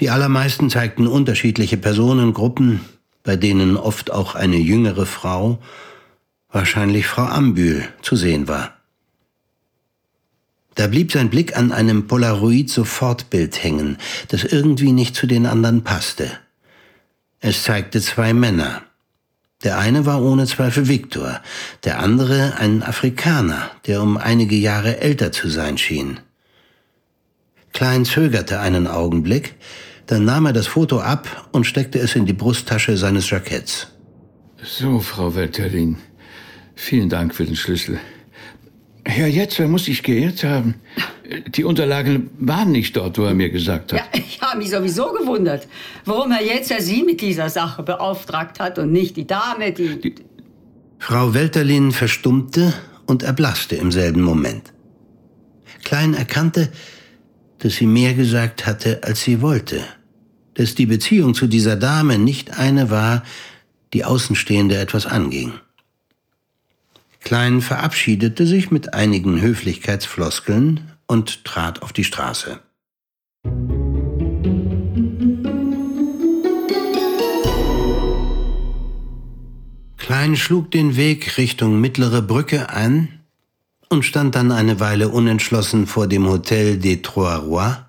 Die 0.00 0.10
allermeisten 0.10 0.70
zeigten 0.70 1.06
unterschiedliche 1.06 1.76
Personengruppen, 1.76 2.80
bei 3.22 3.36
denen 3.36 3.76
oft 3.76 4.10
auch 4.10 4.34
eine 4.34 4.56
jüngere 4.56 5.06
Frau, 5.06 5.62
wahrscheinlich 6.50 7.06
Frau 7.06 7.24
Ambühl, 7.24 7.88
zu 8.02 8.16
sehen 8.16 8.48
war. 8.48 8.73
Da 10.74 10.88
blieb 10.88 11.12
sein 11.12 11.30
Blick 11.30 11.56
an 11.56 11.72
einem 11.72 12.06
Polaroid-Sofortbild 12.06 13.62
hängen, 13.62 13.98
das 14.28 14.44
irgendwie 14.44 14.92
nicht 14.92 15.14
zu 15.14 15.26
den 15.26 15.46
anderen 15.46 15.84
passte. 15.84 16.30
Es 17.40 17.62
zeigte 17.62 18.00
zwei 18.00 18.32
Männer. 18.32 18.82
Der 19.62 19.78
eine 19.78 20.04
war 20.04 20.22
ohne 20.22 20.46
Zweifel 20.46 20.88
Viktor, 20.88 21.40
der 21.84 22.00
andere 22.00 22.56
ein 22.58 22.82
Afrikaner, 22.82 23.70
der 23.86 24.02
um 24.02 24.16
einige 24.16 24.56
Jahre 24.56 25.00
älter 25.00 25.32
zu 25.32 25.48
sein 25.48 25.78
schien. 25.78 26.20
Klein 27.72 28.04
zögerte 28.04 28.60
einen 28.60 28.86
Augenblick, 28.86 29.54
dann 30.06 30.24
nahm 30.24 30.46
er 30.46 30.52
das 30.52 30.66
Foto 30.66 31.00
ab 31.00 31.48
und 31.52 31.64
steckte 31.64 31.98
es 31.98 32.14
in 32.14 32.26
die 32.26 32.32
Brusttasche 32.32 32.96
seines 32.96 33.30
Jacketts. 33.30 33.88
So, 34.62 35.00
Frau 35.00 35.34
Welterlin, 35.34 35.96
vielen 36.74 37.08
Dank 37.08 37.34
für 37.34 37.44
den 37.44 37.56
Schlüssel. 37.56 37.98
Herr 39.06 39.28
Jetzer 39.28 39.68
muss 39.68 39.84
sich 39.84 40.02
geirrt 40.02 40.44
haben. 40.44 40.76
Die 41.48 41.64
Unterlagen 41.64 42.30
waren 42.38 42.72
nicht 42.72 42.96
dort, 42.96 43.18
wo 43.18 43.24
er 43.24 43.34
mir 43.34 43.50
gesagt 43.50 43.92
hat. 43.92 44.00
Ja, 44.00 44.06
ich 44.26 44.40
habe 44.40 44.58
mich 44.58 44.70
sowieso 44.70 45.12
gewundert, 45.12 45.66
warum 46.04 46.32
Herr 46.32 46.44
Jetzer 46.44 46.80
Sie 46.80 47.02
mit 47.02 47.20
dieser 47.20 47.50
Sache 47.50 47.82
beauftragt 47.82 48.60
hat 48.60 48.78
und 48.78 48.92
nicht 48.92 49.16
die 49.16 49.26
Dame, 49.26 49.72
die... 49.72 50.00
die 50.00 50.14
Frau 50.98 51.34
Welterlin 51.34 51.92
verstummte 51.92 52.72
und 53.06 53.22
erblasste 53.22 53.76
im 53.76 53.92
selben 53.92 54.22
Moment. 54.22 54.72
Klein 55.82 56.14
erkannte, 56.14 56.70
dass 57.58 57.74
sie 57.74 57.86
mehr 57.86 58.14
gesagt 58.14 58.66
hatte, 58.66 59.02
als 59.04 59.22
sie 59.22 59.42
wollte, 59.42 59.84
dass 60.54 60.74
die 60.74 60.86
Beziehung 60.86 61.34
zu 61.34 61.46
dieser 61.46 61.76
Dame 61.76 62.18
nicht 62.18 62.58
eine 62.58 62.90
war, 62.90 63.22
die 63.92 64.04
Außenstehende 64.04 64.76
etwas 64.76 65.06
anging. 65.06 65.52
Klein 67.24 67.62
verabschiedete 67.62 68.46
sich 68.46 68.70
mit 68.70 68.92
einigen 68.92 69.40
Höflichkeitsfloskeln 69.40 70.92
und 71.06 71.46
trat 71.46 71.80
auf 71.82 71.94
die 71.94 72.04
Straße. 72.04 72.60
Klein 79.96 80.36
schlug 80.36 80.70
den 80.70 80.96
Weg 80.96 81.38
Richtung 81.38 81.80
Mittlere 81.80 82.20
Brücke 82.20 82.68
ein 82.68 83.20
und 83.88 84.04
stand 84.04 84.34
dann 84.34 84.52
eine 84.52 84.78
Weile 84.78 85.08
unentschlossen 85.08 85.86
vor 85.86 86.06
dem 86.06 86.28
Hotel 86.28 86.78
des 86.78 87.00
Trois 87.00 87.36
Rois, 87.36 87.86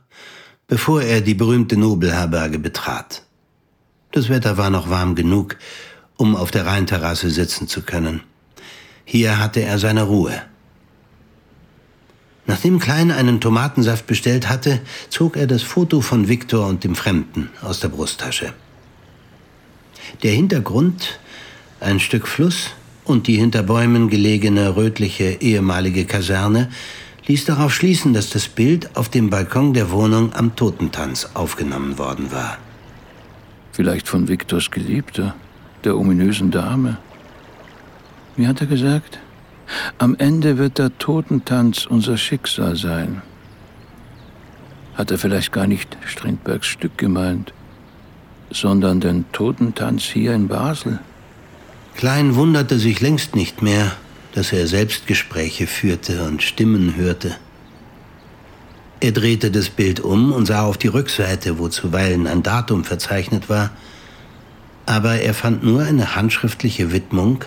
bevor 0.67 1.02
er 1.02 1.19
die 1.19 1.34
berühmte 1.34 1.76
Nobelherberge 1.76 2.58
betrat. 2.58 3.24
Das 4.13 4.30
Wetter 4.30 4.58
war 4.58 4.69
noch 4.69 4.89
warm 4.89 5.13
genug, 5.13 5.58
um 6.15 6.38
auf 6.38 6.52
der 6.52 6.65
Rheinterrasse 6.65 7.30
sitzen 7.30 7.67
zu 7.67 7.82
können. 7.82 8.21
Hier 9.06 9.39
hatte 9.39 9.62
er 9.62 9.80
seine 9.80 10.04
Ruhe. 10.04 10.41
Nachdem 12.48 12.80
Klein 12.80 13.12
einen 13.12 13.39
Tomatensaft 13.39 14.06
bestellt 14.06 14.50
hatte, 14.50 14.82
zog 15.10 15.38
er 15.38 15.48
das 15.48 15.63
Foto 15.63 16.02
von 16.02 16.28
Viktor 16.28 16.68
und 16.68 16.84
dem 16.84 16.96
Fremden 16.96 17.50
aus 17.62 17.80
der 17.80 17.89
Brusttasche. 17.89 18.54
Der 20.22 20.32
Hintergrund, 20.32 21.20
ein 21.80 22.00
Stück 22.00 22.28
Fluss 22.28 22.72
und 23.04 23.28
die 23.28 23.38
hinter 23.38 23.63
Bäumen 23.63 24.10
gelegene 24.10 24.76
rötliche 24.76 25.38
ehemalige 25.41 26.06
Kaserne, 26.06 26.70
ließ 27.28 27.46
darauf 27.46 27.74
schließen, 27.74 28.13
dass 28.13 28.30
das 28.30 28.48
Bild 28.48 28.96
auf 28.96 29.10
dem 29.10 29.30
Balkon 29.30 29.74
der 29.74 29.89
Wohnung 29.89 30.34
am 30.34 30.56
Totentanz 30.56 31.30
aufgenommen 31.34 31.98
worden 31.98 32.32
war. 32.32 32.58
Vielleicht 33.72 34.08
von 34.08 34.28
Viktors 34.28 34.70
Geliebter, 34.70 35.36
der 35.84 35.98
ominösen 35.98 36.52
Dame. 36.52 36.98
Wie 38.36 38.48
hat 38.48 38.60
er 38.60 38.67
gesagt? 38.67 39.19
Am 39.98 40.15
Ende 40.17 40.58
wird 40.58 40.78
der 40.78 40.98
Totentanz 40.98 41.86
unser 41.86 42.17
Schicksal 42.17 42.76
sein. 42.76 43.21
Hat 44.93 45.12
er 45.12 45.17
vielleicht 45.17 45.52
gar 45.52 45.67
nicht 45.67 45.98
Strindbergs 46.06 46.67
Stück 46.67 46.98
gemeint, 46.98 47.54
sondern 48.52 49.00
den 49.00 49.26
Totentanz 49.32 50.04
hier 50.04 50.34
in 50.34 50.48
Basel? 50.48 51.00
Klein 51.95 52.36
wunderte 52.36 52.78
sich 52.78 53.00
längst 53.00 53.36
nicht 53.36 53.62
mehr, 53.62 53.91
dass 54.34 54.52
er 54.52 54.67
Selbstgespräche 54.67 55.65
führte 55.65 56.24
und 56.24 56.43
Stimmen 56.43 56.95
hörte. 56.98 57.38
Er 59.00 59.13
drehte 59.13 59.50
das 59.50 59.69
Bild 59.69 60.02
um 60.02 60.34
und 60.34 60.45
sah 60.45 60.63
auf 60.63 60.78
die 60.78 60.88
Rückseite, 60.88 61.58
wo 61.58 61.69
zuweilen 61.69 62.28
ein 62.28 62.43
Datum 62.43 62.84
verzeichnet 62.84 63.50
war, 63.50 63.71
aber 64.86 65.15
er 65.21 65.34
fand 65.34 65.63
nur 65.63 65.84
eine 65.84 66.15
handschriftliche 66.15 66.91
Widmung 66.91 67.45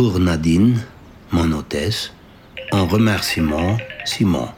Pour 0.00 0.18
Nadine, 0.18 0.82
mon 1.30 1.52
hôtesse, 1.52 2.10
en 2.72 2.86
remerciement, 2.86 3.76
Simon. 4.06 4.48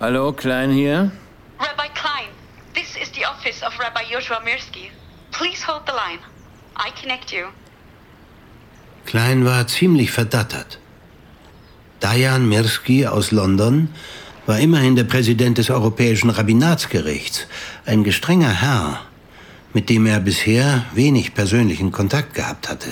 Hallo, 0.00 0.32
Klein 0.32 0.72
hier? 0.72 1.12
Rabbi 1.60 1.88
Klein, 1.94 2.30
this 2.74 2.96
is 3.00 3.12
the 3.12 3.24
office 3.24 3.62
of 3.62 3.78
Rabbi 3.78 4.02
Joshua 4.10 4.40
Mirsky. 4.44 4.90
Please 5.30 5.62
hold 5.62 5.86
the 5.86 5.92
line. 5.92 6.18
I 6.76 6.90
connect 7.00 7.32
you. 7.32 7.52
Klein 9.06 9.44
war 9.44 9.68
ziemlich 9.68 10.10
verdattert. 10.10 10.80
Dayan 12.00 12.48
Mirsky 12.48 13.06
aus 13.06 13.30
London 13.30 13.90
war 14.46 14.58
immerhin 14.58 14.96
der 14.96 15.04
Präsident 15.04 15.58
des 15.58 15.70
Europäischen 15.70 16.30
Rabbinatsgerichts, 16.30 17.46
ein 17.86 18.02
gestrenger 18.02 18.50
Herr, 18.50 19.09
mit 19.72 19.88
dem 19.88 20.06
er 20.06 20.20
bisher 20.20 20.84
wenig 20.94 21.34
persönlichen 21.34 21.92
Kontakt 21.92 22.34
gehabt 22.34 22.68
hatte. 22.68 22.90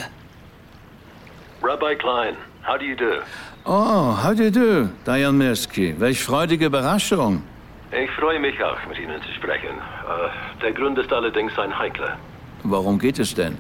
Rabbi 1.62 1.96
Klein, 1.96 2.36
how 2.66 2.78
do 2.78 2.84
you 2.84 2.96
do? 2.96 3.20
Oh, 3.64 4.16
how 4.22 4.32
do 4.34 4.44
you 4.44 4.50
do, 4.50 4.88
Dayan 5.04 5.36
Mirsky? 5.36 5.94
Welch 5.98 6.22
freudige 6.22 6.66
Überraschung. 6.66 7.42
Ich 7.90 8.10
freue 8.12 8.38
mich 8.38 8.62
auch, 8.62 8.78
mit 8.88 8.98
Ihnen 8.98 9.20
zu 9.22 9.32
sprechen. 9.32 9.76
Äh, 9.76 10.60
der 10.62 10.72
Grund 10.72 10.98
ist 10.98 11.12
allerdings 11.12 11.58
ein 11.58 11.76
heikler. 11.76 12.16
Worum 12.62 12.98
geht 12.98 13.18
es 13.18 13.34
denn? 13.34 13.56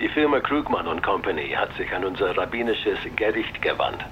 Die 0.00 0.08
Firma 0.08 0.40
Krugmann 0.40 1.00
Company 1.02 1.50
hat 1.50 1.74
sich 1.76 1.92
an 1.94 2.04
unser 2.04 2.36
rabbinisches 2.36 2.98
Gericht 3.16 3.62
gewandt. 3.62 4.04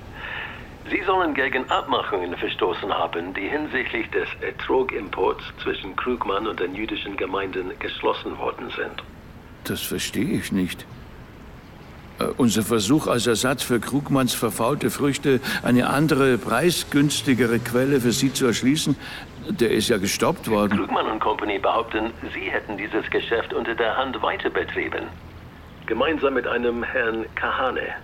Sie 0.90 1.03
sollen 1.07 1.35
gegen 1.35 1.68
Abmachungen 1.71 2.37
verstoßen 2.37 2.92
haben, 2.92 3.33
die 3.35 3.49
hinsichtlich 3.49 4.11
des 4.11 4.29
Ertrogimports 4.40 5.42
zwischen 5.62 5.95
Krugmann 5.97 6.47
und 6.47 6.61
den 6.61 6.75
jüdischen 6.75 7.16
Gemeinden 7.16 7.71
geschlossen 7.79 8.37
worden 8.38 8.71
sind. 8.77 9.03
Das 9.64 9.81
verstehe 9.81 10.38
ich 10.38 10.51
nicht. 10.51 10.85
Äh, 12.18 12.25
unser 12.37 12.62
Versuch 12.62 13.07
als 13.07 13.27
Ersatz 13.27 13.62
für 13.62 13.81
Krugmanns 13.81 14.35
verfaulte 14.35 14.90
Früchte 14.90 15.40
eine 15.62 15.88
andere, 15.88 16.37
preisgünstigere 16.37 17.59
Quelle 17.61 18.01
für 18.01 18.12
Sie 18.12 18.33
zu 18.33 18.47
erschließen, 18.47 18.97
der 19.49 19.71
ist 19.71 19.88
ja 19.88 19.99
gestoppt 19.99 20.49
worden. 20.49 20.79
Krugmann 20.79 21.12
Company 21.23 21.59
behaupten, 21.59 22.11
Sie 22.35 22.51
hätten 22.51 22.77
dieses 22.77 23.09
Geschäft 23.11 23.55
unter 23.55 23.75
der 23.75 23.97
Hand 23.97 24.21
weiter 24.23 24.51
betrieben. 24.51 25.05
Gemeinsam 25.87 26.35
mit 26.35 26.47
einem 26.47 26.83
Herrn 26.83 27.27
Kahane. 27.37 27.95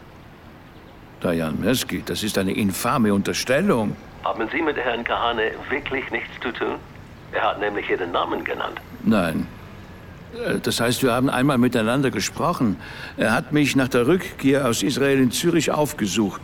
Dayan 1.20 1.60
Mersky, 1.60 2.02
das 2.04 2.22
ist 2.22 2.38
eine 2.38 2.52
infame 2.52 3.12
Unterstellung. 3.12 3.96
Haben 4.24 4.48
Sie 4.52 4.62
mit 4.62 4.76
Herrn 4.76 5.04
Kahane 5.04 5.52
wirklich 5.68 6.10
nichts 6.10 6.30
zu 6.40 6.52
tun? 6.52 6.76
Er 7.32 7.42
hat 7.42 7.60
nämlich 7.60 7.88
Ihren 7.90 8.12
Namen 8.12 8.44
genannt. 8.44 8.80
Nein. 9.04 9.46
Äh, 10.34 10.58
Das 10.60 10.80
heißt, 10.80 11.02
wir 11.02 11.12
haben 11.12 11.28
einmal 11.30 11.58
miteinander 11.58 12.10
gesprochen. 12.10 12.76
Er 13.16 13.32
hat 13.32 13.52
mich 13.52 13.74
nach 13.76 13.88
der 13.88 14.06
Rückkehr 14.06 14.66
aus 14.66 14.82
Israel 14.82 15.18
in 15.18 15.30
Zürich 15.30 15.70
aufgesucht. 15.70 16.40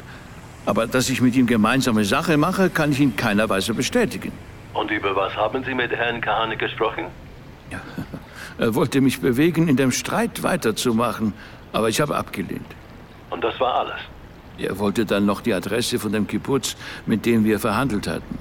Aber 0.67 0.87
dass 0.87 1.11
ich 1.11 1.21
mit 1.21 1.37
ihm 1.37 1.47
gemeinsame 1.47 2.05
Sache 2.05 2.37
mache, 2.37 2.71
kann 2.71 2.93
ich 2.93 3.01
in 3.01 3.17
keiner 3.17 3.49
Weise 3.49 3.75
bestätigen. 3.75 4.33
Und 4.73 4.91
über 4.91 5.15
was 5.15 5.35
haben 5.37 5.63
Sie 5.65 5.75
mit 5.75 5.93
Herrn 5.93 6.21
Kahane 6.21 6.57
gesprochen? 6.57 7.05
Er 8.57 8.73
wollte 8.77 9.01
mich 9.01 9.21
bewegen, 9.21 9.67
in 9.67 9.77
dem 9.77 9.91
Streit 9.91 10.45
weiterzumachen, 10.45 11.33
aber 11.73 11.89
ich 11.89 12.01
habe 12.01 12.15
abgelehnt. 12.15 12.67
Und 13.31 13.43
das 13.43 13.59
war 13.59 13.75
alles. 13.81 13.99
Er 14.59 14.79
wollte 14.79 15.05
dann 15.05 15.27
noch 15.27 15.41
die 15.41 15.53
Adresse 15.53 15.99
von 15.99 16.13
dem 16.13 16.27
Kibbutz, 16.27 16.77
mit 17.07 17.27
dem 17.27 17.45
wir 17.45 17.59
verhandelt 17.59 18.07
hatten. 18.07 18.39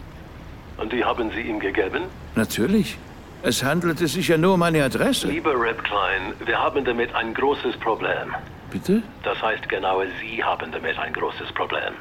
Und 0.78 0.92
die 0.92 1.04
haben 1.04 1.32
Sie 1.32 1.42
ihm 1.42 1.60
gegeben? 1.60 2.04
Natürlich. 2.36 2.98
Es 3.42 3.64
handelte 3.64 4.08
sich 4.08 4.28
ja 4.28 4.38
nur 4.38 4.54
um 4.54 4.62
eine 4.62 4.84
Adresse. 4.84 5.28
Lieber 5.28 5.60
Reb 5.60 5.84
Klein, 5.84 6.34
wir 6.46 6.58
haben 6.58 6.86
damit 6.86 7.14
ein 7.14 7.34
großes 7.34 7.76
Problem. 7.78 8.34
Bitte? 8.72 9.04
Das 9.24 9.42
heißt, 9.42 9.68
genau 9.70 10.02
Sie 10.22 10.44
haben 10.44 10.72
damit 10.72 10.98
ein 10.98 11.14
großes 11.14 11.52
Problem. 11.52 11.94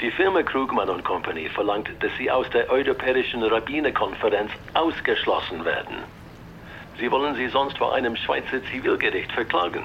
Die 0.00 0.10
Firma 0.10 0.42
Krugmann 0.42 0.88
und 0.88 1.04
Company 1.04 1.48
verlangt, 1.48 1.88
dass 2.00 2.10
Sie 2.18 2.30
aus 2.30 2.48
der 2.50 2.68
Europäischen 2.70 3.42
Rabbinerkonferenz 3.42 4.50
ausgeschlossen 4.74 5.64
werden. 5.64 5.96
Sie 6.98 7.10
wollen 7.10 7.34
Sie 7.36 7.48
sonst 7.48 7.78
vor 7.78 7.94
einem 7.94 8.16
Schweizer 8.16 8.62
Zivilgericht 8.70 9.32
verklagen. 9.32 9.84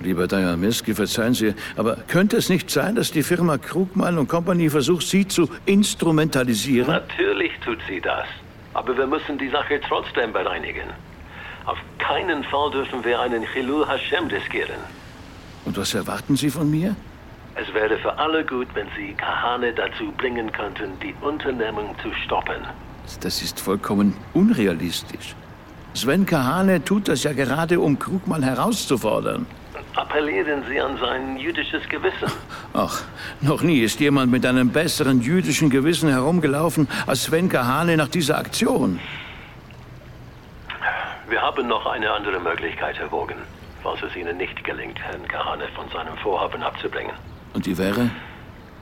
Lieber 0.00 0.28
Dayan 0.28 0.60
Mirsky, 0.60 0.94
verzeihen 0.94 1.34
Sie, 1.34 1.54
aber 1.76 1.96
könnte 2.06 2.36
es 2.36 2.48
nicht 2.48 2.70
sein, 2.70 2.94
dass 2.94 3.10
die 3.10 3.24
Firma 3.24 3.58
Krugmann 3.58 4.16
und 4.16 4.28
Company 4.28 4.70
versucht, 4.70 5.06
Sie 5.06 5.26
zu 5.26 5.50
instrumentalisieren? 5.66 6.88
Natürlich 6.88 7.52
tut 7.64 7.78
sie 7.88 8.00
das. 8.00 8.26
Aber 8.74 8.96
wir 8.96 9.06
müssen 9.08 9.38
die 9.38 9.48
Sache 9.48 9.80
trotzdem 9.88 10.32
bereinigen. 10.32 10.88
Auf 11.64 11.78
keinen 11.98 12.44
Fall 12.44 12.70
dürfen 12.70 13.04
wir 13.04 13.20
einen 13.20 13.44
Chilul 13.52 13.86
Hashem 13.86 14.28
riskieren. 14.28 14.80
Und 15.64 15.76
was 15.76 15.94
erwarten 15.94 16.36
Sie 16.36 16.48
von 16.48 16.70
mir? 16.70 16.94
Es 17.56 17.74
wäre 17.74 17.98
für 17.98 18.16
alle 18.16 18.44
gut, 18.46 18.68
wenn 18.74 18.86
Sie 18.96 19.14
Kahane 19.14 19.72
dazu 19.72 20.12
bringen 20.16 20.52
könnten, 20.52 20.92
die 21.02 21.14
Unternehmung 21.20 21.96
zu 22.02 22.12
stoppen. 22.24 22.62
Das 23.20 23.42
ist 23.42 23.58
vollkommen 23.58 24.16
unrealistisch. 24.32 25.34
Sven 25.94 26.24
Kahane 26.24 26.84
tut 26.84 27.08
das 27.08 27.24
ja 27.24 27.32
gerade, 27.32 27.80
um 27.80 27.98
Krugmann 27.98 28.44
herauszufordern. 28.44 29.46
Appellieren 29.98 30.62
Sie 30.68 30.80
an 30.80 30.96
sein 30.96 31.36
jüdisches 31.38 31.82
Gewissen. 31.88 32.30
Ach, 32.72 33.02
noch 33.40 33.62
nie 33.62 33.80
ist 33.80 33.98
jemand 33.98 34.30
mit 34.30 34.46
einem 34.46 34.70
besseren 34.70 35.20
jüdischen 35.20 35.70
Gewissen 35.70 36.08
herumgelaufen 36.08 36.86
als 37.08 37.24
Sven 37.24 37.48
Kahane 37.48 37.96
nach 37.96 38.06
dieser 38.06 38.38
Aktion. 38.38 39.00
Wir 41.28 41.42
haben 41.42 41.66
noch 41.66 41.84
eine 41.86 42.12
andere 42.12 42.38
Möglichkeit 42.38 42.96
erwogen, 43.00 43.38
falls 43.82 44.00
es 44.04 44.14
Ihnen 44.14 44.36
nicht 44.36 44.62
gelingt, 44.62 45.00
Herrn 45.00 45.26
Kahane 45.26 45.66
von 45.74 45.88
seinem 45.90 46.16
Vorhaben 46.18 46.62
abzubringen. 46.62 47.16
Und 47.54 47.66
die 47.66 47.76
wäre? 47.76 48.08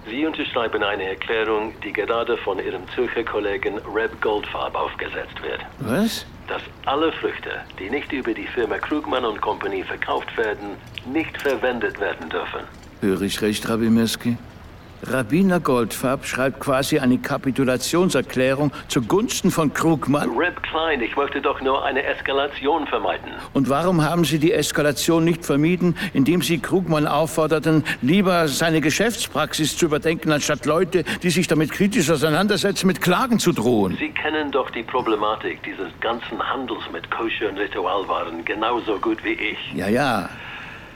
Sie 0.09 0.25
unterschreiben 0.25 0.85
eine 0.85 1.03
Erklärung, 1.03 1.73
die 1.83 1.93
gerade 1.93 2.37
von 2.39 2.59
Ihrem 2.59 2.83
Zürcher 2.95 3.25
Kollegen 3.25 3.79
Reb 3.93 4.21
Goldfarb 4.21 4.77
aufgesetzt 4.77 5.43
wird. 5.43 5.61
Was? 5.81 6.25
Dass 6.47 6.63
alle 6.85 7.11
Früchte, 7.13 7.51
die 7.79 7.91
nicht 7.91 8.13
über 8.13 8.33
die 8.33 8.47
Firma 8.47 8.79
Krugmann 8.79 9.25
und 9.25 9.41
Company 9.41 9.83
verkauft 9.83 10.37
werden, 10.37 10.77
nicht 11.13 11.37
verwendet 11.43 11.99
werden 11.99 12.29
dürfen. 12.29 12.61
Höre 13.01 13.23
ich 13.23 13.43
recht, 13.43 13.69
Rabbi 13.69 13.91
Mirsky? 13.91 14.37
Rabbiner 15.03 15.61
Goldfarb 15.61 16.25
schreibt 16.25 16.61
quasi 16.61 16.99
eine 16.99 17.19
Kapitulationserklärung 17.19 18.73
zugunsten 18.89 19.51
von 19.51 19.73
Krugmann. 19.73 20.37
Reb 20.37 20.63
Klein, 20.63 21.01
ich 21.03 21.17
möchte 21.17 21.41
doch 21.41 21.61
nur 21.61 21.85
eine 21.85 22.03
Eskalation 22.03 22.87
vermeiden. 22.87 23.31
Und 23.53 23.69
warum 23.69 24.03
haben 24.03 24.25
Sie 24.25 24.39
die 24.39 24.53
Eskalation 24.53 25.25
nicht 25.25 25.45
vermieden, 25.45 25.97
indem 26.13 26.43
Sie 26.43 26.59
Krugmann 26.59 27.07
aufforderten, 27.07 27.85
lieber 28.01 28.49
seine 28.49 28.81
Geschäftspraxis 28.81 29.77
zu 29.77 29.87
überdenken, 29.87 30.33
anstatt 30.33 30.65
Leute, 30.67 31.05
die 31.23 31.31
sich 31.31 31.47
damit 31.47 31.73
kritisch 31.73 32.11
auseinandersetzen, 32.11 32.87
mit 32.87 33.01
Klagen 33.01 33.39
zu 33.39 33.53
drohen? 33.53 33.97
Sie 33.99 34.11
kennen 34.11 34.51
doch 34.51 34.71
die 34.71 34.83
Problematik 34.83 35.63
dieses 35.63 35.89
ganzen 36.01 36.43
Handels 36.43 36.83
mit 36.93 37.11
Koscher 37.11 37.51
und 37.51 37.59
Ritualwaren 37.59 38.45
genauso 38.45 38.99
gut 38.99 39.23
wie 39.23 39.33
ich. 39.33 39.59
Ja, 39.75 39.89
ja. 39.89 40.29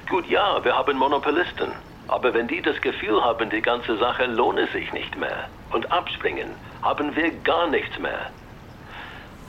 Gut, 0.08 0.28
ja, 0.28 0.58
wir 0.64 0.74
haben 0.74 0.96
Monopolisten. 0.96 1.70
Aber 2.10 2.34
wenn 2.34 2.48
die 2.48 2.60
das 2.60 2.80
Gefühl 2.80 3.22
haben, 3.22 3.48
die 3.50 3.62
ganze 3.62 3.96
Sache 3.96 4.26
lohne 4.26 4.66
sich 4.72 4.92
nicht 4.92 5.16
mehr 5.16 5.48
und 5.70 5.90
abspringen, 5.92 6.48
haben 6.82 7.14
wir 7.14 7.30
gar 7.44 7.70
nichts 7.70 7.96
mehr. 8.00 8.32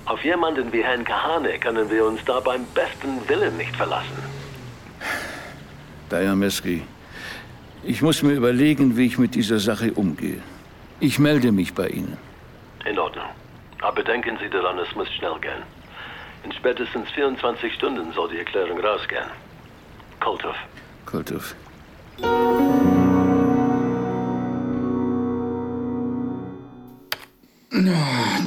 Auf 0.06 0.24
jemanden 0.24 0.72
wie 0.72 0.84
Herrn 0.84 1.04
Kahane 1.04 1.58
können 1.58 1.90
wir 1.90 2.06
uns 2.06 2.24
da 2.24 2.40
beim 2.40 2.64
besten 2.76 3.28
Willen 3.28 3.58
nicht 3.58 3.76
verlassen. 3.76 4.18
Dayan 6.10 6.38
Mirsky, 6.38 6.84
ich 7.84 8.04
muss 8.04 8.22
mir 8.22 8.34
überlegen, 8.34 8.96
wie 8.96 9.08
ich 9.08 9.18
mit 9.18 9.34
dieser 9.34 9.58
Sache 9.58 9.94
umgehe. 9.94 10.44
Ich 11.00 11.18
melde 11.18 11.52
mich 11.52 11.74
bei 11.74 11.88
Ihnen. 11.88 12.16
In 12.86 13.00
Ordnung. 13.00 13.30
Aber 13.82 14.04
denken 14.04 14.38
Sie 14.40 14.50
daran, 14.52 14.78
es 14.78 14.94
muss 14.96 15.12
schnell 15.14 15.40
gehen. 15.42 15.64
In 16.44 16.52
spätestens 16.52 17.10
24 17.12 17.74
Stunden 17.74 18.14
soll 18.14 18.30
die 18.30 18.38
Erklärung 18.38 18.80
rausgehen. 18.80 19.30
Koltov. 20.20 20.56
Koltov. 21.08 21.56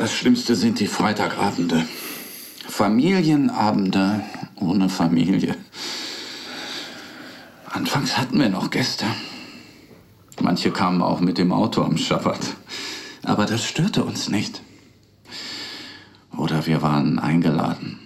Das 0.04 0.12
Schlimmste 0.12 0.54
sind 0.54 0.80
die 0.80 0.86
Freitagabende. 0.86 1.82
Familienabende 2.68 4.22
ohne 4.56 4.90
Familie. 4.90 5.56
Anfangs 7.64 8.18
hatten 8.18 8.38
wir 8.38 8.50
noch 8.50 8.70
Gäste. 8.70 9.06
Manche 10.42 10.70
kamen 10.70 11.00
auch 11.00 11.20
mit 11.20 11.38
dem 11.38 11.52
Auto 11.52 11.82
am 11.82 11.96
Schabbat. 11.96 12.38
Aber 13.22 13.46
das 13.46 13.64
störte 13.64 14.04
uns 14.04 14.28
nicht. 14.28 14.60
Oder 16.36 16.66
wir 16.66 16.82
waren 16.82 17.18
eingeladen. 17.18 17.98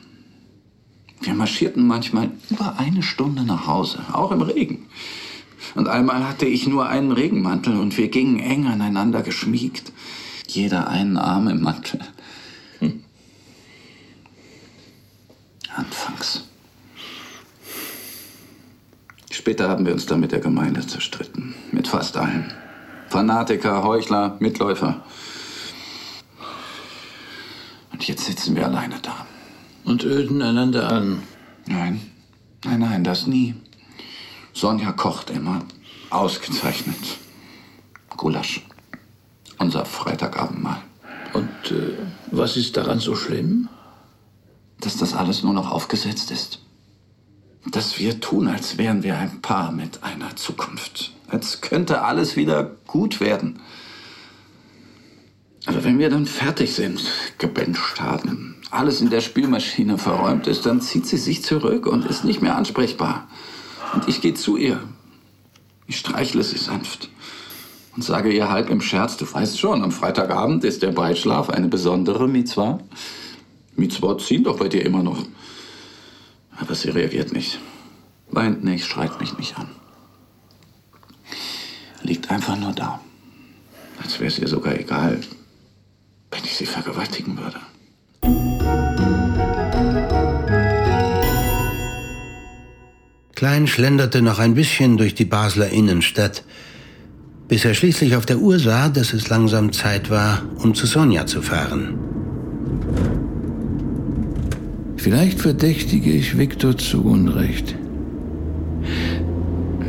Wir 1.20 1.34
marschierten 1.34 1.84
manchmal 1.84 2.30
über 2.48 2.78
eine 2.78 3.02
Stunde 3.02 3.42
nach 3.42 3.66
Hause, 3.66 4.04
auch 4.12 4.30
im 4.30 4.42
Regen. 4.42 4.86
Und 5.74 5.88
einmal 5.88 6.26
hatte 6.26 6.46
ich 6.46 6.66
nur 6.66 6.88
einen 6.88 7.12
Regenmantel 7.12 7.78
und 7.78 7.96
wir 7.96 8.08
gingen 8.08 8.38
eng 8.38 8.66
aneinander 8.66 9.22
geschmiegt. 9.22 9.92
Jeder 10.46 10.88
einen 10.88 11.16
Arm 11.16 11.48
im 11.48 11.62
Mantel. 11.62 12.00
Hm. 12.78 13.04
Anfangs. 15.74 16.44
Später 19.30 19.68
haben 19.68 19.86
wir 19.86 19.92
uns 19.92 20.06
dann 20.06 20.20
mit 20.20 20.32
der 20.32 20.40
Gemeinde 20.40 20.86
zerstritten. 20.86 21.54
Mit 21.72 21.88
fast 21.88 22.16
allen. 22.16 22.52
Fanatiker, 23.08 23.82
Heuchler, 23.82 24.36
Mitläufer. 24.40 25.02
Und 27.92 28.06
jetzt 28.06 28.24
sitzen 28.24 28.54
wir 28.56 28.66
alleine 28.66 28.96
da. 29.00 29.26
Und 29.84 30.04
öden 30.04 30.42
einander 30.42 30.90
an. 30.90 31.22
Nein, 31.66 32.00
nein, 32.64 32.80
nein, 32.80 33.04
das 33.04 33.26
nie. 33.26 33.54
Sonja 34.58 34.90
kocht 34.90 35.30
immer. 35.30 35.62
Ausgezeichnet. 36.10 37.18
Gulasch. 38.16 38.66
Unser 39.58 39.84
Freitagabendmahl. 39.84 40.82
Und 41.32 41.70
äh, 41.70 41.96
was 42.32 42.56
ist 42.56 42.76
daran 42.76 42.98
so 42.98 43.14
schlimm? 43.14 43.68
Dass 44.80 44.96
das 44.96 45.14
alles 45.14 45.44
nur 45.44 45.52
noch 45.52 45.70
aufgesetzt 45.70 46.32
ist. 46.32 46.60
Dass 47.66 48.00
wir 48.00 48.18
tun, 48.18 48.48
als 48.48 48.78
wären 48.78 49.04
wir 49.04 49.16
ein 49.16 49.40
Paar 49.42 49.70
mit 49.70 50.02
einer 50.02 50.34
Zukunft. 50.34 51.12
Als 51.28 51.60
könnte 51.60 52.02
alles 52.02 52.34
wieder 52.34 52.64
gut 52.88 53.20
werden. 53.20 53.60
Aber 55.66 55.84
wenn 55.84 56.00
wir 56.00 56.10
dann 56.10 56.26
fertig 56.26 56.74
sind, 56.74 57.00
gebencht 57.38 58.00
haben, 58.00 58.56
alles 58.72 59.00
in 59.00 59.10
der 59.10 59.20
Spielmaschine 59.20 59.98
verräumt 59.98 60.48
ist, 60.48 60.66
dann 60.66 60.80
zieht 60.80 61.06
sie 61.06 61.16
sich 61.16 61.44
zurück 61.44 61.86
und 61.86 62.06
ist 62.06 62.24
nicht 62.24 62.42
mehr 62.42 62.56
ansprechbar. 62.56 63.28
Und 63.94 64.08
ich 64.08 64.20
gehe 64.20 64.34
zu 64.34 64.56
ihr. 64.56 64.80
Ich 65.86 65.98
streichle 65.98 66.42
sie 66.42 66.58
sanft 66.58 67.08
und 67.98 68.02
sage 68.02 68.30
ihr 68.30 68.48
halb 68.48 68.70
im 68.70 68.80
Scherz, 68.80 69.16
du 69.16 69.26
weißt 69.32 69.58
schon, 69.58 69.82
am 69.82 69.90
Freitagabend 69.90 70.62
ist 70.62 70.82
der 70.82 70.92
Breitschlaf 70.92 71.50
eine 71.50 71.66
besondere 71.66 72.28
Mitzwa. 72.28 72.78
Mitzwa 73.74 74.16
ziehen 74.18 74.44
doch 74.44 74.58
bei 74.58 74.68
dir 74.68 74.84
immer 74.84 75.02
noch. 75.02 75.24
Aber 76.60 76.74
sie 76.74 76.90
reagiert 76.90 77.32
nicht, 77.32 77.58
weint 78.30 78.62
nicht, 78.62 78.86
schreit 78.86 79.18
mich 79.20 79.36
nicht 79.38 79.58
an. 79.58 79.68
Liegt 82.02 82.30
einfach 82.30 82.56
nur 82.56 82.72
da. 82.72 83.00
Als 84.00 84.20
wäre 84.20 84.28
es 84.28 84.38
ihr 84.38 84.46
sogar 84.46 84.78
egal, 84.78 85.20
wenn 86.30 86.44
ich 86.44 86.54
sie 86.54 86.66
vergewaltigen 86.66 87.36
würde. 87.36 87.58
Klein 93.38 93.68
schlenderte 93.68 94.20
noch 94.20 94.40
ein 94.40 94.54
bisschen 94.54 94.96
durch 94.96 95.14
die 95.14 95.24
Basler 95.24 95.68
Innenstadt, 95.68 96.42
bis 97.46 97.64
er 97.64 97.72
schließlich 97.72 98.16
auf 98.16 98.26
der 98.26 98.40
Uhr 98.40 98.58
sah, 98.58 98.88
dass 98.88 99.12
es 99.12 99.28
langsam 99.28 99.70
Zeit 99.72 100.10
war, 100.10 100.42
um 100.58 100.74
zu 100.74 100.88
Sonja 100.88 101.24
zu 101.24 101.40
fahren. 101.40 101.94
Vielleicht 104.96 105.40
verdächtige 105.40 106.10
ich 106.10 106.36
Viktor 106.36 106.76
zu 106.76 107.04
Unrecht. 107.04 107.76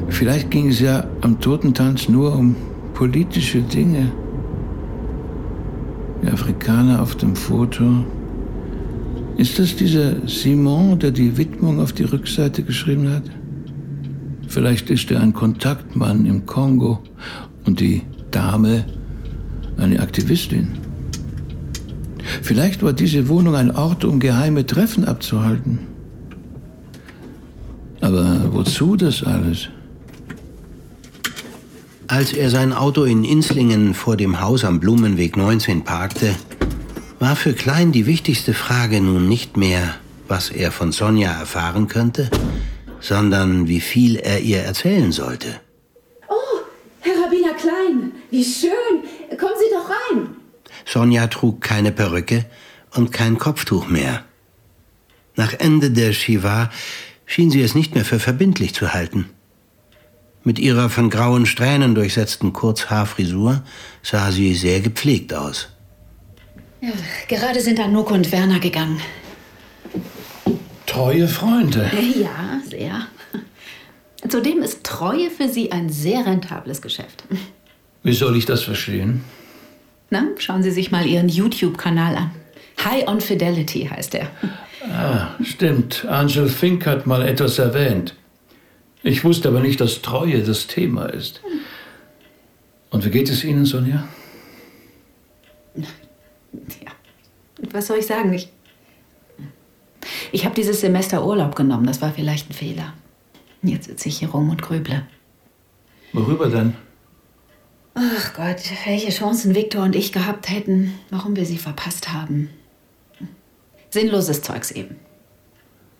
Vielleicht 0.09 0.51
ging 0.51 0.67
es 0.67 0.79
ja 0.79 1.07
am 1.21 1.39
Totentanz 1.39 2.07
nur 2.07 2.35
um 2.35 2.55
politische 2.93 3.63
Dinge. 3.63 4.11
Der 6.21 6.33
Afrikaner 6.33 7.01
auf 7.01 7.15
dem 7.15 7.35
Foto. 7.35 8.05
Ist 9.37 9.57
das 9.57 9.75
dieser 9.75 10.27
Simon, 10.27 10.99
der 10.99 11.09
die 11.09 11.35
Widmung 11.35 11.79
auf 11.79 11.93
die 11.93 12.03
Rückseite 12.03 12.61
geschrieben 12.61 13.09
hat? 13.09 13.23
Vielleicht 14.49 14.89
ist 14.89 15.11
er 15.11 15.21
ein 15.21 15.33
Kontaktmann 15.33 16.25
im 16.25 16.47
Kongo 16.47 17.03
und 17.65 17.79
die 17.79 18.01
Dame 18.31 18.83
eine 19.77 19.99
Aktivistin. 19.99 20.69
Vielleicht 22.41 22.81
war 22.81 22.93
diese 22.93 23.27
Wohnung 23.27 23.55
ein 23.55 23.69
Ort, 23.69 24.03
um 24.03 24.19
geheime 24.19 24.65
Treffen 24.65 25.05
abzuhalten. 25.05 25.79
Aber 28.01 28.51
wozu 28.51 28.95
das 28.95 29.23
alles? 29.23 29.69
Als 32.07 32.33
er 32.33 32.49
sein 32.49 32.73
Auto 32.73 33.03
in 33.03 33.23
Inslingen 33.23 33.93
vor 33.93 34.17
dem 34.17 34.41
Haus 34.41 34.65
am 34.65 34.79
Blumenweg 34.79 35.37
19 35.37 35.83
parkte, 35.83 36.33
war 37.19 37.35
für 37.35 37.53
Klein 37.53 37.91
die 37.91 38.07
wichtigste 38.07 38.55
Frage 38.55 38.99
nun 38.99 39.29
nicht 39.29 39.57
mehr, 39.57 39.93
was 40.27 40.49
er 40.49 40.71
von 40.71 40.91
Sonja 40.91 41.31
erfahren 41.31 41.87
könnte, 41.87 42.31
sondern 42.99 43.67
wie 43.67 43.81
viel 43.81 44.17
er 44.17 44.39
ihr 44.39 44.59
erzählen 44.59 45.11
sollte. 45.11 45.59
Oh, 46.27 46.59
Herr 47.01 47.23
Rabbiner 47.23 47.53
Klein, 47.53 48.11
wie 48.31 48.43
schön. 48.43 49.37
Kommen 49.37 49.53
Sie 49.57 49.73
doch 49.73 49.89
rein. 49.89 50.35
Sonja 50.85 51.27
trug 51.27 51.61
keine 51.61 51.91
Perücke 51.91 52.45
und 52.95 53.11
kein 53.11 53.37
Kopftuch 53.37 53.87
mehr. 53.87 54.23
Nach 55.35 55.53
Ende 55.53 55.91
der 55.91 56.13
Shiva 56.13 56.69
schien 57.25 57.51
sie 57.51 57.61
es 57.61 57.75
nicht 57.75 57.95
mehr 57.95 58.05
für 58.05 58.19
verbindlich 58.19 58.73
zu 58.73 58.93
halten. 58.93 59.29
Mit 60.43 60.57
ihrer 60.57 60.89
von 60.89 61.09
grauen 61.09 61.45
Strähnen 61.45 61.95
durchsetzten 61.95 62.53
Kurzhaarfrisur 62.53 63.63
sah 64.01 64.31
sie 64.31 64.55
sehr 64.55 64.79
gepflegt 64.79 65.33
aus. 65.33 65.69
Ja, 66.81 66.91
gerade 67.27 67.61
sind 67.61 67.79
Anouk 67.79 68.09
und 68.11 68.31
Werner 68.31 68.59
gegangen. 68.59 68.99
Treue 70.89 71.27
Freunde. 71.27 71.89
Ja, 72.15 72.59
sehr. 72.67 73.07
Zudem 74.27 74.63
ist 74.63 74.83
Treue 74.83 75.29
für 75.29 75.47
Sie 75.47 75.71
ein 75.71 75.89
sehr 75.89 76.25
rentables 76.25 76.81
Geschäft. 76.81 77.25
Wie 78.01 78.13
soll 78.13 78.35
ich 78.35 78.47
das 78.47 78.63
verstehen? 78.63 79.23
Na, 80.09 80.23
schauen 80.39 80.63
Sie 80.63 80.71
sich 80.71 80.89
mal 80.89 81.05
Ihren 81.05 81.29
YouTube-Kanal 81.29 82.15
an. 82.15 82.31
High 82.83 83.07
on 83.07 83.21
Fidelity 83.21 83.85
heißt 83.85 84.15
er. 84.15 84.31
Ah, 84.91 85.35
stimmt. 85.43 86.05
Angel 86.05 86.49
Fink 86.49 86.87
hat 86.87 87.05
mal 87.05 87.21
etwas 87.21 87.59
erwähnt. 87.59 88.15
Ich 89.03 89.23
wusste 89.23 89.49
aber 89.49 89.59
nicht, 89.59 89.79
dass 89.79 90.01
Treue 90.01 90.41
das 90.41 90.65
Thema 90.65 91.05
ist. 91.05 91.41
Und 92.89 93.05
wie 93.05 93.11
geht 93.11 93.29
es 93.29 93.43
Ihnen, 93.43 93.65
Sonja? 93.65 94.07
Ja, 95.75 96.91
was 97.71 97.85
soll 97.85 97.97
ich 97.97 98.07
sagen? 98.07 98.33
Ich, 98.33 98.49
ich 100.31 100.45
habe 100.45 100.55
dieses 100.55 100.81
Semester 100.81 101.25
Urlaub 101.25 101.55
genommen. 101.55 101.85
Das 101.85 102.01
war 102.01 102.11
vielleicht 102.11 102.49
ein 102.49 102.53
Fehler. 102.53 102.93
Jetzt 103.61 103.87
sitze 103.87 104.09
ich 104.09 104.19
hier 104.19 104.29
rum 104.29 104.49
und 104.49 104.61
grüble. 104.61 105.05
Worüber 106.13 106.47
denn? 106.49 106.75
Ach 107.93 108.33
Gott, 108.33 108.61
welche 108.85 109.09
Chancen 109.09 109.55
Viktor 109.55 109.83
und 109.83 109.95
ich 109.95 110.11
gehabt 110.11 110.49
hätten, 110.49 110.93
warum 111.09 111.35
wir 111.35 111.45
sie 111.45 111.57
verpasst 111.57 112.13
haben. 112.13 112.49
Sinnloses 113.89 114.41
Zeugs 114.41 114.71
eben. 114.71 114.95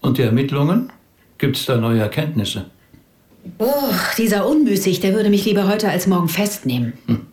Und 0.01 0.17
die 0.17 0.21
Ermittlungen? 0.21 0.91
Gibt 1.37 1.57
es 1.57 1.65
da 1.65 1.77
neue 1.77 1.99
Erkenntnisse? 1.99 2.65
Oh, 3.57 3.93
dieser 4.17 4.47
Unmüßig, 4.47 4.99
der 4.99 5.13
würde 5.13 5.29
mich 5.29 5.45
lieber 5.45 5.67
heute 5.67 5.89
als 5.89 6.07
morgen 6.07 6.29
festnehmen. 6.29 6.93
Hm. 7.07 7.25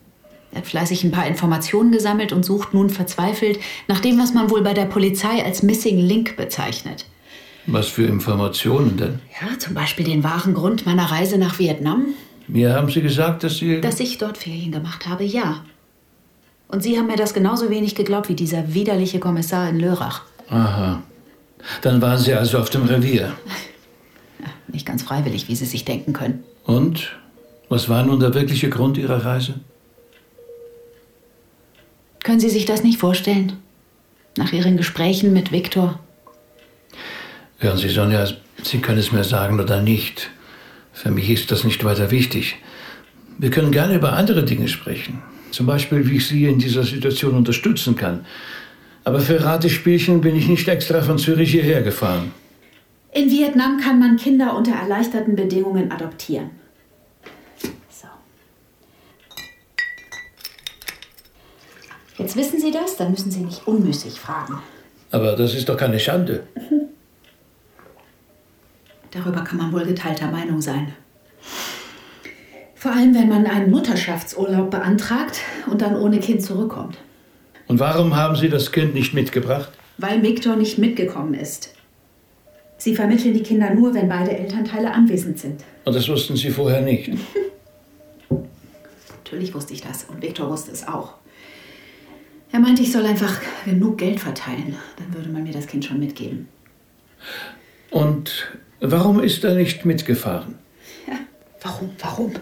Er 0.56 0.60
hat 0.60 0.68
fleißig 0.68 1.04
ein 1.04 1.10
paar 1.10 1.26
Informationen 1.26 1.92
gesammelt 1.92 2.32
und 2.32 2.42
sucht 2.42 2.72
nun 2.72 2.88
verzweifelt 2.88 3.58
nach 3.88 4.00
dem, 4.00 4.18
was 4.18 4.32
man 4.32 4.48
wohl 4.48 4.62
bei 4.62 4.72
der 4.72 4.86
Polizei 4.86 5.44
als 5.44 5.62
Missing 5.62 5.98
Link 5.98 6.38
bezeichnet. 6.38 7.04
Was 7.66 7.88
für 7.88 8.04
Informationen 8.04 8.96
denn? 8.96 9.18
Ja, 9.38 9.58
zum 9.58 9.74
Beispiel 9.74 10.06
den 10.06 10.24
wahren 10.24 10.54
Grund 10.54 10.86
meiner 10.86 11.04
Reise 11.04 11.36
nach 11.36 11.58
Vietnam. 11.58 12.06
Mir 12.48 12.72
haben 12.72 12.88
Sie 12.88 13.02
gesagt, 13.02 13.44
dass 13.44 13.58
Sie. 13.58 13.82
Dass 13.82 14.00
ich 14.00 14.16
dort 14.16 14.38
Ferien 14.38 14.72
gemacht 14.72 15.06
habe, 15.06 15.24
ja. 15.24 15.62
Und 16.68 16.82
Sie 16.82 16.96
haben 16.96 17.08
mir 17.08 17.16
das 17.16 17.34
genauso 17.34 17.68
wenig 17.68 17.94
geglaubt 17.94 18.30
wie 18.30 18.34
dieser 18.34 18.72
widerliche 18.72 19.20
Kommissar 19.20 19.68
in 19.68 19.78
Lörrach. 19.78 20.22
Aha. 20.48 21.02
Dann 21.82 22.00
waren 22.00 22.18
Sie 22.18 22.32
also 22.32 22.56
auf 22.56 22.70
dem 22.70 22.86
Revier. 22.86 23.34
Ja, 24.40 24.46
nicht 24.68 24.86
ganz 24.86 25.02
freiwillig, 25.02 25.48
wie 25.48 25.54
Sie 25.54 25.66
sich 25.66 25.84
denken 25.84 26.14
können. 26.14 26.44
Und? 26.64 27.14
Was 27.68 27.90
war 27.90 28.04
nun 28.04 28.20
der 28.20 28.32
wirkliche 28.32 28.70
Grund 28.70 28.96
Ihrer 28.96 29.22
Reise? 29.22 29.56
Können 32.26 32.40
Sie 32.40 32.50
sich 32.50 32.64
das 32.64 32.82
nicht 32.82 32.98
vorstellen? 32.98 33.52
Nach 34.36 34.52
Ihren 34.52 34.76
Gesprächen 34.76 35.32
mit 35.32 35.52
Viktor? 35.52 36.00
Hören 37.58 37.78
Sie, 37.78 37.88
Sonja, 37.88 38.26
Sie 38.64 38.78
können 38.78 38.98
es 38.98 39.12
mir 39.12 39.22
sagen 39.22 39.60
oder 39.60 39.80
nicht. 39.80 40.28
Für 40.92 41.12
mich 41.12 41.30
ist 41.30 41.52
das 41.52 41.62
nicht 41.62 41.84
weiter 41.84 42.10
wichtig. 42.10 42.56
Wir 43.38 43.50
können 43.50 43.70
gerne 43.70 43.94
über 43.94 44.14
andere 44.14 44.44
Dinge 44.44 44.66
sprechen. 44.66 45.22
Zum 45.52 45.66
Beispiel, 45.66 46.10
wie 46.10 46.16
ich 46.16 46.26
Sie 46.26 46.46
in 46.46 46.58
dieser 46.58 46.82
Situation 46.82 47.36
unterstützen 47.36 47.94
kann. 47.94 48.26
Aber 49.04 49.20
für 49.20 49.44
Ratespielchen 49.44 50.20
bin 50.20 50.34
ich 50.34 50.48
nicht 50.48 50.66
extra 50.66 51.02
von 51.02 51.18
Zürich 51.18 51.52
hierher 51.52 51.82
gefahren. 51.82 52.32
In 53.12 53.30
Vietnam 53.30 53.78
kann 53.78 54.00
man 54.00 54.16
Kinder 54.16 54.56
unter 54.56 54.72
erleichterten 54.72 55.36
Bedingungen 55.36 55.92
adoptieren. 55.92 56.50
So. 57.88 58.08
Jetzt 62.18 62.36
wissen 62.36 62.60
Sie 62.60 62.70
das, 62.70 62.96
dann 62.96 63.10
müssen 63.10 63.30
Sie 63.30 63.40
nicht 63.40 63.66
unmüßig 63.66 64.18
fragen. 64.18 64.60
Aber 65.10 65.36
das 65.36 65.54
ist 65.54 65.68
doch 65.68 65.76
keine 65.76 66.00
Schande. 66.00 66.44
Darüber 69.10 69.42
kann 69.42 69.58
man 69.58 69.72
wohl 69.72 69.84
geteilter 69.84 70.30
Meinung 70.30 70.60
sein. 70.60 70.92
Vor 72.74 72.92
allem, 72.92 73.14
wenn 73.14 73.28
man 73.28 73.46
einen 73.46 73.70
Mutterschaftsurlaub 73.70 74.70
beantragt 74.70 75.40
und 75.70 75.80
dann 75.82 75.96
ohne 75.96 76.20
Kind 76.20 76.42
zurückkommt. 76.42 76.98
Und 77.66 77.80
warum 77.80 78.14
haben 78.14 78.36
Sie 78.36 78.48
das 78.48 78.70
Kind 78.72 78.94
nicht 78.94 79.12
mitgebracht? 79.14 79.70
Weil 79.98 80.22
Viktor 80.22 80.56
nicht 80.56 80.78
mitgekommen 80.78 81.34
ist. 81.34 81.74
Sie 82.78 82.94
vermitteln 82.94 83.34
die 83.34 83.42
Kinder 83.42 83.74
nur, 83.74 83.94
wenn 83.94 84.08
beide 84.08 84.36
Elternteile 84.36 84.92
anwesend 84.92 85.38
sind. 85.38 85.64
Und 85.84 85.96
das 85.96 86.08
wussten 86.08 86.36
Sie 86.36 86.50
vorher 86.50 86.82
nicht. 86.82 87.10
Natürlich 89.24 89.54
wusste 89.54 89.72
ich 89.72 89.80
das 89.80 90.04
und 90.04 90.22
Viktor 90.22 90.50
wusste 90.50 90.70
es 90.70 90.86
auch. 90.86 91.14
Er 92.56 92.62
meinte, 92.62 92.80
ich 92.80 92.90
soll 92.90 93.04
einfach 93.04 93.38
genug 93.66 93.98
Geld 93.98 94.18
verteilen. 94.18 94.76
Dann 94.96 95.12
würde 95.12 95.28
man 95.28 95.42
mir 95.42 95.52
das 95.52 95.66
Kind 95.66 95.84
schon 95.84 96.00
mitgeben. 96.00 96.48
Und 97.90 98.50
warum 98.80 99.20
ist 99.20 99.44
er 99.44 99.54
nicht 99.54 99.84
mitgefahren? 99.84 100.54
Ja, 101.06 101.18
warum, 101.60 101.90
warum? 102.00 102.32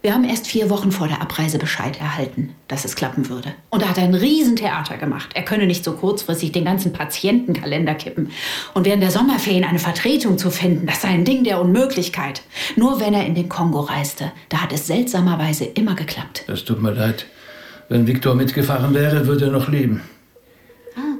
Wir 0.00 0.14
haben 0.14 0.24
erst 0.24 0.46
vier 0.46 0.70
Wochen 0.70 0.90
vor 0.90 1.06
der 1.06 1.20
Abreise 1.20 1.58
Bescheid 1.58 2.00
erhalten, 2.00 2.54
dass 2.66 2.86
es 2.86 2.96
klappen 2.96 3.28
würde. 3.28 3.52
Und 3.68 3.82
da 3.82 3.90
hat 3.90 3.98
er 3.98 4.04
ein 4.04 4.14
Riesentheater 4.14 4.96
gemacht. 4.96 5.32
Er 5.34 5.42
könne 5.42 5.66
nicht 5.66 5.84
so 5.84 5.92
kurzfristig 5.92 6.52
den 6.52 6.64
ganzen 6.64 6.94
Patientenkalender 6.94 7.94
kippen. 7.94 8.30
Und 8.72 8.86
während 8.86 9.02
der 9.02 9.10
Sommerferien 9.10 9.64
eine 9.64 9.80
Vertretung 9.80 10.38
zu 10.38 10.50
finden, 10.50 10.86
das 10.86 11.02
sei 11.02 11.08
ein 11.08 11.26
Ding 11.26 11.44
der 11.44 11.60
Unmöglichkeit. 11.60 12.40
Nur 12.76 13.00
wenn 13.00 13.12
er 13.12 13.26
in 13.26 13.34
den 13.34 13.50
Kongo 13.50 13.80
reiste, 13.80 14.32
da 14.48 14.62
hat 14.62 14.72
es 14.72 14.86
seltsamerweise 14.86 15.66
immer 15.66 15.94
geklappt. 15.94 16.44
Das 16.46 16.64
tut 16.64 16.80
mir 16.80 16.92
leid. 16.92 17.26
Wenn 17.88 18.06
Viktor 18.06 18.34
mitgefahren 18.34 18.94
wäre, 18.94 19.26
würde 19.26 19.46
er 19.46 19.50
noch 19.50 19.68
leben. 19.68 20.02
Ah, 20.96 21.16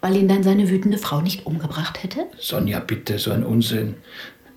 weil 0.00 0.16
ihn 0.16 0.28
dann 0.28 0.42
seine 0.42 0.70
wütende 0.70 0.98
Frau 0.98 1.20
nicht 1.20 1.46
umgebracht 1.46 2.02
hätte? 2.02 2.26
Sonja, 2.38 2.80
bitte, 2.80 3.18
so 3.18 3.32
ein 3.32 3.44
Unsinn 3.44 3.96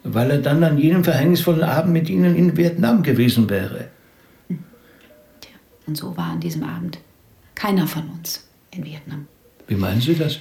weil 0.03 0.31
er 0.31 0.37
dann 0.39 0.63
an 0.63 0.77
jenem 0.77 1.03
verhängnisvollen 1.03 1.63
Abend 1.63 1.93
mit 1.93 2.09
Ihnen 2.09 2.35
in 2.35 2.55
Vietnam 2.57 3.03
gewesen 3.03 3.49
wäre. 3.49 3.89
Tja, 4.47 5.51
und 5.87 5.97
so 5.97 6.15
war 6.15 6.31
an 6.31 6.39
diesem 6.39 6.63
Abend 6.63 6.99
keiner 7.55 7.87
von 7.87 8.03
uns 8.09 8.47
in 8.71 8.85
Vietnam. 8.85 9.27
Wie 9.67 9.75
meinen 9.75 10.01
Sie 10.01 10.15
das? 10.15 10.39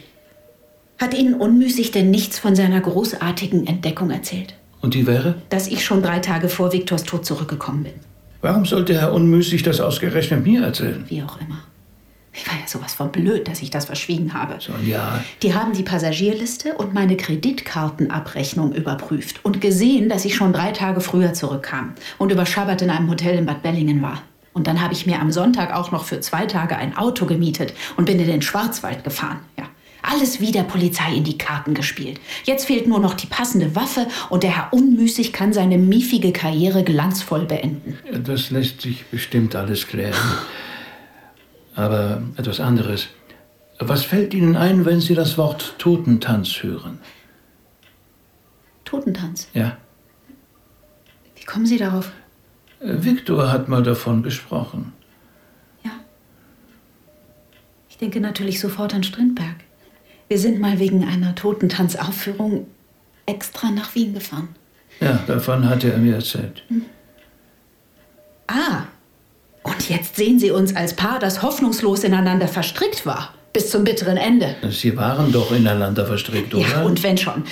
Hat 0.99 1.15
Ihnen 1.15 1.35
unmüßig 1.35 1.91
denn 1.91 2.11
nichts 2.11 2.39
von 2.39 2.57
seiner 2.57 2.81
großartigen 2.81 3.67
Entdeckung 3.67 4.11
erzählt? 4.11 4.55
Und 4.81 4.95
die 4.95 5.07
wäre? 5.07 5.43
Dass 5.49 5.67
ich 5.67 5.85
schon 5.85 6.03
drei 6.03 6.21
Tage 6.21 6.49
vor 6.49 6.73
Viktors 6.73 7.05
Tod 7.05 7.27
zurückgekommen 7.27 7.85
bin. 7.85 7.93
Warum 8.41 8.65
sollte 8.65 8.95
Herr 9.01 9.13
Unmüßig 9.13 9.63
das 9.65 9.81
ausgerechnet 9.81 10.47
mir 10.47 10.63
erzählen? 10.63 11.05
Wie 11.09 11.23
auch 11.23 11.41
immer. 11.41 11.59
Ich 12.33 12.47
war 12.47 12.55
ja 12.55 12.69
sowas 12.69 12.95
von 12.95 13.11
blöd, 13.11 13.49
dass 13.49 13.63
ich 13.63 13.71
das 13.71 13.87
verschwiegen 13.87 14.33
habe. 14.33 14.61
Sonja. 14.61 15.25
Die 15.43 15.55
haben 15.55 15.73
die 15.73 15.83
Passagierliste 15.83 16.75
und 16.75 16.95
meine 16.95 17.17
Kreditkartenabrechnung 17.17 18.73
überprüft 18.73 19.45
und 19.45 19.61
gesehen, 19.61 20.09
dass 20.09 20.25
ich 20.25 20.37
schon 20.37 20.53
drei 20.53 20.71
Tage 20.71 21.01
früher 21.01 21.33
zurückkam 21.33 21.95
und 22.19 22.31
über 22.31 22.47
Schabbat 22.47 22.83
in 22.83 22.91
einem 22.91 23.11
Hotel 23.11 23.39
in 23.39 23.47
Bad 23.47 23.63
Bellingen 23.63 24.03
war. 24.03 24.23
Und 24.53 24.69
dann 24.69 24.81
habe 24.81 24.93
ich 24.93 25.05
mir 25.05 25.21
am 25.21 25.33
Sonntag 25.33 25.75
auch 25.75 25.91
noch 25.91 26.05
für 26.05 26.21
zwei 26.21 26.47
Tage 26.47 26.77
ein 26.77 26.97
Auto 26.97 27.27
gemietet 27.27 27.75
und 27.97 28.05
bin 28.05 28.21
in 28.21 28.27
den 28.27 28.43
Schwarzwald 28.43 29.03
gefahren. 29.03 29.41
Alles 30.11 30.41
wie 30.41 30.53
der 30.53 30.63
Polizei 30.63 31.15
in 31.15 31.25
die 31.25 31.37
Karten 31.37 31.75
gespielt. 31.75 32.19
Jetzt 32.45 32.65
fehlt 32.65 32.87
nur 32.87 32.99
noch 32.99 33.13
die 33.13 33.27
passende 33.27 33.77
Waffe 33.77 34.07
und 34.31 34.43
der 34.43 34.57
Herr 34.57 34.73
Unmüßig 34.73 35.35
kann 35.35 35.53
seine 35.53 35.77
miefige 35.77 36.33
Karriere 36.33 36.83
glanzvoll 36.83 37.45
beenden. 37.45 37.99
Das 38.25 38.49
lässt 38.49 38.81
sich 38.81 39.05
bestimmt 39.07 39.55
alles 39.55 39.87
klären. 39.87 40.17
Aber 41.75 42.23
etwas 42.39 42.59
anderes. 42.59 43.09
Was 43.81 44.03
fällt 44.03 44.33
Ihnen 44.33 44.57
ein, 44.57 44.87
wenn 44.87 45.03
Sie 45.03 45.15
das 45.15 45.37
Wort 45.37 45.75
Totentanz 45.77 46.63
hören? 46.63 47.01
Totentanz? 48.87 49.49
Ja. 49.53 49.77
Wie 51.37 51.45
kommen 51.45 51.67
Sie 51.67 51.77
darauf? 51.77 52.11
Viktor 52.81 53.53
hat 53.53 53.69
mal 53.69 53.83
davon 53.83 54.23
gesprochen. 54.23 54.95
Ja. 55.85 55.91
Ich 57.91 57.99
denke 57.99 58.21
natürlich 58.21 58.59
sofort 58.59 58.95
an 58.95 59.03
Strindberg. 59.03 59.68
Wir 60.29 60.39
sind 60.39 60.61
mal 60.61 60.79
wegen 60.79 61.05
einer 61.05 61.35
Totentanzaufführung 61.35 62.67
extra 63.27 63.71
nach 63.71 63.95
Wien 63.95 64.15
gefahren. 64.15 64.49
Ja, 65.01 65.19
davon 65.27 65.69
hat 65.69 65.85
er 65.85 65.97
mir 65.99 66.17
erzählt. 66.17 66.63
Hm. 66.69 66.85
Ah, 68.47 68.85
und 69.63 69.89
jetzt 69.89 70.17
sehen 70.17 70.39
Sie 70.39 70.51
uns 70.51 70.75
als 70.75 70.95
Paar, 70.95 71.19
das 71.19 71.43
hoffnungslos 71.43 72.05
ineinander 72.05 72.49
verstrickt 72.49 73.05
war. 73.07 73.35
Bis 73.53 73.71
zum 73.71 73.85
bitteren 73.85 74.17
Ende. 74.17 74.57
Sie 74.71 74.97
waren 74.97 75.33
doch 75.33 75.53
ineinander 75.53 76.07
verstrickt, 76.07 76.55
oder? 76.55 76.69
Ja, 76.69 76.83
und 76.83 77.03
wenn 77.03 77.17
schon. 77.17 77.45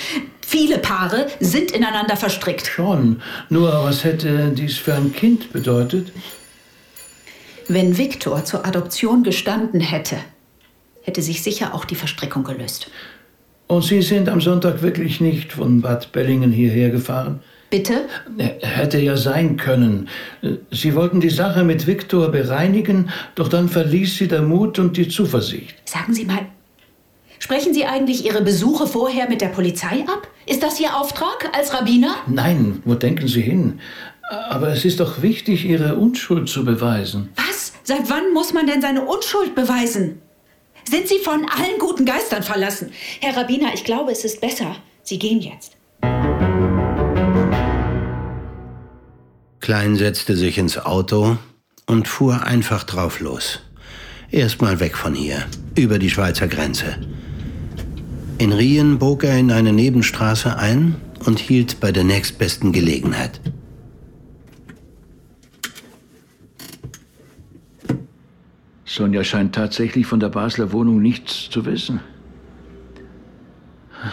Viele 0.45 0.77
Paare 0.77 1.27
sind 1.39 1.71
ineinander 1.71 2.15
verstrickt. 2.15 2.67
Schon. 2.67 3.21
Nur 3.49 3.71
was 3.83 4.03
hätte 4.03 4.51
dies 4.51 4.77
für 4.77 4.93
ein 4.93 5.13
Kind 5.13 5.51
bedeutet? 5.51 6.11
Wenn 7.67 7.97
Viktor 7.97 8.45
zur 8.45 8.65
Adoption 8.65 9.23
gestanden 9.23 9.81
hätte, 9.81 10.17
hätte 11.07 11.21
sich 11.21 11.41
sicher 11.41 11.73
auch 11.73 11.85
die 11.85 11.95
Verstrickung 11.95 12.43
gelöst. 12.43 12.91
Und 13.67 13.83
Sie 13.83 14.01
sind 14.01 14.29
am 14.29 14.41
Sonntag 14.41 14.81
wirklich 14.81 15.19
nicht 15.21 15.53
von 15.53 15.81
Bad 15.81 16.11
Bellingen 16.11 16.51
hierher 16.51 16.89
gefahren? 16.89 17.39
Bitte? 17.69 18.05
Hätte 18.37 18.99
ja 18.99 19.17
sein 19.17 19.57
können. 19.57 20.07
Sie 20.71 20.95
wollten 20.95 21.19
die 21.19 21.29
Sache 21.29 21.63
mit 21.63 21.87
Viktor 21.87 22.29
bereinigen, 22.29 23.09
doch 23.35 23.49
dann 23.49 23.67
verließ 23.67 24.17
sie 24.17 24.27
der 24.27 24.41
Mut 24.41 24.79
und 24.79 24.95
die 24.95 25.09
Zuversicht. 25.09 25.75
Sagen 25.83 26.13
Sie 26.13 26.23
mal, 26.23 26.45
sprechen 27.39 27.73
Sie 27.73 27.85
eigentlich 27.85 28.25
Ihre 28.25 28.41
Besuche 28.41 28.87
vorher 28.87 29.27
mit 29.27 29.41
der 29.41 29.49
Polizei 29.49 30.05
ab? 30.07 30.29
Ist 30.45 30.63
das 30.63 30.79
Ihr 30.79 30.95
Auftrag 30.95 31.49
als 31.53 31.73
Rabbiner? 31.73 32.15
Nein, 32.27 32.81
wo 32.85 32.95
denken 32.95 33.27
Sie 33.27 33.41
hin? 33.41 33.79
Aber 34.49 34.69
es 34.69 34.85
ist 34.85 35.01
doch 35.01 35.21
wichtig, 35.21 35.65
Ihre 35.65 35.95
Unschuld 35.95 36.47
zu 36.47 36.63
beweisen. 36.63 37.29
Was? 37.35 37.73
Seit 37.83 38.09
wann 38.09 38.33
muss 38.33 38.53
man 38.53 38.65
denn 38.67 38.81
seine 38.81 39.03
Unschuld 39.03 39.55
beweisen? 39.55 40.21
Sind 40.89 41.09
Sie 41.09 41.19
von 41.19 41.45
allen 41.49 41.79
guten 41.79 42.05
Geistern 42.05 42.43
verlassen? 42.43 42.91
Herr 43.19 43.35
Rabbiner, 43.35 43.73
ich 43.73 43.83
glaube, 43.83 44.11
es 44.11 44.23
ist 44.23 44.39
besser. 44.39 44.77
Sie 45.03 45.19
gehen 45.19 45.41
jetzt. 45.41 45.73
Klein 49.59 49.97
setzte 49.97 50.37
sich 50.37 50.57
ins 50.57 50.77
Auto 50.77 51.37
und 51.87 52.07
fuhr 52.07 52.43
einfach 52.43 52.85
drauf 52.85 53.19
los. 53.19 53.59
Erstmal 54.31 54.79
weg 54.79 54.95
von 54.95 55.13
hier, 55.13 55.45
über 55.75 55.99
die 55.99 56.09
Schweizer 56.09 56.47
Grenze. 56.47 56.97
In 58.37 58.53
Rien 58.53 58.97
bog 58.97 59.25
er 59.25 59.37
in 59.37 59.51
eine 59.51 59.73
Nebenstraße 59.73 60.57
ein 60.57 60.95
und 61.25 61.39
hielt 61.39 61.81
bei 61.81 61.91
der 61.91 62.05
nächstbesten 62.05 62.71
Gelegenheit. 62.71 63.41
Sonja 68.87 69.25
scheint 69.25 69.53
tatsächlich 69.53 70.07
von 70.07 70.21
der 70.21 70.29
Basler 70.29 70.71
Wohnung 70.71 71.01
nichts 71.01 71.49
zu 71.49 71.65
wissen. 71.65 71.99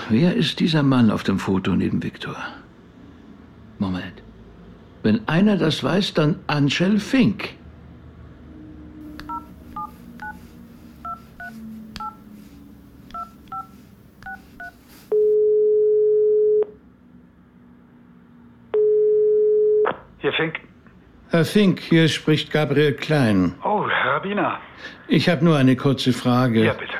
Wer 0.08 0.34
ist 0.34 0.58
dieser 0.58 0.82
Mann 0.82 1.12
auf 1.12 1.22
dem 1.22 1.38
Foto 1.38 1.76
neben 1.76 2.02
Viktor? 2.02 2.36
Moment. 3.78 4.20
Wenn 5.04 5.28
einer 5.28 5.56
das 5.56 5.84
weiß, 5.84 6.14
dann 6.14 6.40
Angel 6.48 6.98
Fink. 6.98 7.50
Hier 20.18 20.32
Fink. 20.32 20.58
Herr 21.34 21.44
Fink, 21.44 21.80
hier 21.80 22.06
spricht 22.06 22.52
Gabriel 22.52 22.92
Klein. 22.92 23.56
Oh, 23.64 23.88
Herr 23.88 24.12
Rabbiner. 24.12 24.60
Ich 25.08 25.28
habe 25.28 25.44
nur 25.44 25.56
eine 25.56 25.74
kurze 25.74 26.12
Frage. 26.12 26.64
Ja, 26.64 26.74
bitte. 26.74 26.94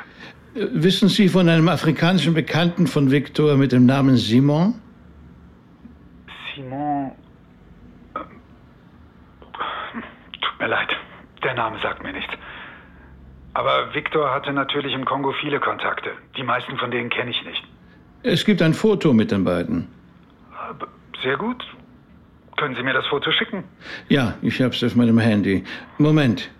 Wissen 0.74 1.08
Sie 1.08 1.28
von 1.28 1.48
einem 1.48 1.68
afrikanischen 1.68 2.34
Bekannten 2.34 2.88
von 2.88 3.12
Victor 3.12 3.56
mit 3.56 3.70
dem 3.70 3.86
Namen 3.86 4.16
Simon? 4.16 4.74
Simon. 6.52 7.12
Tut 10.42 10.58
mir 10.58 10.66
leid, 10.66 10.88
der 11.44 11.54
Name 11.54 11.78
sagt 11.80 12.02
mir 12.02 12.12
nichts. 12.12 12.32
Aber 13.52 13.94
Victor 13.94 14.34
hatte 14.34 14.52
natürlich 14.52 14.94
im 14.94 15.04
Kongo 15.04 15.32
viele 15.40 15.60
Kontakte. 15.60 16.10
Die 16.36 16.42
meisten 16.42 16.76
von 16.78 16.90
denen 16.90 17.08
kenne 17.08 17.30
ich 17.30 17.40
nicht. 17.44 17.62
Es 18.24 18.44
gibt 18.44 18.62
ein 18.62 18.74
Foto 18.74 19.12
mit 19.12 19.30
den 19.30 19.44
beiden. 19.44 19.86
Sehr 21.22 21.36
gut. 21.36 21.64
Können 22.56 22.74
Sie 22.76 22.82
mir 22.82 22.92
das 22.92 23.06
Foto 23.06 23.30
schicken? 23.32 23.64
Ja, 24.08 24.34
ich 24.42 24.60
habe 24.60 24.74
es 24.74 24.82
auf 24.84 24.94
meinem 24.94 25.18
Handy. 25.18 25.64
Moment. 25.98 26.50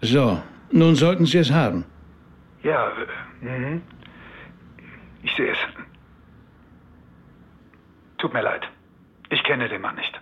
So, 0.00 0.42
nun 0.70 0.94
sollten 0.94 1.26
Sie 1.26 1.38
es 1.38 1.50
haben. 1.50 1.84
Ja, 2.62 2.90
mhm. 3.40 3.82
ich 5.22 5.34
sehe 5.36 5.52
es. 5.52 5.58
Tut 8.18 8.32
mir 8.32 8.42
leid. 8.42 8.62
Ich 9.30 9.42
kenne 9.44 9.68
den 9.68 9.82
Mann 9.82 9.96
nicht. 9.96 10.20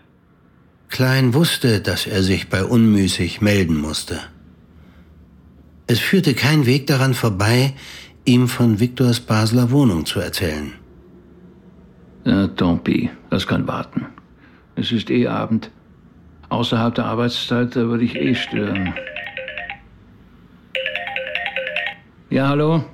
Klein 0.88 1.34
wusste, 1.34 1.80
dass 1.80 2.06
er 2.06 2.22
sich 2.22 2.48
bei 2.48 2.64
Unmüßig 2.64 3.40
melden 3.40 3.80
musste. 3.80 4.20
Es 5.86 6.00
führte 6.00 6.34
kein 6.34 6.66
Weg 6.66 6.86
daran 6.86 7.14
vorbei, 7.14 7.74
ihm 8.24 8.48
von 8.48 8.80
Viktors 8.80 9.20
Basler 9.20 9.70
Wohnung 9.70 10.06
zu 10.06 10.20
erzählen. 10.20 10.72
Na, 12.24 12.48
tant 12.48 12.84
pis, 12.84 13.10
das 13.30 13.46
kann 13.46 13.66
warten. 13.66 14.06
Es 14.76 14.92
ist 14.92 15.10
eh 15.10 15.28
Abend. 15.28 15.70
Außerhalb 16.48 16.94
der 16.94 17.06
Arbeitszeit, 17.06 17.74
da 17.74 17.80
würde 17.80 18.04
ich 18.04 18.16
eh 18.16 18.34
stören. 18.34 18.94
Ja, 22.30 22.48
hallo? 22.48 22.84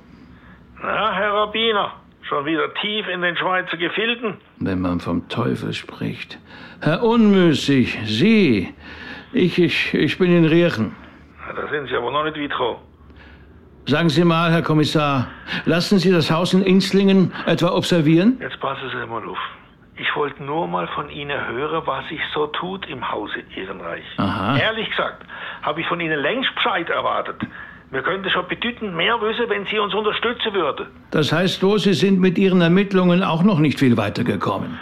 Na, 0.81 1.13
Herr 1.13 1.33
Rabbiner, 1.33 1.93
schon 2.21 2.45
wieder 2.45 2.73
tief 2.81 3.07
in 3.07 3.21
den 3.21 3.35
Schweizer 3.35 3.77
Gefilden? 3.77 4.35
Wenn 4.59 4.81
man 4.81 4.99
vom 4.99 5.27
Teufel 5.29 5.73
spricht. 5.73 6.39
Herr 6.81 7.03
Unmüßig, 7.03 7.99
Sie. 8.05 8.73
Ich, 9.33 9.57
ich, 9.59 9.93
ich 9.93 10.17
bin 10.17 10.35
in 10.35 10.45
Riechen. 10.45 10.95
Na, 11.47 11.53
da 11.53 11.67
sind 11.69 11.87
Sie 11.87 11.95
aber 11.95 12.11
noch 12.11 12.23
nicht 12.23 12.37
weit. 12.37 12.77
Sagen 13.87 14.09
Sie 14.09 14.23
mal, 14.23 14.51
Herr 14.51 14.61
Kommissar, 14.61 15.27
lassen 15.65 15.97
Sie 15.97 16.11
das 16.11 16.29
Haus 16.29 16.53
in 16.53 16.61
Inslingen 16.61 17.31
etwa 17.47 17.69
observieren? 17.71 18.37
Jetzt 18.39 18.59
passen 18.59 18.89
Sie 18.89 19.07
mal 19.07 19.27
auf. 19.27 19.39
Ich 20.01 20.15
wollte 20.15 20.41
nur 20.43 20.67
mal 20.67 20.87
von 20.87 21.11
Ihnen 21.11 21.47
hören, 21.47 21.83
was 21.85 22.07
sich 22.09 22.19
so 22.33 22.47
tut 22.47 22.87
im 22.87 23.11
Hause 23.11 23.43
Ehrenreich. 23.55 24.03
Aha. 24.17 24.57
Ehrlich 24.57 24.89
gesagt, 24.89 25.23
habe 25.61 25.81
ich 25.81 25.87
von 25.87 25.99
Ihnen 25.99 26.19
längst 26.19 26.55
Bescheid 26.55 26.89
erwartet. 26.89 27.39
Wir 27.91 28.01
könnten 28.01 28.27
schon 28.31 28.47
bedeutend 28.47 28.95
mehr 28.95 29.21
wissen, 29.21 29.47
wenn 29.47 29.67
Sie 29.67 29.77
uns 29.77 29.93
unterstützen 29.93 30.53
würden. 30.53 30.87
Das 31.11 31.31
heißt 31.31 31.61
wohl, 31.61 31.77
Sie 31.77 31.93
sind 31.93 32.19
mit 32.19 32.39
Ihren 32.39 32.61
Ermittlungen 32.61 33.21
auch 33.23 33.43
noch 33.43 33.59
nicht 33.59 33.77
viel 33.77 33.95
weitergekommen. 33.95 34.79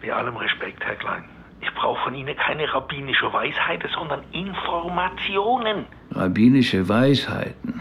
Bei 0.00 0.10
allem 0.10 0.36
Respekt, 0.38 0.82
Herr 0.82 0.94
Klein. 0.94 1.24
Ich 1.62 1.72
brauche 1.74 2.02
von 2.02 2.14
Ihnen 2.14 2.34
keine 2.36 2.72
rabbinische 2.74 3.32
Weisheiten, 3.32 3.88
sondern 3.94 4.20
Informationen. 4.32 5.86
Rabbinische 6.10 6.88
Weisheiten. 6.88 7.80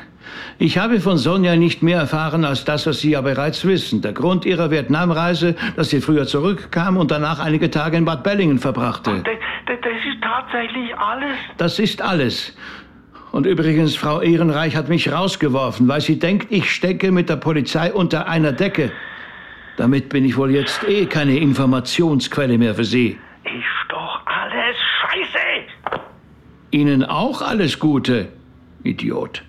Ich 0.59 0.77
habe 0.77 0.99
von 0.99 1.17
Sonja 1.17 1.55
nicht 1.55 1.81
mehr 1.81 1.97
erfahren 1.97 2.45
als 2.45 2.63
das, 2.63 2.85
was 2.85 2.99
Sie 2.99 3.11
ja 3.11 3.21
bereits 3.21 3.65
wissen. 3.65 4.03
Der 4.03 4.13
Grund 4.13 4.45
Ihrer 4.45 4.69
Vietnamreise, 4.69 5.55
dass 5.75 5.89
sie 5.89 5.99
früher 5.99 6.27
zurückkam 6.27 6.97
und 6.97 7.09
danach 7.09 7.39
einige 7.39 7.71
Tage 7.71 7.97
in 7.97 8.05
Bad 8.05 8.23
Bellingen 8.23 8.59
verbrachte. 8.59 9.23
Das, 9.23 9.33
das, 9.65 9.77
das 9.81 9.93
ist 10.05 10.21
tatsächlich 10.21 10.95
alles. 10.95 11.37
Das 11.57 11.79
ist 11.79 12.01
alles. 12.03 12.55
Und 13.31 13.47
übrigens, 13.47 13.95
Frau 13.95 14.21
Ehrenreich 14.21 14.75
hat 14.75 14.89
mich 14.89 15.11
rausgeworfen, 15.11 15.87
weil 15.87 16.01
sie 16.01 16.19
denkt, 16.19 16.51
ich 16.51 16.69
stecke 16.69 17.11
mit 17.11 17.29
der 17.29 17.37
Polizei 17.37 17.91
unter 17.91 18.27
einer 18.27 18.51
Decke. 18.51 18.91
Damit 19.77 20.09
bin 20.09 20.23
ich 20.23 20.37
wohl 20.37 20.51
jetzt 20.51 20.87
eh 20.87 21.07
keine 21.07 21.37
Informationsquelle 21.39 22.59
mehr 22.59 22.75
für 22.75 22.83
Sie. 22.83 23.17
Ist 23.53 23.89
doch 23.89 24.25
alles 24.25 24.77
scheiße. 25.01 26.01
Ihnen 26.71 27.03
auch 27.03 27.41
alles 27.41 27.79
Gute, 27.79 28.31
Idiot. 28.83 29.43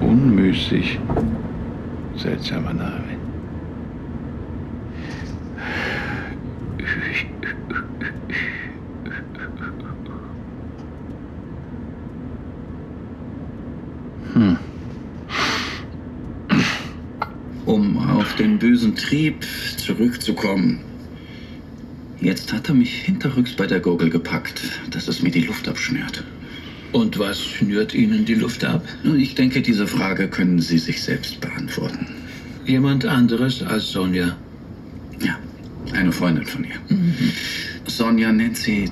Unmüßig. 0.00 0.98
Seltsamer 2.16 2.72
Name. 2.72 2.99
Hm. 14.40 14.56
Um 17.66 17.98
auf 17.98 18.34
den 18.36 18.58
bösen 18.58 18.96
Trieb 18.96 19.44
zurückzukommen. 19.76 20.80
Jetzt 22.22 22.50
hat 22.50 22.68
er 22.68 22.74
mich 22.74 22.90
hinterrücks 22.90 23.52
bei 23.52 23.66
der 23.66 23.80
Gurgel 23.80 24.08
gepackt, 24.08 24.62
dass 24.92 25.08
es 25.08 25.20
mir 25.22 25.30
die 25.30 25.42
Luft 25.42 25.68
abschnürt. 25.68 26.24
Und 26.92 27.18
was 27.18 27.44
schnürt 27.44 27.92
Ihnen 27.92 28.24
die 28.24 28.34
Luft 28.34 28.64
ab? 28.64 28.82
Ich 29.18 29.34
denke, 29.34 29.60
diese 29.60 29.86
Frage 29.86 30.26
können 30.26 30.58
Sie 30.58 30.78
sich 30.78 31.02
selbst 31.02 31.38
beantworten. 31.42 32.06
Jemand 32.64 33.04
anderes 33.04 33.62
als 33.62 33.90
Sonja. 33.90 34.36
Ja, 35.22 35.38
eine 35.92 36.12
Freundin 36.12 36.46
von 36.46 36.64
ihr. 36.64 36.80
Sonja 37.86 38.32
nennt 38.32 38.56
sie 38.56 38.90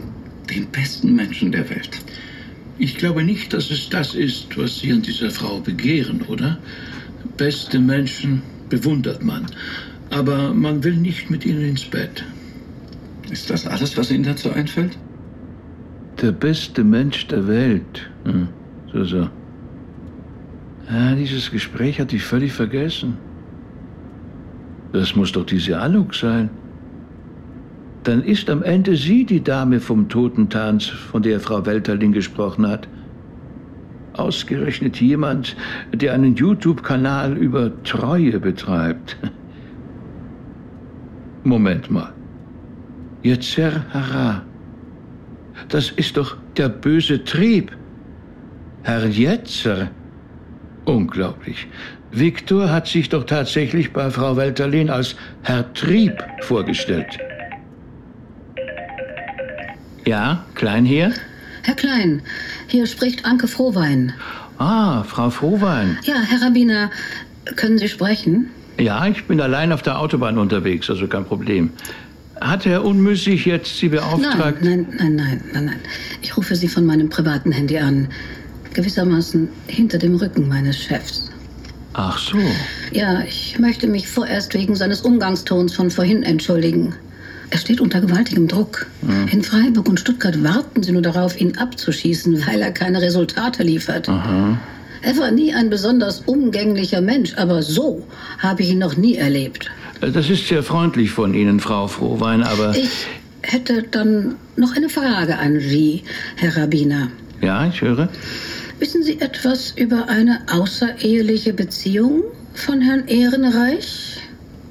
den 0.50 0.66
besten 0.66 1.14
Menschen 1.14 1.52
der 1.52 1.68
Welt. 1.70 1.98
Ich 2.78 2.96
glaube 2.96 3.24
nicht, 3.24 3.52
dass 3.52 3.70
es 3.70 3.88
das 3.88 4.14
ist, 4.14 4.56
was 4.56 4.78
Sie 4.78 4.92
an 4.92 5.02
dieser 5.02 5.30
Frau 5.30 5.60
begehren, 5.60 6.22
oder? 6.22 6.58
Beste 7.36 7.80
Menschen 7.80 8.42
bewundert 8.68 9.22
man. 9.22 9.46
Aber 10.10 10.54
man 10.54 10.84
will 10.84 10.96
nicht 10.96 11.28
mit 11.30 11.44
ihnen 11.44 11.62
ins 11.62 11.84
Bett. 11.84 12.24
Ist 13.30 13.50
das 13.50 13.66
alles, 13.66 13.96
was 13.96 14.10
Ihnen 14.10 14.24
dazu 14.24 14.50
einfällt? 14.50 14.96
Der 16.22 16.32
beste 16.32 16.82
Mensch 16.82 17.26
der 17.26 17.46
Welt. 17.46 18.10
Hm, 18.24 18.48
so, 18.92 19.04
so. 19.04 19.28
Ah, 20.88 21.14
dieses 21.14 21.50
Gespräch 21.50 22.00
hatte 22.00 22.16
ich 22.16 22.22
völlig 22.22 22.52
vergessen. 22.52 23.18
Das 24.92 25.14
muss 25.14 25.32
doch 25.32 25.44
diese 25.44 25.78
Anuk 25.78 26.14
sein. 26.14 26.48
Dann 28.08 28.22
ist 28.22 28.48
am 28.48 28.62
Ende 28.62 28.96
sie 28.96 29.26
die 29.26 29.44
Dame 29.44 29.80
vom 29.80 30.08
Totentanz, 30.08 30.86
von 30.86 31.22
der 31.22 31.40
Frau 31.40 31.66
Welterling 31.66 32.12
gesprochen 32.12 32.66
hat. 32.66 32.88
Ausgerechnet 34.14 34.98
jemand, 34.98 35.54
der 35.92 36.14
einen 36.14 36.34
YouTube-Kanal 36.34 37.36
über 37.36 37.70
Treue 37.82 38.40
betreibt. 38.40 39.18
Moment 41.44 41.90
mal. 41.90 42.14
Yetzer 43.22 43.84
Hara. 43.92 44.40
Das 45.68 45.90
ist 45.90 46.16
doch 46.16 46.38
der 46.56 46.70
böse 46.70 47.22
Trieb. 47.22 47.76
Herr 48.84 49.06
Jetzer. 49.06 49.90
Unglaublich. 50.86 51.66
Viktor 52.10 52.70
hat 52.70 52.86
sich 52.86 53.10
doch 53.10 53.24
tatsächlich 53.24 53.92
bei 53.92 54.10
Frau 54.10 54.34
Welterlin 54.34 54.88
als 54.88 55.14
Herr 55.42 55.70
Trieb 55.74 56.24
vorgestellt. 56.40 57.18
Ja, 60.08 60.42
Klein 60.54 60.86
hier? 60.86 61.12
Herr 61.64 61.74
Klein, 61.74 62.22
hier 62.66 62.86
spricht 62.86 63.26
Anke 63.26 63.46
Frohwein. 63.46 64.14
Ah, 64.56 65.02
Frau 65.02 65.28
Frohwein. 65.28 65.98
Ja, 66.02 66.14
Herr 66.26 66.46
Rabbiner, 66.46 66.90
können 67.56 67.76
Sie 67.76 67.90
sprechen? 67.90 68.48
Ja, 68.80 69.06
ich 69.06 69.26
bin 69.26 69.38
allein 69.38 69.70
auf 69.70 69.82
der 69.82 69.98
Autobahn 69.98 70.38
unterwegs, 70.38 70.88
also 70.88 71.06
kein 71.08 71.26
Problem. 71.26 71.68
Hat 72.40 72.64
Herr 72.64 72.86
Unmüßig 72.86 73.44
jetzt 73.44 73.76
Sie 73.76 73.90
beauftragt? 73.90 74.62
Nein, 74.62 74.86
nein, 74.96 74.96
nein, 74.96 75.16
nein, 75.16 75.42
nein, 75.52 75.64
nein. 75.66 75.80
Ich 76.22 76.34
rufe 76.38 76.56
Sie 76.56 76.68
von 76.68 76.86
meinem 76.86 77.10
privaten 77.10 77.52
Handy 77.52 77.76
an. 77.76 78.08
Gewissermaßen 78.72 79.46
hinter 79.66 79.98
dem 79.98 80.14
Rücken 80.14 80.48
meines 80.48 80.78
Chefs. 80.78 81.30
Ach 81.92 82.16
so. 82.16 82.38
Ja, 82.92 83.20
ich 83.28 83.58
möchte 83.58 83.86
mich 83.86 84.08
vorerst 84.08 84.54
wegen 84.54 84.74
seines 84.74 85.02
Umgangstons 85.02 85.74
von 85.74 85.90
vorhin 85.90 86.22
entschuldigen. 86.22 86.94
Er 87.50 87.58
steht 87.58 87.80
unter 87.80 88.00
gewaltigem 88.00 88.46
Druck. 88.48 88.86
Hm. 89.06 89.28
In 89.28 89.42
Freiburg 89.42 89.88
und 89.88 90.00
Stuttgart 90.00 90.42
warten 90.42 90.82
sie 90.82 90.92
nur 90.92 91.02
darauf, 91.02 91.40
ihn 91.40 91.56
abzuschießen, 91.56 92.46
weil 92.46 92.60
er 92.60 92.72
keine 92.72 93.00
Resultate 93.00 93.62
liefert. 93.62 94.08
Aha. 94.08 94.58
Er 95.02 95.16
war 95.16 95.30
nie 95.30 95.54
ein 95.54 95.70
besonders 95.70 96.20
umgänglicher 96.26 97.00
Mensch, 97.00 97.34
aber 97.36 97.62
so 97.62 98.04
habe 98.38 98.62
ich 98.62 98.70
ihn 98.70 98.78
noch 98.78 98.96
nie 98.96 99.16
erlebt. 99.16 99.70
Das 100.00 100.28
ist 100.28 100.46
sehr 100.46 100.62
freundlich 100.62 101.10
von 101.10 101.34
Ihnen, 101.34 101.60
Frau 101.60 101.88
Frohwein, 101.88 102.42
aber. 102.42 102.76
Ich 102.76 103.06
hätte 103.42 103.82
dann 103.82 104.34
noch 104.56 104.76
eine 104.76 104.88
Frage 104.88 105.38
an 105.38 105.60
Sie, 105.60 106.02
Herr 106.36 106.56
Rabbiner. 106.56 107.08
Ja, 107.40 107.66
ich 107.68 107.80
höre. 107.80 108.08
Wissen 108.78 109.02
Sie 109.02 109.20
etwas 109.20 109.72
über 109.76 110.08
eine 110.08 110.40
außereheliche 110.52 111.52
Beziehung 111.52 112.22
von 112.54 112.80
Herrn 112.80 113.06
Ehrenreich? 113.06 114.20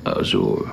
Also. 0.03 0.65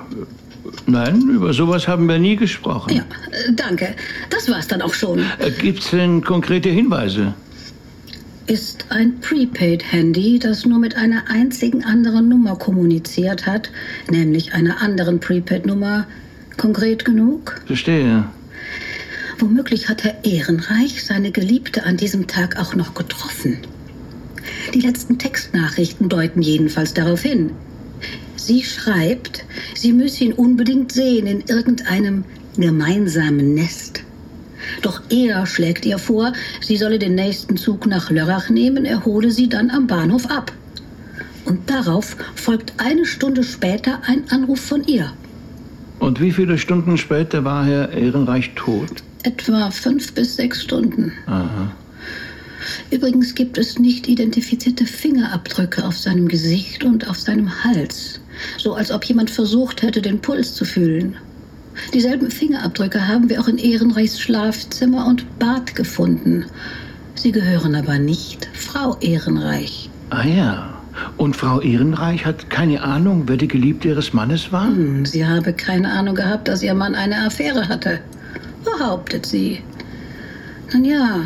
Äh, 0.87 0.91
Nein, 0.91 1.21
über 1.29 1.53
sowas 1.53 1.87
haben 1.87 2.07
wir 2.07 2.19
nie 2.19 2.35
gesprochen. 2.35 2.93
Ja, 2.95 3.03
äh, 3.31 3.53
danke. 3.53 3.95
Das 4.29 4.49
war's 4.49 4.67
dann 4.67 4.81
auch 4.81 4.93
schon. 4.93 5.23
Gibt 5.59 5.79
es 5.79 5.91
denn 5.91 6.23
konkrete 6.23 6.69
Hinweise? 6.69 7.33
Ist 8.47 8.85
ein 8.89 9.19
Prepaid-Handy, 9.21 10.37
das 10.37 10.65
nur 10.65 10.77
mit 10.77 10.95
einer 10.95 11.23
einzigen 11.29 11.83
anderen 11.83 12.29
Nummer 12.29 12.55
kommuniziert 12.55 13.47
hat, 13.47 13.71
nämlich 14.11 14.53
einer 14.53 14.81
anderen 14.83 15.19
Prepaid-Nummer, 15.19 16.05
konkret 16.55 17.05
genug? 17.05 17.59
Verstehe. 17.65 18.25
Womöglich 19.39 19.89
hat 19.89 20.03
Herr 20.03 20.23
Ehrenreich 20.23 21.03
seine 21.03 21.31
Geliebte 21.31 21.85
an 21.85 21.97
diesem 21.97 22.27
Tag 22.27 22.57
auch 22.59 22.75
noch 22.75 22.93
getroffen. 22.93 23.57
Die 24.73 24.81
letzten 24.81 25.17
Textnachrichten 25.17 26.07
deuten 26.07 26.41
jedenfalls 26.41 26.93
darauf 26.93 27.21
hin. 27.21 27.51
Sie 28.45 28.63
schreibt, 28.63 29.43
sie 29.73 29.91
müsse 29.91 30.25
ihn 30.25 30.33
unbedingt 30.33 30.91
sehen 30.91 31.25
in 31.25 31.41
irgendeinem 31.47 32.23
gemeinsamen 32.55 33.55
Nest. 33.55 34.03
Doch 34.83 35.01
er 35.09 35.47
schlägt 35.47 35.83
ihr 35.83 35.97
vor, 35.97 36.31
sie 36.61 36.77
solle 36.77 36.99
den 36.99 37.15
nächsten 37.15 37.57
Zug 37.57 37.87
nach 37.87 38.11
Lörrach 38.11 38.51
nehmen, 38.51 38.85
er 38.85 39.03
hole 39.03 39.31
sie 39.31 39.49
dann 39.49 39.71
am 39.71 39.87
Bahnhof 39.87 40.27
ab. 40.27 40.53
Und 41.45 41.71
darauf 41.71 42.17
folgt 42.35 42.73
eine 42.77 43.07
Stunde 43.07 43.43
später 43.43 44.03
ein 44.05 44.29
Anruf 44.29 44.59
von 44.59 44.83
ihr. 44.83 45.11
Und 45.97 46.21
wie 46.21 46.31
viele 46.31 46.59
Stunden 46.59 46.99
später 46.99 47.43
war 47.43 47.65
Herr 47.65 47.93
Ehrenreich 47.93 48.51
tot? 48.53 49.01
Etwa 49.23 49.71
fünf 49.71 50.13
bis 50.13 50.35
sechs 50.35 50.61
Stunden. 50.61 51.13
Aha. 51.25 51.71
Übrigens 52.91 53.33
gibt 53.33 53.57
es 53.57 53.79
nicht 53.79 54.07
identifizierte 54.07 54.85
Fingerabdrücke 54.85 55.83
auf 55.83 55.97
seinem 55.97 56.27
Gesicht 56.27 56.83
und 56.83 57.09
auf 57.09 57.17
seinem 57.17 57.63
Hals. 57.63 58.19
So 58.57 58.73
als 58.73 58.91
ob 58.91 59.03
jemand 59.05 59.29
versucht 59.29 59.81
hätte, 59.81 60.01
den 60.01 60.19
Puls 60.19 60.53
zu 60.53 60.65
fühlen. 60.65 61.15
Dieselben 61.93 62.31
Fingerabdrücke 62.31 63.07
haben 63.07 63.29
wir 63.29 63.41
auch 63.41 63.47
in 63.47 63.57
Ehrenreichs 63.57 64.19
Schlafzimmer 64.19 65.05
und 65.07 65.39
Bad 65.39 65.75
gefunden. 65.75 66.45
Sie 67.15 67.31
gehören 67.31 67.75
aber 67.75 67.99
nicht 67.99 68.47
Frau 68.53 68.97
Ehrenreich. 68.99 69.89
Ah 70.09 70.25
ja. 70.25 70.71
Und 71.17 71.35
Frau 71.35 71.59
Ehrenreich 71.59 72.25
hat 72.25 72.49
keine 72.49 72.81
Ahnung, 72.81 73.23
wer 73.27 73.35
die 73.35 73.49
Geliebte 73.49 73.89
ihres 73.89 74.13
Mannes 74.13 74.51
war? 74.51 74.67
Hm, 74.67 75.05
sie 75.05 75.25
habe 75.25 75.51
keine 75.51 75.91
Ahnung 75.91 76.15
gehabt, 76.15 76.47
dass 76.47 76.63
ihr 76.63 76.73
Mann 76.73 76.95
eine 76.95 77.25
Affäre 77.25 77.67
hatte. 77.67 77.99
Behauptet 78.63 79.25
sie. 79.25 79.61
Nun 80.73 80.85
ja, 80.85 81.21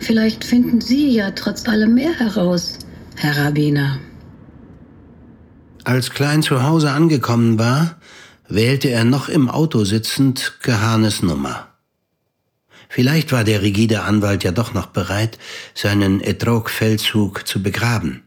vielleicht 0.00 0.44
finden 0.44 0.80
Sie 0.80 1.10
ja 1.10 1.30
trotz 1.30 1.66
allem 1.68 1.94
mehr 1.94 2.12
heraus, 2.18 2.78
Herr 3.16 3.36
Rabbiner. 3.36 3.98
Als 5.84 6.10
Klein 6.10 6.42
zu 6.42 6.62
Hause 6.62 6.92
angekommen 6.92 7.58
war, 7.58 7.96
wählte 8.48 8.88
er 8.88 9.04
noch 9.04 9.28
im 9.28 9.50
Auto 9.50 9.82
sitzend 9.82 10.58
Gehanes 10.62 11.22
Nummer. 11.22 11.66
Vielleicht 12.88 13.32
war 13.32 13.42
der 13.42 13.62
rigide 13.62 14.02
Anwalt 14.02 14.44
ja 14.44 14.52
doch 14.52 14.74
noch 14.74 14.86
bereit, 14.86 15.38
seinen 15.74 16.20
Etrog-Feldzug 16.20 17.46
zu 17.46 17.62
begraben. 17.62 18.22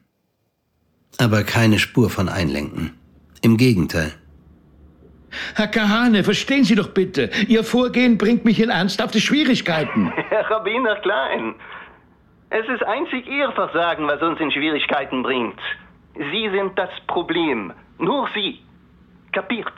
Aber 1.18 1.44
keine 1.44 1.80
Spur 1.80 2.10
von 2.10 2.28
Einlenken. 2.28 2.92
Im 3.42 3.56
Gegenteil. 3.56 4.12
Herr 5.56 5.68
Kahane, 5.68 6.24
verstehen 6.24 6.66
Sie 6.66 6.76
doch 6.76 6.90
bitte. 6.90 7.30
Ihr 7.48 7.64
Vorgehen 7.64 8.18
bringt 8.18 8.44
mich 8.44 8.60
in 8.60 8.70
ernsthafte 8.70 9.22
Schwierigkeiten. 9.22 10.12
Herr 10.30 10.50
Rabbiner 10.50 10.96
Klein, 10.98 11.56
es 12.50 12.68
ist 12.68 12.84
einzig 12.84 13.28
Ihr 13.28 13.52
Versagen, 13.54 14.08
was 14.08 14.22
uns 14.22 14.40
in 14.42 14.52
Schwierigkeiten 14.52 15.24
bringt. 15.24 15.60
Sie 16.16 16.50
sind 16.50 16.78
das 16.78 16.90
Problem. 17.08 17.74
Nur 17.98 18.30
Sie. 18.34 18.60
Kapiert? 19.32 19.74